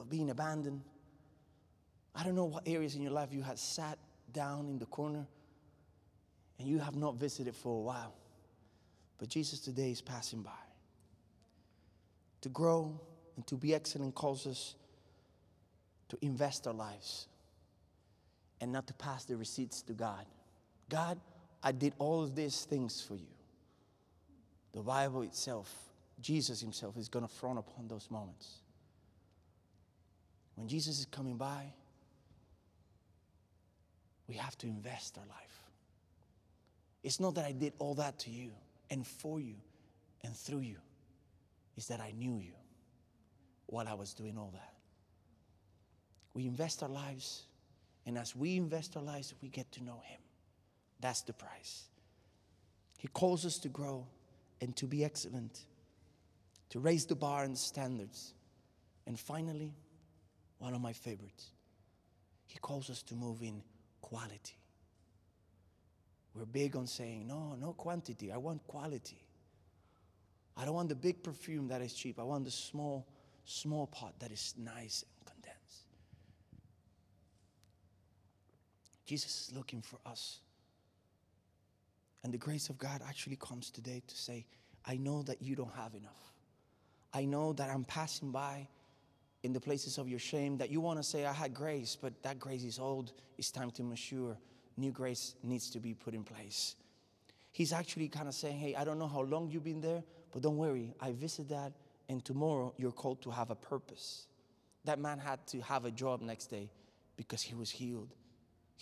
of 0.01 0.09
being 0.09 0.29
abandoned. 0.29 0.81
I 2.13 2.23
don't 2.23 2.35
know 2.35 2.45
what 2.45 2.67
areas 2.67 2.95
in 2.95 3.01
your 3.01 3.11
life 3.11 3.29
you 3.31 3.41
had 3.41 3.57
sat 3.57 3.97
down 4.33 4.67
in 4.67 4.79
the 4.79 4.85
corner 4.85 5.25
and 6.59 6.67
you 6.67 6.79
have 6.79 6.95
not 6.95 7.15
visited 7.15 7.55
for 7.55 7.77
a 7.77 7.81
while. 7.81 8.13
But 9.17 9.29
Jesus 9.29 9.59
today 9.59 9.91
is 9.91 10.01
passing 10.01 10.41
by. 10.41 10.51
To 12.41 12.49
grow 12.49 12.99
and 13.35 13.45
to 13.47 13.55
be 13.55 13.73
excellent 13.73 14.15
calls 14.15 14.47
us 14.47 14.75
to 16.11 16.17
invest 16.21 16.67
our 16.67 16.73
lives 16.73 17.27
and 18.59 18.69
not 18.69 18.85
to 18.85 18.93
pass 18.93 19.23
the 19.23 19.37
receipts 19.37 19.81
to 19.81 19.93
God. 19.93 20.25
God, 20.89 21.17
I 21.63 21.71
did 21.71 21.93
all 21.99 22.21
of 22.21 22.35
these 22.35 22.65
things 22.65 23.01
for 23.01 23.15
you. 23.15 23.31
The 24.73 24.81
Bible 24.81 25.21
itself, 25.21 25.73
Jesus 26.19 26.59
Himself, 26.59 26.97
is 26.97 27.07
going 27.07 27.25
to 27.25 27.33
frown 27.33 27.57
upon 27.57 27.87
those 27.87 28.11
moments. 28.11 28.59
When 30.55 30.67
Jesus 30.67 30.99
is 30.99 31.05
coming 31.05 31.37
by, 31.37 31.71
we 34.27 34.35
have 34.35 34.57
to 34.57 34.67
invest 34.67 35.17
our 35.17 35.25
life. 35.25 35.61
It's 37.03 37.21
not 37.21 37.35
that 37.35 37.45
I 37.45 37.53
did 37.53 37.71
all 37.79 37.95
that 37.95 38.19
to 38.19 38.29
you 38.29 38.51
and 38.89 39.07
for 39.07 39.39
you 39.39 39.55
and 40.25 40.35
through 40.35 40.59
you, 40.59 40.77
it's 41.77 41.87
that 41.87 42.01
I 42.01 42.11
knew 42.11 42.37
you 42.37 42.51
while 43.67 43.87
I 43.87 43.93
was 43.93 44.13
doing 44.13 44.37
all 44.37 44.51
that. 44.53 44.73
We 46.33 46.45
invest 46.45 46.81
our 46.83 46.89
lives, 46.89 47.43
and 48.05 48.17
as 48.17 48.35
we 48.35 48.55
invest 48.55 48.95
our 48.95 49.03
lives, 49.03 49.33
we 49.41 49.49
get 49.49 49.71
to 49.73 49.83
know 49.83 50.01
Him. 50.05 50.19
That's 50.99 51.21
the 51.21 51.33
price. 51.33 51.85
He 52.97 53.07
calls 53.07 53.45
us 53.45 53.57
to 53.59 53.69
grow 53.69 54.05
and 54.61 54.75
to 54.77 54.85
be 54.85 55.03
excellent, 55.03 55.59
to 56.69 56.79
raise 56.79 57.05
the 57.05 57.15
bar 57.15 57.43
and 57.43 57.57
standards. 57.57 58.33
And 59.07 59.19
finally, 59.19 59.73
one 60.59 60.73
of 60.73 60.81
my 60.81 60.93
favorites, 60.93 61.47
He 62.45 62.59
calls 62.59 62.89
us 62.89 63.01
to 63.03 63.15
move 63.15 63.41
in 63.41 63.63
quality. 64.01 64.57
We're 66.33 66.45
big 66.45 66.75
on 66.75 66.87
saying, 66.87 67.27
no, 67.27 67.55
no 67.59 67.73
quantity. 67.73 68.31
I 68.31 68.37
want 68.37 68.65
quality. 68.67 69.21
I 70.55 70.65
don't 70.65 70.75
want 70.75 70.89
the 70.89 70.95
big 70.95 71.23
perfume 71.23 71.67
that 71.69 71.81
is 71.81 71.93
cheap. 71.93 72.19
I 72.19 72.23
want 72.23 72.45
the 72.45 72.51
small, 72.51 73.07
small 73.45 73.87
pot 73.87 74.13
that 74.19 74.31
is 74.31 74.53
nice 74.57 75.03
Jesus 79.11 79.49
is 79.49 79.57
looking 79.57 79.81
for 79.81 79.99
us. 80.05 80.39
And 82.23 82.33
the 82.33 82.37
grace 82.37 82.69
of 82.69 82.77
God 82.77 83.01
actually 83.05 83.35
comes 83.35 83.69
today 83.69 84.01
to 84.07 84.15
say, 84.15 84.45
I 84.85 84.95
know 84.95 85.21
that 85.23 85.41
you 85.41 85.53
don't 85.53 85.75
have 85.75 85.95
enough. 85.95 86.31
I 87.13 87.25
know 87.25 87.51
that 87.51 87.69
I'm 87.69 87.83
passing 87.83 88.31
by 88.31 88.69
in 89.43 89.51
the 89.51 89.59
places 89.59 89.97
of 89.97 90.07
your 90.07 90.17
shame 90.17 90.57
that 90.59 90.69
you 90.69 90.79
want 90.79 90.97
to 90.97 91.03
say, 91.03 91.25
I 91.25 91.33
had 91.33 91.53
grace, 91.53 91.97
but 92.01 92.23
that 92.23 92.39
grace 92.39 92.63
is 92.63 92.79
old. 92.79 93.11
It's 93.37 93.51
time 93.51 93.69
to 93.71 93.83
mature. 93.83 94.37
New 94.77 94.91
grace 94.91 95.35
needs 95.43 95.69
to 95.71 95.81
be 95.81 95.93
put 95.93 96.13
in 96.13 96.23
place. 96.23 96.77
He's 97.51 97.73
actually 97.73 98.07
kind 98.07 98.29
of 98.29 98.33
saying, 98.33 98.59
Hey, 98.59 98.75
I 98.75 98.85
don't 98.85 98.97
know 98.97 99.09
how 99.09 99.23
long 99.23 99.51
you've 99.51 99.65
been 99.65 99.81
there, 99.81 100.05
but 100.31 100.41
don't 100.41 100.55
worry. 100.55 100.93
I 101.01 101.11
visit 101.11 101.49
that, 101.49 101.73
and 102.07 102.23
tomorrow 102.23 102.73
you're 102.77 102.93
called 102.93 103.21
to 103.23 103.31
have 103.31 103.49
a 103.49 103.55
purpose. 103.55 104.27
That 104.85 104.99
man 104.99 105.19
had 105.19 105.45
to 105.47 105.59
have 105.59 105.83
a 105.83 105.91
job 105.91 106.21
next 106.21 106.45
day 106.45 106.69
because 107.17 107.41
he 107.41 107.55
was 107.55 107.69
healed. 107.69 108.15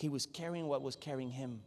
He 0.00 0.08
was 0.08 0.24
carrying 0.26 0.66
what 0.66 0.80
was 0.82 0.96
carrying 0.96 1.30
him. 1.30 1.60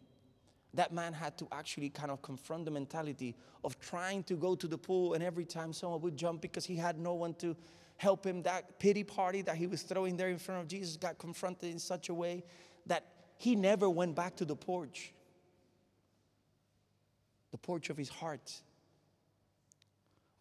that 0.75 0.91
man 0.91 1.13
had 1.13 1.37
to 1.37 1.47
actually 1.51 1.89
kind 1.89 2.09
of 2.09 2.19
confront 2.23 2.65
the 2.65 2.71
mentality 2.71 3.35
of 3.63 3.79
trying 3.79 4.23
to 4.23 4.35
go 4.35 4.55
to 4.55 4.67
the 4.67 4.77
pool, 4.77 5.13
and 5.13 5.23
every 5.23 5.45
time 5.45 5.71
someone 5.71 6.01
would 6.01 6.17
jump 6.17 6.41
because 6.41 6.65
he 6.65 6.75
had 6.75 6.97
no 6.97 7.13
one 7.13 7.35
to 7.35 7.55
help 7.97 8.25
him, 8.25 8.41
that 8.41 8.79
pity 8.79 9.03
party 9.03 9.43
that 9.43 9.55
he 9.55 9.67
was 9.67 9.83
throwing 9.83 10.17
there 10.17 10.29
in 10.29 10.39
front 10.39 10.61
of 10.61 10.67
Jesus 10.67 10.97
got 10.97 11.19
confronted 11.19 11.69
in 11.69 11.77
such 11.77 12.09
a 12.09 12.13
way 12.13 12.43
that 12.87 13.03
he 13.37 13.55
never 13.55 13.87
went 13.87 14.15
back 14.15 14.35
to 14.37 14.45
the 14.45 14.55
porch, 14.55 15.13
the 17.51 17.57
porch 17.57 17.91
of 17.91 17.97
his 17.97 18.09
heart. 18.09 18.51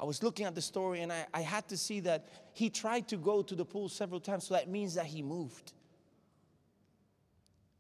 I 0.01 0.05
was 0.05 0.23
looking 0.23 0.47
at 0.47 0.55
the 0.55 0.63
story 0.63 1.03
and 1.03 1.13
I, 1.13 1.27
I 1.35 1.43
had 1.43 1.69
to 1.69 1.77
see 1.77 2.01
that 2.01 2.27
he 2.55 2.71
tried 2.71 3.07
to 3.09 3.19
go 3.19 3.43
to 3.43 3.55
the 3.55 3.67
pool 3.67 3.91
several 3.91 4.19
times, 4.19 4.47
so 4.47 4.55
that 4.55 4.69
means 4.69 4.95
that 4.95 5.07
he 5.07 5.23
moved. 5.23 5.75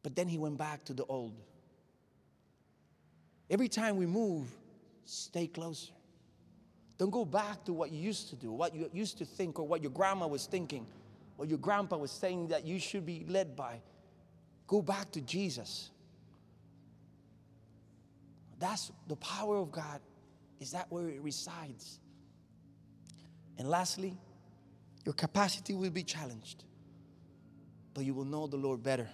But 0.02 0.16
then 0.16 0.28
he 0.28 0.38
went 0.38 0.58
back 0.58 0.84
to 0.86 0.94
the 0.94 1.04
old. 1.04 1.34
Every 3.48 3.68
time 3.68 3.96
we 3.96 4.06
move, 4.06 4.48
stay 5.04 5.46
closer. 5.46 5.92
Don't 6.98 7.10
go 7.10 7.24
back 7.24 7.64
to 7.64 7.72
what 7.72 7.90
you 7.90 8.00
used 8.00 8.30
to 8.30 8.36
do, 8.36 8.52
what 8.52 8.74
you 8.74 8.88
used 8.92 9.18
to 9.18 9.24
think, 9.24 9.58
or 9.58 9.66
what 9.66 9.82
your 9.82 9.90
grandma 9.90 10.26
was 10.26 10.46
thinking, 10.46 10.86
or 11.38 11.44
your 11.46 11.58
grandpa 11.58 11.96
was 11.96 12.10
saying 12.10 12.48
that 12.48 12.64
you 12.64 12.78
should 12.78 13.04
be 13.04 13.24
led 13.28 13.56
by. 13.56 13.80
Go 14.66 14.80
back 14.82 15.10
to 15.12 15.20
Jesus. 15.20 15.90
That's 18.58 18.92
the 19.08 19.16
power 19.16 19.56
of 19.56 19.72
God. 19.72 20.00
Is 20.60 20.70
that 20.70 20.86
where 20.90 21.08
it 21.08 21.20
resides? 21.20 21.98
And 23.58 23.68
lastly, 23.68 24.16
your 25.04 25.14
capacity 25.14 25.74
will 25.74 25.90
be 25.90 26.04
challenged, 26.04 26.62
but 27.92 28.04
you 28.04 28.14
will 28.14 28.24
know 28.24 28.46
the 28.46 28.56
Lord 28.56 28.82
better. 28.82 29.08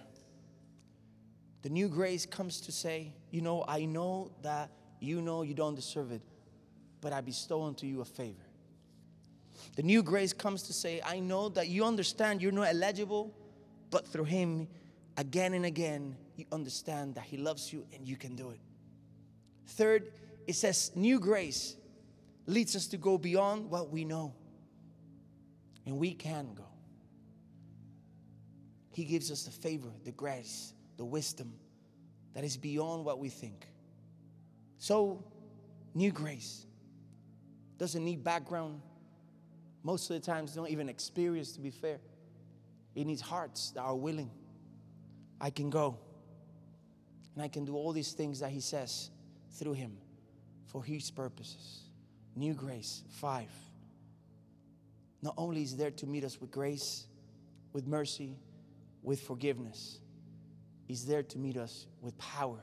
The 1.61 1.69
new 1.69 1.89
grace 1.89 2.25
comes 2.25 2.61
to 2.61 2.71
say, 2.71 3.13
You 3.31 3.41
know, 3.41 3.65
I 3.67 3.85
know 3.85 4.31
that 4.41 4.69
you 4.99 5.21
know 5.21 5.41
you 5.41 5.53
don't 5.53 5.75
deserve 5.75 6.11
it, 6.11 6.21
but 7.01 7.13
I 7.13 7.21
bestow 7.21 7.63
unto 7.63 7.85
you 7.85 8.01
a 8.01 8.05
favor. 8.05 8.45
The 9.75 9.83
new 9.83 10.03
grace 10.03 10.33
comes 10.33 10.63
to 10.63 10.73
say, 10.73 11.01
I 11.05 11.19
know 11.19 11.49
that 11.49 11.67
you 11.67 11.85
understand 11.85 12.41
you're 12.41 12.51
not 12.51 12.69
eligible, 12.69 13.33
but 13.91 14.07
through 14.07 14.25
Him, 14.25 14.67
again 15.17 15.53
and 15.53 15.65
again, 15.65 16.15
you 16.35 16.45
understand 16.51 17.15
that 17.15 17.25
He 17.25 17.37
loves 17.37 17.71
you 17.73 17.85
and 17.93 18.07
you 18.07 18.15
can 18.15 18.35
do 18.35 18.51
it. 18.51 18.59
Third, 19.67 20.11
it 20.47 20.53
says, 20.53 20.91
New 20.95 21.19
grace 21.19 21.75
leads 22.45 22.75
us 22.75 22.87
to 22.87 22.97
go 22.97 23.17
beyond 23.17 23.69
what 23.69 23.89
we 23.89 24.05
know, 24.05 24.33
and 25.85 25.97
we 25.97 26.13
can 26.13 26.53
go. 26.55 26.65
He 28.91 29.05
gives 29.05 29.31
us 29.31 29.43
the 29.43 29.51
favor, 29.51 29.89
the 30.03 30.11
grace, 30.11 30.73
the 30.99 31.05
wisdom 31.05 31.53
that 32.33 32.43
is 32.43 32.57
beyond 32.57 33.05
what 33.05 33.19
we 33.19 33.29
think. 33.29 33.65
So, 34.77 35.23
new 35.95 36.11
grace 36.11 36.65
doesn't 37.77 38.03
need 38.03 38.21
background. 38.21 38.81
Most 39.81 40.09
of 40.09 40.15
the 40.15 40.19
times, 40.19 40.53
don't 40.53 40.69
even 40.69 40.89
experience, 40.89 41.53
to 41.53 41.61
be 41.61 41.71
fair. 41.71 41.99
It 42.95 43.07
needs 43.07 43.21
hearts 43.21 43.71
that 43.71 43.79
are 43.79 43.95
willing. 43.95 44.29
I 45.39 45.51
can 45.51 45.69
go 45.69 45.97
and 47.33 47.41
I 47.41 47.47
can 47.47 47.63
do 47.63 47.77
all 47.77 47.93
these 47.93 48.11
things 48.11 48.41
that 48.41 48.49
He 48.49 48.59
says 48.59 49.09
through 49.53 49.73
Him 49.73 49.97
for 50.65 50.83
His 50.83 51.09
purposes. 51.09 51.83
New 52.35 52.53
grace, 52.53 53.03
five. 53.21 53.51
Not 55.21 55.35
only 55.37 55.61
is 55.61 55.77
there 55.77 55.91
to 55.91 56.05
meet 56.05 56.25
us 56.25 56.41
with 56.41 56.51
grace, 56.51 57.07
with 57.71 57.87
mercy, 57.87 58.37
with 59.01 59.21
forgiveness, 59.21 60.01
He's 60.89 61.05
there 61.05 61.21
to 61.21 61.37
meet 61.37 61.55
us 61.55 61.85
with 62.01 62.17
power 62.17 62.57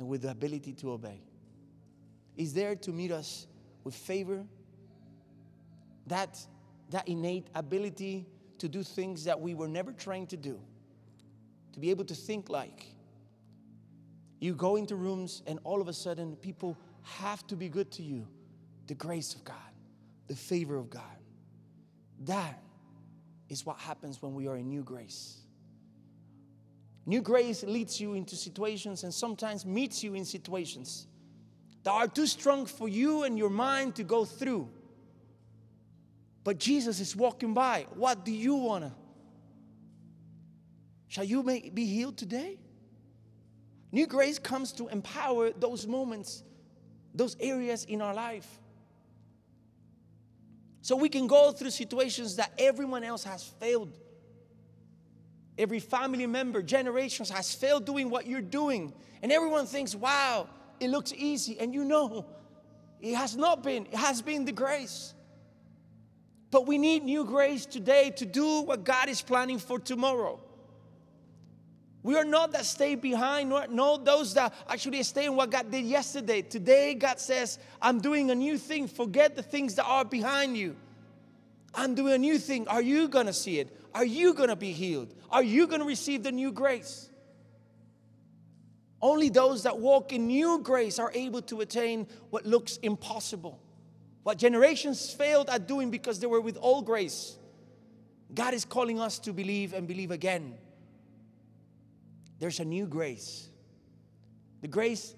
and 0.00 0.08
with 0.08 0.22
the 0.22 0.32
ability 0.32 0.72
to 0.72 0.90
obey. 0.90 1.22
He's 2.34 2.52
there 2.52 2.74
to 2.74 2.90
meet 2.90 3.12
us 3.12 3.46
with 3.84 3.94
favor, 3.94 4.44
that, 6.08 6.44
that 6.90 7.06
innate 7.06 7.46
ability 7.54 8.26
to 8.58 8.68
do 8.68 8.82
things 8.82 9.22
that 9.22 9.40
we 9.40 9.54
were 9.54 9.68
never 9.68 9.92
trained 9.92 10.28
to 10.30 10.36
do, 10.36 10.58
to 11.72 11.78
be 11.78 11.90
able 11.90 12.04
to 12.06 12.16
think 12.16 12.50
like. 12.50 12.84
You 14.40 14.56
go 14.56 14.74
into 14.74 14.96
rooms, 14.96 15.44
and 15.46 15.60
all 15.62 15.80
of 15.80 15.86
a 15.86 15.92
sudden, 15.92 16.34
people 16.34 16.76
have 17.02 17.46
to 17.46 17.54
be 17.54 17.68
good 17.68 17.92
to 17.92 18.02
you. 18.02 18.26
The 18.88 18.94
grace 18.94 19.36
of 19.36 19.44
God, 19.44 19.72
the 20.26 20.34
favor 20.34 20.74
of 20.74 20.90
God. 20.90 21.04
That 22.24 22.60
is 23.48 23.64
what 23.64 23.78
happens 23.78 24.20
when 24.20 24.34
we 24.34 24.48
are 24.48 24.56
in 24.56 24.68
new 24.68 24.82
grace. 24.82 25.41
New 27.04 27.20
grace 27.20 27.64
leads 27.64 28.00
you 28.00 28.14
into 28.14 28.36
situations 28.36 29.02
and 29.02 29.12
sometimes 29.12 29.66
meets 29.66 30.02
you 30.02 30.14
in 30.14 30.24
situations 30.24 31.06
that 31.82 31.90
are 31.90 32.06
too 32.06 32.26
strong 32.26 32.64
for 32.64 32.88
you 32.88 33.24
and 33.24 33.36
your 33.36 33.50
mind 33.50 33.96
to 33.96 34.04
go 34.04 34.24
through. 34.24 34.68
But 36.44 36.58
Jesus 36.58 37.00
is 37.00 37.16
walking 37.16 37.54
by. 37.54 37.86
What 37.94 38.24
do 38.24 38.32
you 38.32 38.54
want 38.54 38.84
to? 38.84 38.92
Shall 41.08 41.24
you 41.24 41.42
be 41.42 41.86
healed 41.86 42.16
today? 42.16 42.58
New 43.90 44.06
grace 44.06 44.38
comes 44.38 44.72
to 44.72 44.88
empower 44.88 45.50
those 45.50 45.86
moments, 45.86 46.42
those 47.14 47.36
areas 47.38 47.84
in 47.84 48.00
our 48.00 48.14
life. 48.14 48.46
So 50.80 50.96
we 50.96 51.08
can 51.08 51.26
go 51.26 51.52
through 51.52 51.70
situations 51.70 52.36
that 52.36 52.52
everyone 52.58 53.04
else 53.04 53.24
has 53.24 53.44
failed. 53.44 53.98
Every 55.62 55.78
family 55.78 56.26
member, 56.26 56.60
generations 56.60 57.30
has 57.30 57.54
failed 57.54 57.86
doing 57.86 58.10
what 58.10 58.26
you're 58.26 58.40
doing. 58.40 58.92
And 59.22 59.30
everyone 59.30 59.66
thinks, 59.66 59.94
wow, 59.94 60.48
it 60.80 60.90
looks 60.90 61.12
easy. 61.16 61.60
And 61.60 61.72
you 61.72 61.84
know, 61.84 62.26
it 63.00 63.14
has 63.14 63.36
not 63.36 63.62
been, 63.62 63.86
it 63.86 63.94
has 63.94 64.20
been 64.22 64.44
the 64.44 64.50
grace. 64.50 65.14
But 66.50 66.66
we 66.66 66.78
need 66.78 67.04
new 67.04 67.24
grace 67.24 67.64
today 67.64 68.10
to 68.16 68.26
do 68.26 68.62
what 68.62 68.82
God 68.82 69.08
is 69.08 69.22
planning 69.22 69.60
for 69.60 69.78
tomorrow. 69.78 70.40
We 72.02 72.16
are 72.16 72.24
not 72.24 72.50
that 72.52 72.66
stay 72.66 72.96
behind, 72.96 73.50
nor, 73.50 73.68
no 73.68 73.96
those 73.98 74.34
that 74.34 74.52
actually 74.68 75.04
stay 75.04 75.26
in 75.26 75.36
what 75.36 75.50
God 75.50 75.70
did 75.70 75.84
yesterday. 75.84 76.42
Today, 76.42 76.94
God 76.94 77.20
says, 77.20 77.60
I'm 77.80 78.00
doing 78.00 78.32
a 78.32 78.34
new 78.34 78.58
thing. 78.58 78.88
Forget 78.88 79.36
the 79.36 79.44
things 79.44 79.76
that 79.76 79.84
are 79.84 80.04
behind 80.04 80.56
you. 80.56 80.74
I'm 81.72 81.94
doing 81.94 82.14
a 82.14 82.18
new 82.18 82.38
thing. 82.38 82.66
Are 82.66 82.82
you 82.82 83.06
going 83.06 83.26
to 83.26 83.32
see 83.32 83.60
it? 83.60 83.78
Are 83.94 84.04
you 84.04 84.34
going 84.34 84.48
to 84.48 84.56
be 84.56 84.72
healed? 84.72 85.14
Are 85.30 85.42
you 85.42 85.66
going 85.66 85.80
to 85.80 85.86
receive 85.86 86.22
the 86.22 86.32
new 86.32 86.52
grace? 86.52 87.08
Only 89.00 89.28
those 89.28 89.64
that 89.64 89.78
walk 89.78 90.12
in 90.12 90.28
new 90.28 90.60
grace 90.62 90.98
are 90.98 91.10
able 91.14 91.42
to 91.42 91.60
attain 91.60 92.06
what 92.30 92.46
looks 92.46 92.76
impossible. 92.78 93.60
What 94.22 94.38
generations 94.38 95.12
failed 95.12 95.50
at 95.50 95.66
doing 95.66 95.90
because 95.90 96.20
they 96.20 96.28
were 96.28 96.40
with 96.40 96.56
old 96.60 96.86
grace. 96.86 97.36
God 98.32 98.54
is 98.54 98.64
calling 98.64 99.00
us 99.00 99.18
to 99.20 99.32
believe 99.32 99.74
and 99.74 99.88
believe 99.88 100.12
again. 100.12 100.54
There's 102.38 102.60
a 102.60 102.64
new 102.64 102.86
grace. 102.86 103.48
The 104.60 104.68
grace 104.68 105.14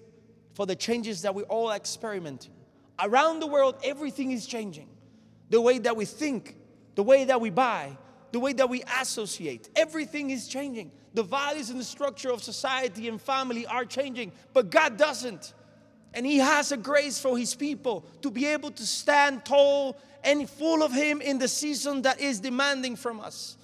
for 0.53 0.65
the 0.65 0.75
changes 0.75 1.21
that 1.21 1.35
we're 1.35 1.43
all 1.43 1.71
experimenting. 1.71 2.53
Around 2.99 3.39
the 3.39 3.47
world, 3.47 3.75
everything 3.83 4.31
is 4.31 4.47
changing. 4.47 4.89
The 5.49 5.61
way 5.61 5.77
that 5.79 5.95
we 5.95 6.05
think, 6.05 6.55
the 6.95 7.03
way 7.03 7.25
that 7.25 7.39
we 7.39 7.51
buy, 7.51 7.97
the 8.35 8.39
way 8.41 8.51
that 8.51 8.67
we 8.69 8.83
associate, 8.99 9.69
everything 9.77 10.29
is 10.29 10.49
changing. 10.49 10.91
The 11.13 11.23
values 11.23 11.69
and 11.69 11.79
the 11.79 11.85
structure 11.85 12.29
of 12.29 12.43
society 12.43 13.07
and 13.07 13.21
family 13.21 13.65
are 13.65 13.85
changing, 13.85 14.33
but 14.51 14.69
God 14.69 14.97
doesn't. 14.97 15.53
And 16.13 16.25
He 16.25 16.39
has 16.39 16.73
a 16.73 16.75
grace 16.75 17.17
for 17.17 17.37
His 17.37 17.55
people 17.55 18.05
to 18.23 18.29
be 18.29 18.45
able 18.47 18.71
to 18.71 18.85
stand 18.85 19.45
tall 19.45 19.97
and 20.21 20.49
full 20.49 20.83
of 20.83 20.91
Him 20.91 21.21
in 21.21 21.39
the 21.39 21.47
season 21.47 22.01
that 22.01 22.19
is 22.19 22.41
demanding 22.41 22.97
from 22.97 23.21
us 23.21 23.55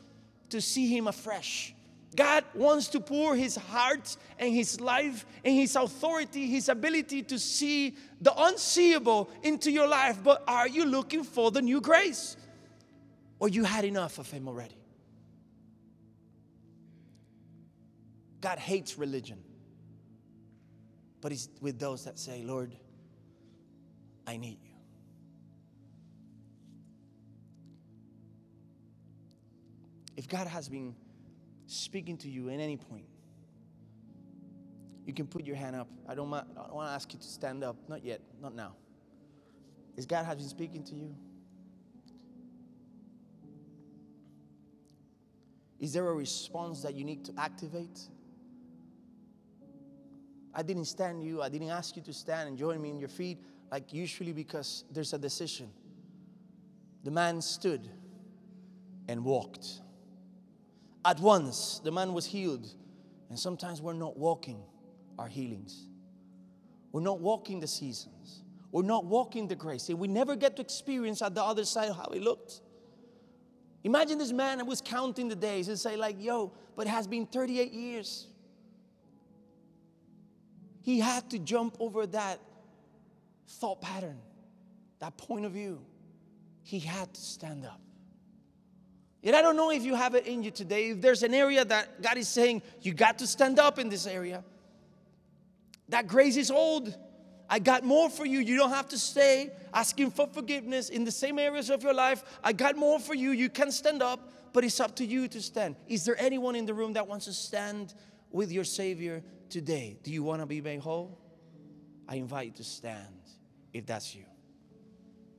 to 0.51 0.61
see 0.61 0.88
Him 0.88 1.07
afresh. 1.07 1.76
God 2.15 2.45
wants 2.53 2.88
to 2.89 3.01
pour 3.01 3.36
His 3.36 3.57
heart 3.57 4.15
and 4.39 4.53
His 4.53 4.80
life 4.80 5.26
and 5.43 5.53
His 5.53 5.76
authority, 5.76 6.47
His 6.47 6.69
ability 6.69 7.24
to 7.24 7.38
see 7.38 7.97
the 8.22 8.34
unseeable 8.41 9.30
into 9.43 9.69
your 9.69 9.89
life. 9.89 10.24
But 10.24 10.45
are 10.47 10.69
you 10.69 10.86
looking 10.86 11.26
for 11.26 11.51
the 11.51 11.61
new 11.61 11.82
grace? 11.82 12.38
Or 13.41 13.49
you 13.49 13.63
had 13.63 13.85
enough 13.85 14.19
of 14.19 14.29
Him 14.29 14.47
already? 14.47 14.77
God 18.39 18.59
hates 18.59 18.99
religion, 18.99 19.39
but 21.21 21.31
He's 21.31 21.49
with 21.59 21.79
those 21.79 22.05
that 22.05 22.19
say, 22.19 22.43
Lord, 22.43 22.75
I 24.27 24.37
need 24.37 24.59
you. 24.63 24.69
If 30.15 30.27
God 30.27 30.45
has 30.45 30.69
been 30.69 30.93
speaking 31.65 32.17
to 32.17 32.29
you 32.29 32.49
at 32.49 32.59
any 32.59 32.77
point, 32.77 33.07
you 35.03 35.13
can 35.13 35.25
put 35.25 35.47
your 35.47 35.55
hand 35.55 35.75
up. 35.75 35.87
I 36.07 36.13
don't, 36.13 36.31
I 36.31 36.43
don't 36.43 36.75
want 36.75 36.89
to 36.89 36.93
ask 36.93 37.11
you 37.11 37.17
to 37.17 37.25
stand 37.25 37.63
up. 37.63 37.75
Not 37.89 38.05
yet, 38.05 38.21
not 38.39 38.53
now. 38.53 38.75
Is 39.97 40.05
God 40.05 40.25
has 40.25 40.37
been 40.37 40.47
speaking 40.47 40.83
to 40.83 40.93
you? 40.93 41.15
Is 45.82 45.91
there 45.91 46.07
a 46.07 46.13
response 46.13 46.84
that 46.84 46.95
you 46.95 47.03
need 47.03 47.25
to 47.25 47.34
activate? 47.38 47.99
I 50.53 50.61
didn't 50.61 50.86
stand 50.86 51.23
you, 51.23 51.41
I 51.41 51.49
didn't 51.49 51.69
ask 51.69 51.95
you 51.95 52.03
to 52.03 52.13
stand 52.13 52.47
and 52.47 52.57
join 52.57 52.82
me 52.82 52.89
in 52.89 52.99
your 52.99 53.09
feet, 53.09 53.39
like 53.71 53.91
usually 53.91 54.32
because 54.32 54.86
there's 54.91 55.11
a 55.13 55.17
decision. 55.17 55.69
The 57.03 57.11
man 57.11 57.41
stood 57.41 57.89
and 59.07 59.25
walked. 59.25 59.82
At 61.03 61.19
once, 61.19 61.82
the 61.84 61.91
man 61.91 62.13
was 62.13 62.25
healed. 62.25 62.67
And 63.29 63.39
sometimes 63.39 63.82
we're 63.82 63.93
not 63.93 64.17
walking 64.17 64.61
our 65.17 65.27
healings. 65.27 65.88
We're 66.91 67.01
not 67.01 67.21
walking 67.21 67.59
the 67.59 67.67
seasons. 67.67 68.43
We're 68.71 68.84
not 68.84 69.05
walking 69.05 69.47
the 69.47 69.55
grace. 69.55 69.89
And 69.89 69.97
we 69.97 70.07
never 70.07 70.36
get 70.36 70.57
to 70.57 70.61
experience 70.61 71.21
at 71.21 71.34
the 71.34 71.43
other 71.43 71.65
side 71.65 71.91
how 71.93 72.11
it 72.13 72.21
looked. 72.21 72.61
Imagine 73.84 74.17
this 74.17 74.32
man 74.32 74.59
that 74.59 74.65
was 74.65 74.82
counting 74.82 75.27
the 75.27 75.36
days 75.36 75.67
and 75.67 75.77
say, 75.77 75.95
like, 75.95 76.21
yo, 76.21 76.51
but 76.75 76.88
it 76.88 76.89
has 76.89 77.07
been 77.07 77.25
38 77.25 77.71
years. 77.71 78.27
He 80.82 80.99
had 80.99 81.29
to 81.32 81.39
jump 81.39 81.77
over 81.79 82.05
that 82.07 82.39
thought 83.47 83.82
pattern, 83.82 84.19
that 84.99 85.17
point 85.17 85.45
of 85.45 85.51
view. 85.51 85.82
He 86.63 86.79
had 86.79 87.13
to 87.13 87.21
stand 87.21 87.65
up. 87.65 87.82
Yet 89.21 89.36
I 89.36 89.41
don't 89.41 89.55
know 89.55 89.71
if 89.71 89.84
you 89.84 89.93
have 89.93 90.15
it 90.15 90.25
in 90.25 90.41
you 90.41 90.49
today. 90.51 90.89
If 90.89 91.01
there's 91.01 91.21
an 91.21 91.34
area 91.34 91.63
that 91.65 92.01
God 92.01 92.17
is 92.17 92.27
saying, 92.27 92.63
you 92.82 92.93
got 92.93 93.19
to 93.19 93.27
stand 93.27 93.59
up 93.59 93.77
in 93.77 93.89
this 93.89 94.07
area. 94.07 94.43
That 95.89 96.07
grace 96.07 96.38
is 96.38 96.49
old. 96.49 96.95
I 97.52 97.60
got 97.60 97.84
more 97.84 98.10
for 98.10 98.26
you. 98.26 98.39
You 98.39 98.56
don't 98.56 98.70
have 98.70 98.88
to 98.88 98.97
stay 98.97 99.52
asking 99.74 100.12
for 100.12 100.26
forgiveness 100.26 100.88
in 100.88 101.04
the 101.04 101.12
same 101.12 101.38
areas 101.38 101.70
of 101.70 101.84
your 101.84 101.93
life. 101.93 102.24
I 102.41 102.54
got 102.54 102.78
more 102.78 102.97
for 102.97 103.14
you. 103.14 103.32
You 103.32 103.49
can 103.49 103.74
stand 103.74 104.02
up, 104.02 104.32
but 104.54 104.64
it's 104.64 104.80
up 104.80 104.95
to 104.95 105.06
you 105.06 105.28
to 105.28 105.41
stand. 105.41 105.76
Is 105.86 106.06
there 106.06 106.16
anyone 106.18 106.56
in 106.56 106.66
the 106.66 106.74
room 106.74 106.93
that 106.93 107.10
wants 107.10 107.26
to 107.26 107.34
stand 107.34 107.93
with 108.32 108.54
your 108.54 108.64
Savior 108.64 109.22
today? 109.49 109.97
Do 110.02 110.12
you 110.12 110.24
want 110.24 110.41
to 110.41 110.45
be 110.45 110.62
made 110.62 110.80
whole? 110.80 111.20
I 112.08 112.16
invite 112.16 112.45
you 112.45 112.54
to 112.54 112.64
stand 112.64 113.20
if 113.74 113.86
that's 113.86 114.16
you. 114.16 114.24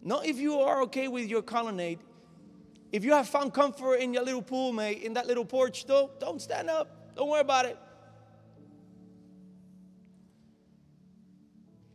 Not 0.02 0.26
if 0.26 0.36
you 0.36 0.60
are 0.60 0.82
okay 0.82 1.08
with 1.08 1.28
your 1.28 1.40
colonnade. 1.40 2.00
If 2.92 3.04
you 3.04 3.12
have 3.12 3.26
found 3.26 3.54
comfort 3.54 3.94
in 3.96 4.12
your 4.12 4.22
little 4.22 4.42
pool, 4.42 4.74
mate, 4.74 5.02
in 5.02 5.14
that 5.14 5.26
little 5.26 5.46
porch, 5.46 5.86
don't, 5.86 6.20
don't 6.20 6.42
stand 6.42 6.68
up. 6.68 7.14
Don't 7.16 7.30
worry 7.30 7.40
about 7.40 7.64
it. 7.64 7.78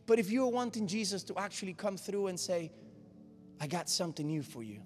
But 0.08 0.18
if 0.18 0.30
you're 0.30 0.48
wanting 0.48 0.86
Jesus 0.86 1.22
to 1.24 1.38
actually 1.38 1.74
come 1.74 1.98
through 1.98 2.28
and 2.28 2.40
say, 2.40 2.72
I 3.60 3.66
got 3.66 3.90
something 3.90 4.26
new 4.26 4.42
for 4.42 4.62
you, 4.62 4.80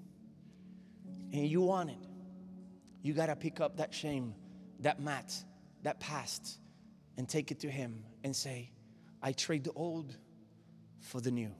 and 1.32 1.46
you 1.46 1.60
want 1.60 1.90
it, 1.90 2.08
you 3.02 3.14
got 3.14 3.26
to 3.26 3.36
pick 3.36 3.60
up 3.60 3.76
that 3.76 3.94
shame, 3.94 4.34
that 4.80 5.00
mat, 5.00 5.32
that 5.84 6.00
past, 6.00 6.58
and 7.16 7.28
take 7.28 7.52
it 7.52 7.60
to 7.60 7.70
Him 7.70 8.02
and 8.24 8.34
say, 8.34 8.72
I 9.22 9.30
trade 9.30 9.62
the 9.62 9.70
old 9.76 10.16
for 10.98 11.20
the 11.20 11.30
new. 11.30 11.52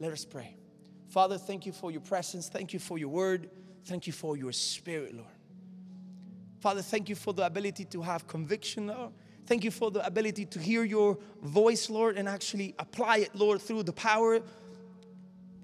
Let 0.00 0.10
us 0.10 0.24
pray. 0.24 0.56
Father, 1.08 1.38
thank 1.38 1.66
you 1.66 1.72
for 1.72 1.92
your 1.92 2.00
presence. 2.00 2.48
Thank 2.48 2.72
you 2.72 2.80
for 2.80 2.98
your 2.98 3.10
word. 3.10 3.48
Thank 3.84 4.08
you 4.08 4.12
for 4.12 4.36
your 4.36 4.50
spirit, 4.50 5.14
Lord. 5.14 5.28
Father, 6.58 6.82
thank 6.82 7.08
you 7.08 7.14
for 7.14 7.32
the 7.32 7.46
ability 7.46 7.84
to 7.84 8.02
have 8.02 8.26
conviction, 8.26 8.88
Lord. 8.88 9.12
Thank 9.46 9.62
you 9.62 9.70
for 9.70 9.90
the 9.92 10.04
ability 10.04 10.46
to 10.46 10.58
hear 10.58 10.82
your 10.82 11.18
voice, 11.40 11.88
Lord, 11.88 12.16
and 12.16 12.28
actually 12.28 12.74
apply 12.78 13.18
it, 13.18 13.34
Lord, 13.34 13.62
through 13.62 13.84
the 13.84 13.92
power, 13.92 14.40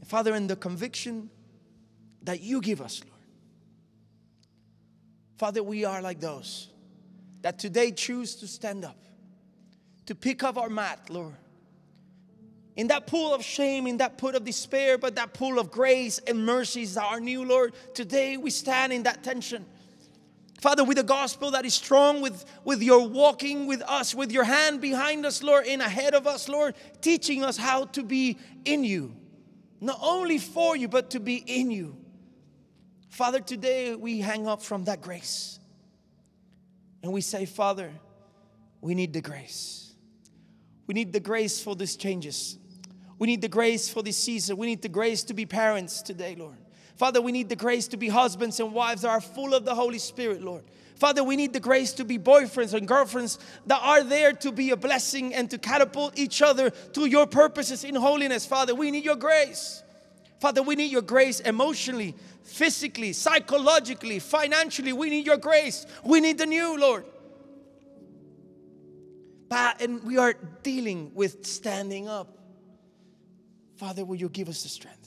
Father, 0.04 0.34
and 0.34 0.48
the 0.48 0.56
conviction 0.56 1.28
that 2.22 2.40
you 2.40 2.60
give 2.60 2.80
us, 2.80 3.02
Lord. 3.04 3.12
Father, 5.36 5.62
we 5.62 5.84
are 5.84 6.00
like 6.00 6.20
those 6.20 6.68
that 7.42 7.58
today 7.58 7.90
choose 7.90 8.36
to 8.36 8.46
stand 8.46 8.84
up, 8.84 8.96
to 10.06 10.14
pick 10.14 10.44
up 10.44 10.56
our 10.56 10.70
mat, 10.70 11.10
Lord. 11.10 11.34
In 12.76 12.86
that 12.86 13.08
pool 13.08 13.34
of 13.34 13.42
shame, 13.42 13.88
in 13.88 13.96
that 13.96 14.16
pool 14.16 14.36
of 14.36 14.44
despair, 14.44 14.96
but 14.96 15.16
that 15.16 15.34
pool 15.34 15.58
of 15.58 15.72
grace 15.72 16.18
and 16.18 16.46
mercies 16.46 16.94
that 16.94 17.04
are 17.04 17.18
new, 17.18 17.44
Lord. 17.44 17.74
Today 17.94 18.36
we 18.36 18.50
stand 18.50 18.92
in 18.92 19.02
that 19.02 19.24
tension. 19.24 19.66
Father, 20.62 20.84
with 20.84 20.96
a 20.96 21.02
gospel 21.02 21.50
that 21.50 21.66
is 21.66 21.74
strong, 21.74 22.20
with, 22.20 22.44
with 22.62 22.84
your 22.84 23.08
walking 23.08 23.66
with 23.66 23.82
us, 23.82 24.14
with 24.14 24.30
your 24.30 24.44
hand 24.44 24.80
behind 24.80 25.26
us, 25.26 25.42
Lord, 25.42 25.66
and 25.66 25.82
ahead 25.82 26.14
of 26.14 26.28
us, 26.28 26.48
Lord, 26.48 26.76
teaching 27.00 27.42
us 27.42 27.56
how 27.56 27.86
to 27.86 28.04
be 28.04 28.38
in 28.64 28.84
you. 28.84 29.12
Not 29.80 29.98
only 30.00 30.38
for 30.38 30.76
you, 30.76 30.86
but 30.86 31.10
to 31.10 31.18
be 31.18 31.34
in 31.34 31.72
you. 31.72 31.96
Father, 33.08 33.40
today 33.40 33.96
we 33.96 34.20
hang 34.20 34.46
up 34.46 34.62
from 34.62 34.84
that 34.84 35.02
grace. 35.02 35.58
And 37.02 37.12
we 37.12 37.22
say, 37.22 37.44
Father, 37.44 37.90
we 38.80 38.94
need 38.94 39.12
the 39.12 39.20
grace. 39.20 39.92
We 40.86 40.94
need 40.94 41.12
the 41.12 41.18
grace 41.18 41.60
for 41.60 41.74
these 41.74 41.96
changes. 41.96 42.56
We 43.18 43.26
need 43.26 43.42
the 43.42 43.48
grace 43.48 43.88
for 43.88 44.00
this 44.00 44.16
season. 44.16 44.56
We 44.58 44.68
need 44.68 44.82
the 44.82 44.88
grace 44.88 45.24
to 45.24 45.34
be 45.34 45.44
parents 45.44 46.02
today, 46.02 46.36
Lord. 46.38 46.61
Father, 46.96 47.20
we 47.20 47.32
need 47.32 47.48
the 47.48 47.56
grace 47.56 47.88
to 47.88 47.96
be 47.96 48.08
husbands 48.08 48.60
and 48.60 48.72
wives 48.72 49.02
that 49.02 49.08
are 49.08 49.20
full 49.20 49.54
of 49.54 49.64
the 49.64 49.74
Holy 49.74 49.98
Spirit, 49.98 50.42
Lord. 50.42 50.62
Father, 50.96 51.24
we 51.24 51.34
need 51.34 51.52
the 51.52 51.58
grace 51.58 51.92
to 51.94 52.04
be 52.04 52.18
boyfriends 52.18 52.74
and 52.74 52.86
girlfriends 52.86 53.38
that 53.66 53.80
are 53.82 54.04
there 54.04 54.32
to 54.34 54.52
be 54.52 54.70
a 54.70 54.76
blessing 54.76 55.34
and 55.34 55.50
to 55.50 55.58
catapult 55.58 56.16
each 56.16 56.42
other 56.42 56.70
to 56.70 57.06
your 57.06 57.26
purposes 57.26 57.82
in 57.82 57.96
holiness. 57.96 58.46
Father, 58.46 58.74
we 58.74 58.90
need 58.90 59.04
your 59.04 59.16
grace. 59.16 59.82
Father, 60.38 60.62
we 60.62 60.76
need 60.76 60.92
your 60.92 61.02
grace 61.02 61.40
emotionally, 61.40 62.14
physically, 62.44 63.12
psychologically, 63.12 64.18
financially. 64.20 64.92
We 64.92 65.10
need 65.10 65.26
your 65.26 65.38
grace. 65.38 65.86
We 66.04 66.20
need 66.20 66.38
the 66.38 66.46
new, 66.46 66.78
Lord. 66.78 67.04
And 69.50 70.04
we 70.04 70.18
are 70.18 70.34
dealing 70.62 71.12
with 71.14 71.44
standing 71.46 72.08
up. 72.08 72.38
Father, 73.76 74.04
will 74.04 74.16
you 74.16 74.28
give 74.28 74.48
us 74.48 74.62
the 74.62 74.68
strength? 74.68 75.01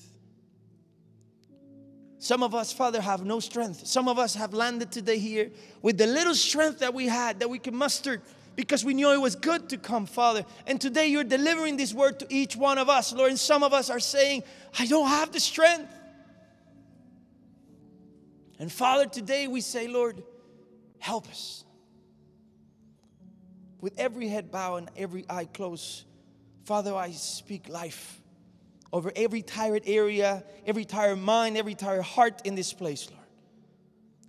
Some 2.26 2.42
of 2.42 2.56
us, 2.56 2.74
Father, 2.74 3.02
have 3.02 3.24
no 3.24 3.40
strength. 3.40 3.86
Some 3.86 4.08
of 4.08 4.18
us 4.18 4.34
have 4.34 4.52
landed 4.52 4.92
today 4.92 5.20
here 5.20 5.52
with 5.84 6.00
the 6.00 6.08
little 6.08 6.34
strength 6.34 6.80
that 6.80 6.92
we 6.92 7.06
had, 7.06 7.40
that 7.42 7.52
we 7.52 7.60
could 7.60 7.76
muster 7.76 8.20
because 8.56 8.84
we 8.84 8.96
knew 8.96 9.12
it 9.12 9.22
was 9.22 9.36
good 9.36 9.70
to 9.70 9.78
come, 9.78 10.08
Father. 10.08 10.44
And 10.66 10.82
today 10.82 11.06
you're 11.06 11.24
delivering 11.24 11.78
this 11.78 11.94
word 11.94 12.18
to 12.22 12.28
each 12.32 12.56
one 12.56 12.80
of 12.80 12.90
us, 12.90 13.14
Lord. 13.14 13.30
And 13.30 13.40
some 13.40 13.62
of 13.62 13.74
us 13.74 13.92
are 13.92 14.00
saying, 14.00 14.42
I 14.80 14.88
don't 14.88 15.08
have 15.08 15.34
the 15.34 15.40
strength. 15.40 15.94
And 18.58 18.72
Father, 18.72 19.06
today 19.06 19.48
we 19.48 19.62
say, 19.62 19.88
Lord, 19.88 20.24
help 20.98 21.30
us. 21.30 21.64
With 23.82 24.00
every 24.00 24.30
head 24.30 24.50
bowed 24.50 24.78
and 24.78 24.90
every 24.98 25.26
eye 25.30 25.46
closed, 25.46 26.06
Father, 26.64 26.96
I 26.96 27.12
speak 27.12 27.70
life 27.70 28.20
over 28.96 29.12
every 29.14 29.42
tired 29.42 29.84
area, 29.86 30.42
every 30.66 30.86
tired 30.86 31.18
mind, 31.18 31.58
every 31.58 31.76
tired 31.76 32.02
heart 32.02 32.42
in 32.46 32.56
this 32.56 32.72
place, 32.72 33.10
Lord. 33.12 33.26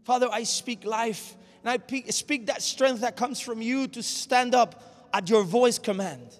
Father, 0.02 0.28
I 0.28 0.42
speak 0.42 0.84
life 0.84 1.36
and 1.62 1.70
I 1.70 2.10
speak 2.10 2.46
that 2.46 2.62
strength 2.62 3.02
that 3.02 3.14
comes 3.14 3.38
from 3.38 3.62
you 3.62 3.86
to 3.86 4.02
stand 4.02 4.56
up 4.56 5.08
at 5.14 5.30
your 5.30 5.44
voice 5.44 5.78
command, 5.78 6.34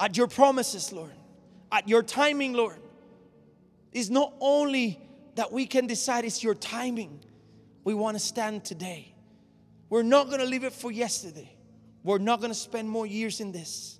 at 0.00 0.16
your 0.16 0.28
promises, 0.28 0.94
Lord, 0.94 1.12
at 1.70 1.90
your 1.90 2.02
timing, 2.02 2.54
Lord. 2.54 2.80
It's 3.92 4.08
not 4.08 4.32
only 4.40 4.98
that 5.34 5.52
we 5.52 5.66
can 5.66 5.86
decide 5.86 6.24
it's 6.24 6.42
your 6.42 6.54
timing, 6.54 7.22
we 7.84 7.92
want 7.92 8.16
to 8.16 8.18
stand 8.18 8.64
today. 8.64 9.14
We're 9.90 10.04
not 10.04 10.28
going 10.28 10.40
to 10.40 10.46
leave 10.46 10.64
it 10.64 10.72
for 10.72 10.90
yesterday. 10.90 11.54
We're 12.02 12.16
not 12.16 12.40
going 12.40 12.50
to 12.50 12.58
spend 12.58 12.88
more 12.88 13.04
years 13.04 13.40
in 13.40 13.52
this 13.52 13.98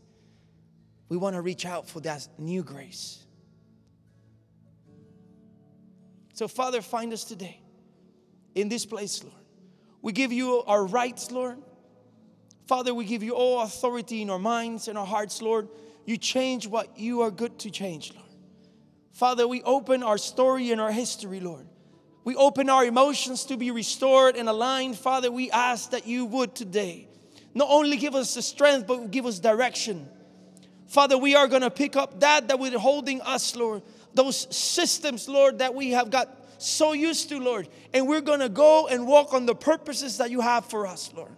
we 1.13 1.19
want 1.19 1.37
to 1.37 1.43
reach 1.43 1.67
out 1.67 1.87
for 1.87 2.01
that 2.01 2.27
new 2.39 2.63
grace. 2.63 3.23
So, 6.33 6.49
Father, 6.49 6.81
find 6.81 7.13
us 7.13 7.25
today 7.25 7.61
in 8.55 8.71
this 8.71 8.87
place, 8.87 9.23
Lord. 9.23 9.37
We 10.01 10.13
give 10.13 10.33
you 10.33 10.63
our 10.63 10.87
rights, 10.87 11.31
Lord. 11.31 11.59
Father, 12.67 12.95
we 12.95 13.05
give 13.05 13.23
you 13.23 13.35
all 13.35 13.61
authority 13.61 14.23
in 14.23 14.31
our 14.31 14.39
minds 14.39 14.89
and 14.89 14.97
our 14.97 15.05
hearts, 15.05 15.43
Lord. 15.43 15.69
You 16.07 16.17
change 16.17 16.67
what 16.67 16.99
you 16.99 17.21
are 17.21 17.31
good 17.31 17.59
to 17.59 17.71
change, 17.71 18.15
Lord. 18.15 18.31
Father, 19.11 19.47
we 19.47 19.61
open 19.65 20.03
our 20.03 20.17
story 20.17 20.73
and 20.73 20.81
our 20.81 20.93
history, 20.93 21.41
Lord. 21.41 21.67
We 22.25 22.37
open 22.37 22.71
our 22.71 22.87
emotions 22.87 23.45
to 23.45 23.59
be 23.59 23.71
restored 23.71 24.35
and 24.35 24.49
aligned. 24.49 24.97
Father, 24.97 25.31
we 25.31 25.51
ask 25.51 25.91
that 25.91 26.07
you 26.07 26.25
would 26.25 26.55
today 26.55 27.07
not 27.53 27.69
only 27.69 27.99
give 27.99 28.15
us 28.15 28.33
the 28.33 28.41
strength, 28.41 28.87
but 28.87 29.11
give 29.11 29.27
us 29.27 29.39
direction 29.39 30.09
Father, 30.93 31.17
we 31.17 31.35
are 31.35 31.49
going 31.49 31.63
to 31.63 31.71
pick 31.71 31.97
up 31.97 32.21
that 32.21 32.49
that 32.49 32.59
we're 32.59 32.79
holding 32.79 33.23
us, 33.23 33.57
Lord. 33.57 33.81
Those 34.13 34.55
systems, 34.55 35.27
Lord, 35.27 35.61
that 35.61 35.75
we 35.75 35.93
have 35.93 36.11
got 36.11 36.29
so 36.59 36.93
used 36.93 37.31
to, 37.31 37.41
Lord. 37.41 37.67
And 37.95 38.07
we're 38.07 38.21
going 38.21 38.41
to 38.41 38.51
go 38.51 38.89
and 38.89 39.07
walk 39.07 39.33
on 39.33 39.47
the 39.47 39.55
purposes 39.55 40.19
that 40.19 40.31
you 40.31 40.43
have 40.43 40.67
for 40.67 40.87
us, 40.87 41.11
Lord. 41.17 41.33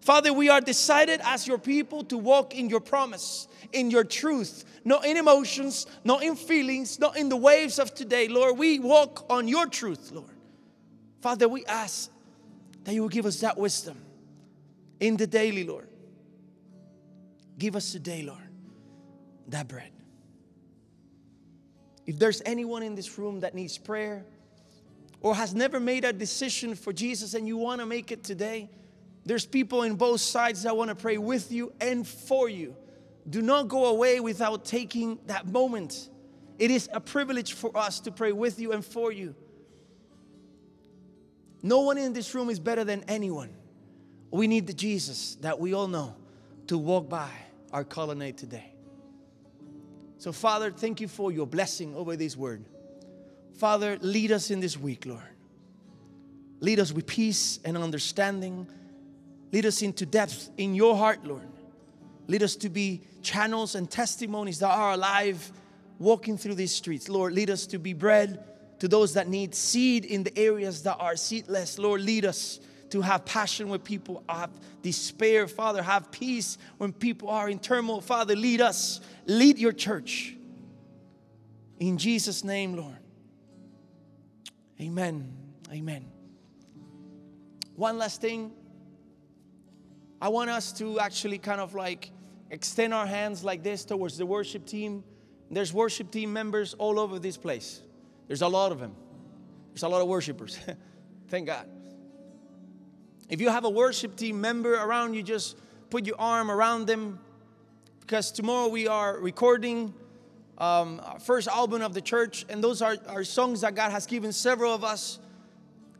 Father, 0.00 0.32
we 0.32 0.48
are 0.48 0.60
decided 0.60 1.20
as 1.22 1.46
your 1.46 1.58
people 1.58 2.02
to 2.06 2.18
walk 2.18 2.56
in 2.56 2.68
your 2.68 2.80
promise, 2.80 3.46
in 3.72 3.88
your 3.88 4.02
truth, 4.02 4.64
not 4.84 5.06
in 5.06 5.16
emotions, 5.16 5.86
not 6.02 6.24
in 6.24 6.34
feelings, 6.34 6.98
not 6.98 7.16
in 7.16 7.28
the 7.28 7.36
waves 7.36 7.78
of 7.78 7.94
today, 7.94 8.26
Lord. 8.26 8.58
We 8.58 8.80
walk 8.80 9.26
on 9.30 9.46
your 9.46 9.66
truth, 9.66 10.10
Lord. 10.10 10.34
Father, 11.20 11.48
we 11.48 11.64
ask 11.66 12.10
that 12.82 12.94
you 12.94 13.02
will 13.02 13.08
give 13.08 13.26
us 13.26 13.38
that 13.42 13.56
wisdom 13.56 13.96
in 14.98 15.16
the 15.16 15.28
daily, 15.28 15.62
Lord. 15.62 15.86
Give 17.58 17.76
us 17.76 17.92
today, 17.92 18.22
Lord, 18.22 18.47
that 19.48 19.68
bread. 19.68 19.90
If 22.06 22.18
there's 22.18 22.40
anyone 22.46 22.82
in 22.82 22.94
this 22.94 23.18
room 23.18 23.40
that 23.40 23.54
needs 23.54 23.76
prayer 23.76 24.24
or 25.20 25.34
has 25.34 25.54
never 25.54 25.78
made 25.78 26.04
a 26.04 26.12
decision 26.12 26.74
for 26.74 26.92
Jesus 26.92 27.34
and 27.34 27.46
you 27.46 27.56
want 27.56 27.80
to 27.80 27.86
make 27.86 28.10
it 28.12 28.24
today, 28.24 28.70
there's 29.26 29.44
people 29.44 29.82
in 29.82 29.96
both 29.96 30.20
sides 30.20 30.62
that 30.62 30.74
want 30.74 30.88
to 30.88 30.94
pray 30.94 31.18
with 31.18 31.52
you 31.52 31.72
and 31.80 32.06
for 32.06 32.48
you. 32.48 32.74
Do 33.28 33.42
not 33.42 33.68
go 33.68 33.86
away 33.86 34.20
without 34.20 34.64
taking 34.64 35.18
that 35.26 35.46
moment. 35.46 36.08
It 36.58 36.70
is 36.70 36.88
a 36.92 37.00
privilege 37.00 37.52
for 37.52 37.76
us 37.76 38.00
to 38.00 38.10
pray 38.10 38.32
with 38.32 38.58
you 38.58 38.72
and 38.72 38.82
for 38.82 39.12
you. 39.12 39.34
No 41.62 41.80
one 41.80 41.98
in 41.98 42.14
this 42.14 42.34
room 42.34 42.48
is 42.48 42.58
better 42.58 42.84
than 42.84 43.04
anyone. 43.06 43.50
We 44.30 44.46
need 44.46 44.66
the 44.66 44.72
Jesus 44.72 45.34
that 45.42 45.58
we 45.58 45.74
all 45.74 45.88
know 45.88 46.14
to 46.68 46.78
walk 46.78 47.08
by 47.08 47.30
our 47.72 47.84
colonnade 47.84 48.38
today. 48.38 48.72
So, 50.18 50.32
Father, 50.32 50.72
thank 50.72 51.00
you 51.00 51.06
for 51.06 51.30
your 51.30 51.46
blessing 51.46 51.94
over 51.94 52.16
this 52.16 52.36
word. 52.36 52.64
Father, 53.56 53.98
lead 54.00 54.32
us 54.32 54.50
in 54.50 54.58
this 54.58 54.76
week, 54.76 55.06
Lord. 55.06 55.22
Lead 56.60 56.80
us 56.80 56.92
with 56.92 57.06
peace 57.06 57.60
and 57.64 57.78
understanding. 57.78 58.68
Lead 59.52 59.64
us 59.64 59.80
into 59.80 60.04
depth 60.04 60.50
in 60.56 60.74
your 60.74 60.96
heart, 60.96 61.24
Lord. 61.24 61.48
Lead 62.26 62.42
us 62.42 62.56
to 62.56 62.68
be 62.68 63.02
channels 63.22 63.76
and 63.76 63.88
testimonies 63.88 64.58
that 64.58 64.70
are 64.70 64.92
alive 64.92 65.52
walking 66.00 66.36
through 66.36 66.54
these 66.56 66.74
streets. 66.74 67.08
Lord, 67.08 67.32
lead 67.32 67.48
us 67.48 67.66
to 67.66 67.78
be 67.78 67.92
bread 67.92 68.44
to 68.80 68.88
those 68.88 69.14
that 69.14 69.28
need 69.28 69.54
seed 69.54 70.04
in 70.04 70.24
the 70.24 70.36
areas 70.36 70.82
that 70.82 70.96
are 70.96 71.16
seedless. 71.16 71.78
Lord, 71.78 72.00
lead 72.00 72.24
us 72.24 72.58
to 72.90 73.00
have 73.02 73.24
passion 73.24 73.68
when 73.68 73.80
people 73.80 74.22
have 74.28 74.50
despair. 74.82 75.46
Father, 75.46 75.82
have 75.82 76.10
peace 76.10 76.58
when 76.78 76.92
people 76.92 77.28
are 77.28 77.48
in 77.48 77.58
turmoil. 77.58 78.00
Father, 78.00 78.34
lead 78.34 78.60
us. 78.60 79.00
Lead 79.26 79.58
your 79.58 79.72
church. 79.72 80.34
In 81.78 81.98
Jesus' 81.98 82.44
name, 82.44 82.74
Lord. 82.74 82.96
Amen. 84.80 85.32
Amen. 85.72 86.06
One 87.76 87.98
last 87.98 88.20
thing. 88.20 88.52
I 90.20 90.28
want 90.28 90.50
us 90.50 90.72
to 90.74 90.98
actually 90.98 91.38
kind 91.38 91.60
of 91.60 91.74
like 91.74 92.10
extend 92.50 92.92
our 92.92 93.06
hands 93.06 93.44
like 93.44 93.62
this 93.62 93.84
towards 93.84 94.18
the 94.18 94.26
worship 94.26 94.66
team. 94.66 95.04
There's 95.50 95.72
worship 95.72 96.10
team 96.10 96.32
members 96.32 96.74
all 96.74 96.98
over 96.98 97.18
this 97.18 97.36
place. 97.36 97.82
There's 98.26 98.42
a 98.42 98.48
lot 98.48 98.72
of 98.72 98.80
them. 98.80 98.94
There's 99.70 99.84
a 99.84 99.88
lot 99.88 100.02
of 100.02 100.08
worshipers. 100.08 100.58
Thank 101.28 101.46
God. 101.46 101.68
If 103.28 103.42
you 103.42 103.50
have 103.50 103.64
a 103.64 103.70
worship 103.70 104.16
team 104.16 104.40
member 104.40 104.74
around 104.74 105.12
you, 105.12 105.22
just 105.22 105.56
put 105.90 106.06
your 106.06 106.16
arm 106.18 106.50
around 106.50 106.86
them 106.86 107.18
because 108.00 108.30
tomorrow 108.30 108.68
we 108.68 108.88
are 108.88 109.18
recording 109.18 109.92
um, 110.56 110.98
our 111.04 111.20
first 111.20 111.46
album 111.46 111.82
of 111.82 111.92
the 111.92 112.00
church, 112.00 112.46
and 112.48 112.64
those 112.64 112.80
are, 112.80 112.96
are 113.06 113.22
songs 113.24 113.60
that 113.60 113.74
God 113.74 113.90
has 113.90 114.06
given 114.06 114.32
several 114.32 114.74
of 114.74 114.82
us 114.82 115.18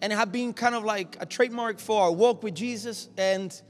and 0.01 0.11
have 0.11 0.33
been 0.33 0.55
kind 0.55 0.75
of 0.75 0.85
like 0.85 1.19
a 1.21 1.27
trademark 1.27 1.79
for 1.79 2.05
our 2.05 2.13
walk 2.13 2.43
with 2.43 2.55
Jesus. 2.55 3.11
And 3.19 3.61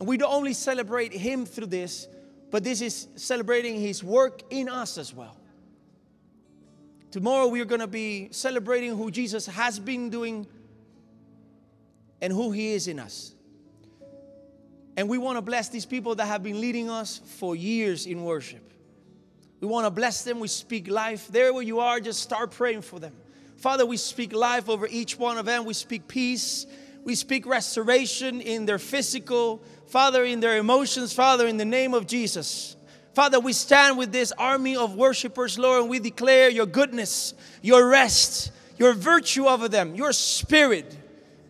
we 0.00 0.16
don't 0.16 0.32
only 0.32 0.52
celebrate 0.52 1.12
Him 1.12 1.46
through 1.46 1.68
this, 1.68 2.08
but 2.50 2.64
this 2.64 2.80
is 2.80 3.06
celebrating 3.14 3.80
His 3.80 4.02
work 4.02 4.42
in 4.50 4.68
us 4.68 4.98
as 4.98 5.14
well. 5.14 5.36
Tomorrow 7.12 7.46
we 7.46 7.60
are 7.60 7.66
going 7.66 7.80
to 7.80 7.86
be 7.86 8.30
celebrating 8.32 8.96
who 8.96 9.12
Jesus 9.12 9.46
has 9.46 9.78
been 9.78 10.10
doing 10.10 10.46
and 12.20 12.32
who 12.32 12.50
He 12.52 12.72
is 12.72 12.88
in 12.88 12.98
us. 12.98 13.34
And 14.96 15.08
we 15.08 15.18
want 15.18 15.38
to 15.38 15.42
bless 15.42 15.68
these 15.68 15.86
people 15.86 16.14
that 16.16 16.26
have 16.26 16.42
been 16.42 16.60
leading 16.60 16.90
us 16.90 17.20
for 17.38 17.56
years 17.56 18.06
in 18.06 18.24
worship. 18.24 18.72
We 19.60 19.68
want 19.68 19.86
to 19.86 19.90
bless 19.90 20.24
them. 20.24 20.40
We 20.40 20.48
speak 20.48 20.88
life. 20.88 21.28
There 21.28 21.52
where 21.52 21.62
you 21.62 21.80
are, 21.80 22.00
just 22.00 22.20
start 22.20 22.50
praying 22.50 22.82
for 22.82 22.98
them. 22.98 23.14
Father, 23.56 23.84
we 23.84 23.96
speak 23.96 24.32
life 24.32 24.68
over 24.68 24.86
each 24.86 25.18
one 25.18 25.38
of 25.38 25.46
them. 25.46 25.64
We 25.64 25.74
speak 25.74 26.08
peace. 26.08 26.66
We 27.04 27.14
speak 27.14 27.46
restoration 27.46 28.40
in 28.40 28.66
their 28.66 28.78
physical, 28.78 29.62
Father, 29.86 30.24
in 30.24 30.40
their 30.40 30.56
emotions, 30.56 31.12
Father, 31.12 31.46
in 31.46 31.56
the 31.56 31.64
name 31.64 31.94
of 31.94 32.06
Jesus. 32.06 32.76
Father, 33.14 33.40
we 33.40 33.52
stand 33.52 33.98
with 33.98 34.12
this 34.12 34.32
army 34.32 34.76
of 34.76 34.94
worshipers, 34.94 35.58
Lord, 35.58 35.82
and 35.82 35.90
we 35.90 35.98
declare 35.98 36.48
your 36.48 36.66
goodness, 36.66 37.34
your 37.62 37.88
rest, 37.88 38.52
your 38.78 38.92
virtue 38.92 39.46
over 39.46 39.68
them, 39.68 39.94
your 39.94 40.12
spirit 40.12 40.96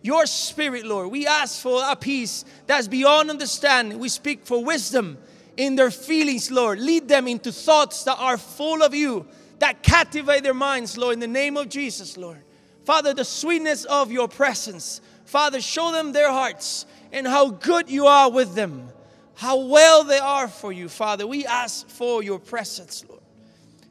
your 0.01 0.25
spirit, 0.25 0.85
Lord. 0.85 1.11
We 1.11 1.27
ask 1.27 1.61
for 1.61 1.81
a 1.83 1.95
peace 1.95 2.45
that's 2.67 2.87
beyond 2.87 3.29
understanding. 3.29 3.99
We 3.99 4.09
speak 4.09 4.45
for 4.45 4.63
wisdom 4.63 5.17
in 5.57 5.75
their 5.75 5.91
feelings, 5.91 6.49
Lord. 6.49 6.79
Lead 6.79 7.07
them 7.07 7.27
into 7.27 7.51
thoughts 7.51 8.03
that 8.05 8.17
are 8.17 8.37
full 8.37 8.81
of 8.83 8.95
you, 8.95 9.27
that 9.59 9.83
captivate 9.83 10.43
their 10.43 10.53
minds, 10.53 10.97
Lord, 10.97 11.13
in 11.13 11.19
the 11.19 11.27
name 11.27 11.57
of 11.57 11.69
Jesus, 11.69 12.17
Lord. 12.17 12.41
Father, 12.83 13.13
the 13.13 13.25
sweetness 13.25 13.85
of 13.85 14.11
your 14.11 14.27
presence. 14.27 15.01
Father, 15.25 15.61
show 15.61 15.91
them 15.91 16.13
their 16.13 16.31
hearts 16.31 16.85
and 17.11 17.27
how 17.27 17.49
good 17.49 17.89
you 17.89 18.07
are 18.07 18.31
with 18.31 18.55
them, 18.55 18.89
how 19.35 19.57
well 19.65 20.03
they 20.03 20.17
are 20.17 20.47
for 20.47 20.71
you, 20.71 20.89
Father. 20.89 21.27
We 21.27 21.45
ask 21.45 21.87
for 21.87 22.23
your 22.23 22.39
presence, 22.39 23.05
Lord. 23.07 23.21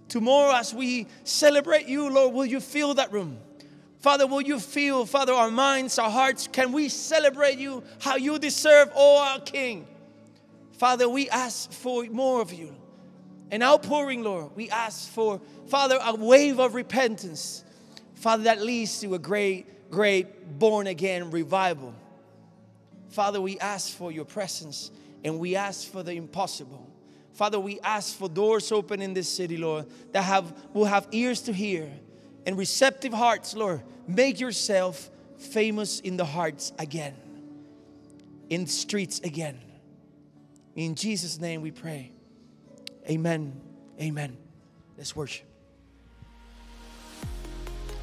Tomorrow, 0.08 0.56
as 0.56 0.74
we 0.74 1.06
celebrate 1.22 1.86
you, 1.86 2.10
Lord, 2.10 2.34
will 2.34 2.44
you 2.44 2.60
fill 2.60 2.94
that 2.94 3.12
room? 3.12 3.38
Father, 4.00 4.26
will 4.26 4.40
you 4.40 4.58
feel, 4.58 5.04
Father, 5.04 5.32
our 5.34 5.50
minds, 5.50 5.98
our 5.98 6.10
hearts? 6.10 6.48
Can 6.48 6.72
we 6.72 6.88
celebrate 6.88 7.58
you 7.58 7.84
how 8.00 8.16
you 8.16 8.38
deserve, 8.38 8.90
oh 8.94 9.18
our 9.18 9.40
King? 9.40 9.86
Father, 10.72 11.06
we 11.06 11.28
ask 11.28 11.70
for 11.70 12.04
more 12.04 12.40
of 12.40 12.52
you. 12.52 12.74
An 13.50 13.62
outpouring, 13.62 14.22
Lord. 14.22 14.52
We 14.56 14.70
ask 14.70 15.10
for, 15.10 15.40
Father, 15.68 15.98
a 16.02 16.14
wave 16.14 16.58
of 16.58 16.74
repentance. 16.74 17.62
Father, 18.14 18.44
that 18.44 18.62
leads 18.62 19.00
to 19.00 19.14
a 19.14 19.18
great, 19.18 19.90
great 19.90 20.58
born 20.58 20.86
again 20.86 21.30
revival. 21.30 21.94
Father, 23.10 23.40
we 23.40 23.58
ask 23.58 23.94
for 23.94 24.10
your 24.10 24.24
presence 24.24 24.90
and 25.24 25.38
we 25.38 25.56
ask 25.56 25.90
for 25.90 26.02
the 26.02 26.12
impossible. 26.12 26.90
Father, 27.34 27.60
we 27.60 27.80
ask 27.80 28.16
for 28.16 28.30
doors 28.30 28.72
open 28.72 29.02
in 29.02 29.12
this 29.12 29.28
city, 29.28 29.58
Lord, 29.58 29.86
that 30.12 30.22
have 30.22 30.54
will 30.72 30.86
have 30.86 31.06
ears 31.12 31.42
to 31.42 31.52
hear 31.52 31.90
and 32.46 32.58
receptive 32.58 33.12
hearts, 33.12 33.54
Lord. 33.54 33.82
Make 34.06 34.40
yourself 34.40 35.10
famous 35.38 36.00
in 36.00 36.16
the 36.16 36.24
hearts 36.24 36.72
again, 36.78 37.14
in 38.48 38.66
streets 38.66 39.20
again. 39.20 39.60
In 40.74 40.94
Jesus' 40.94 41.40
name 41.40 41.62
we 41.62 41.70
pray. 41.70 42.12
Amen. 43.08 43.60
Amen. 44.00 44.36
Let's 44.96 45.14
worship. 45.14 45.46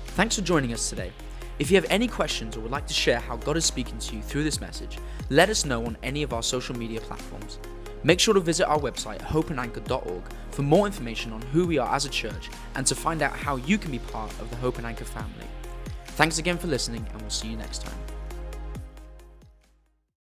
Thanks 0.08 0.36
for 0.36 0.42
joining 0.42 0.74
us 0.74 0.90
today. 0.90 1.12
If 1.60 1.72
you 1.72 1.76
have 1.76 1.86
any 1.90 2.08
questions 2.08 2.56
or 2.56 2.60
would 2.62 2.72
like 2.72 2.88
to 2.88 2.94
share 2.94 3.20
how 3.20 3.38
God 3.38 3.58
is 3.58 3.66
speaking 3.66 3.98
to 4.00 4.16
you 4.16 4.22
through 4.22 4.44
this 4.44 4.62
message, 4.62 4.98
let 5.30 5.50
us 5.50 5.66
know 5.66 5.86
on 5.86 5.98
any 6.04 6.24
of 6.24 6.34
our 6.34 6.44
social 6.44 6.76
media 6.76 7.02
platforms. 7.02 7.60
Make 8.08 8.22
sure 8.22 8.34
to 8.34 8.40
visit 8.40 8.70
our 8.70 8.80
website 8.80 9.20
hopeandanchor.org 9.20 10.24
for 10.52 10.62
more 10.62 10.86
information 10.86 11.34
on 11.34 11.42
who 11.42 11.68
we 11.68 11.78
are 11.78 11.94
as 11.94 12.06
a 12.06 12.10
church 12.10 12.50
and 12.76 12.88
to 12.88 12.96
find 12.96 13.22
out 13.22 13.34
how 13.34 13.58
you 13.58 13.78
can 13.78 13.92
be 13.92 14.00
part 14.00 14.32
of 14.40 14.50
the 14.50 14.56
Hope 14.56 14.78
and 14.78 14.88
Anchor 14.88 15.04
family. 15.04 15.46
Thanks 16.16 16.38
again 16.38 16.58
for 16.58 16.68
listening, 16.68 17.06
and 17.12 17.22
we'll 17.22 17.30
see 17.30 17.50
you 17.50 17.58
next 17.58 17.82
time. 17.82 18.17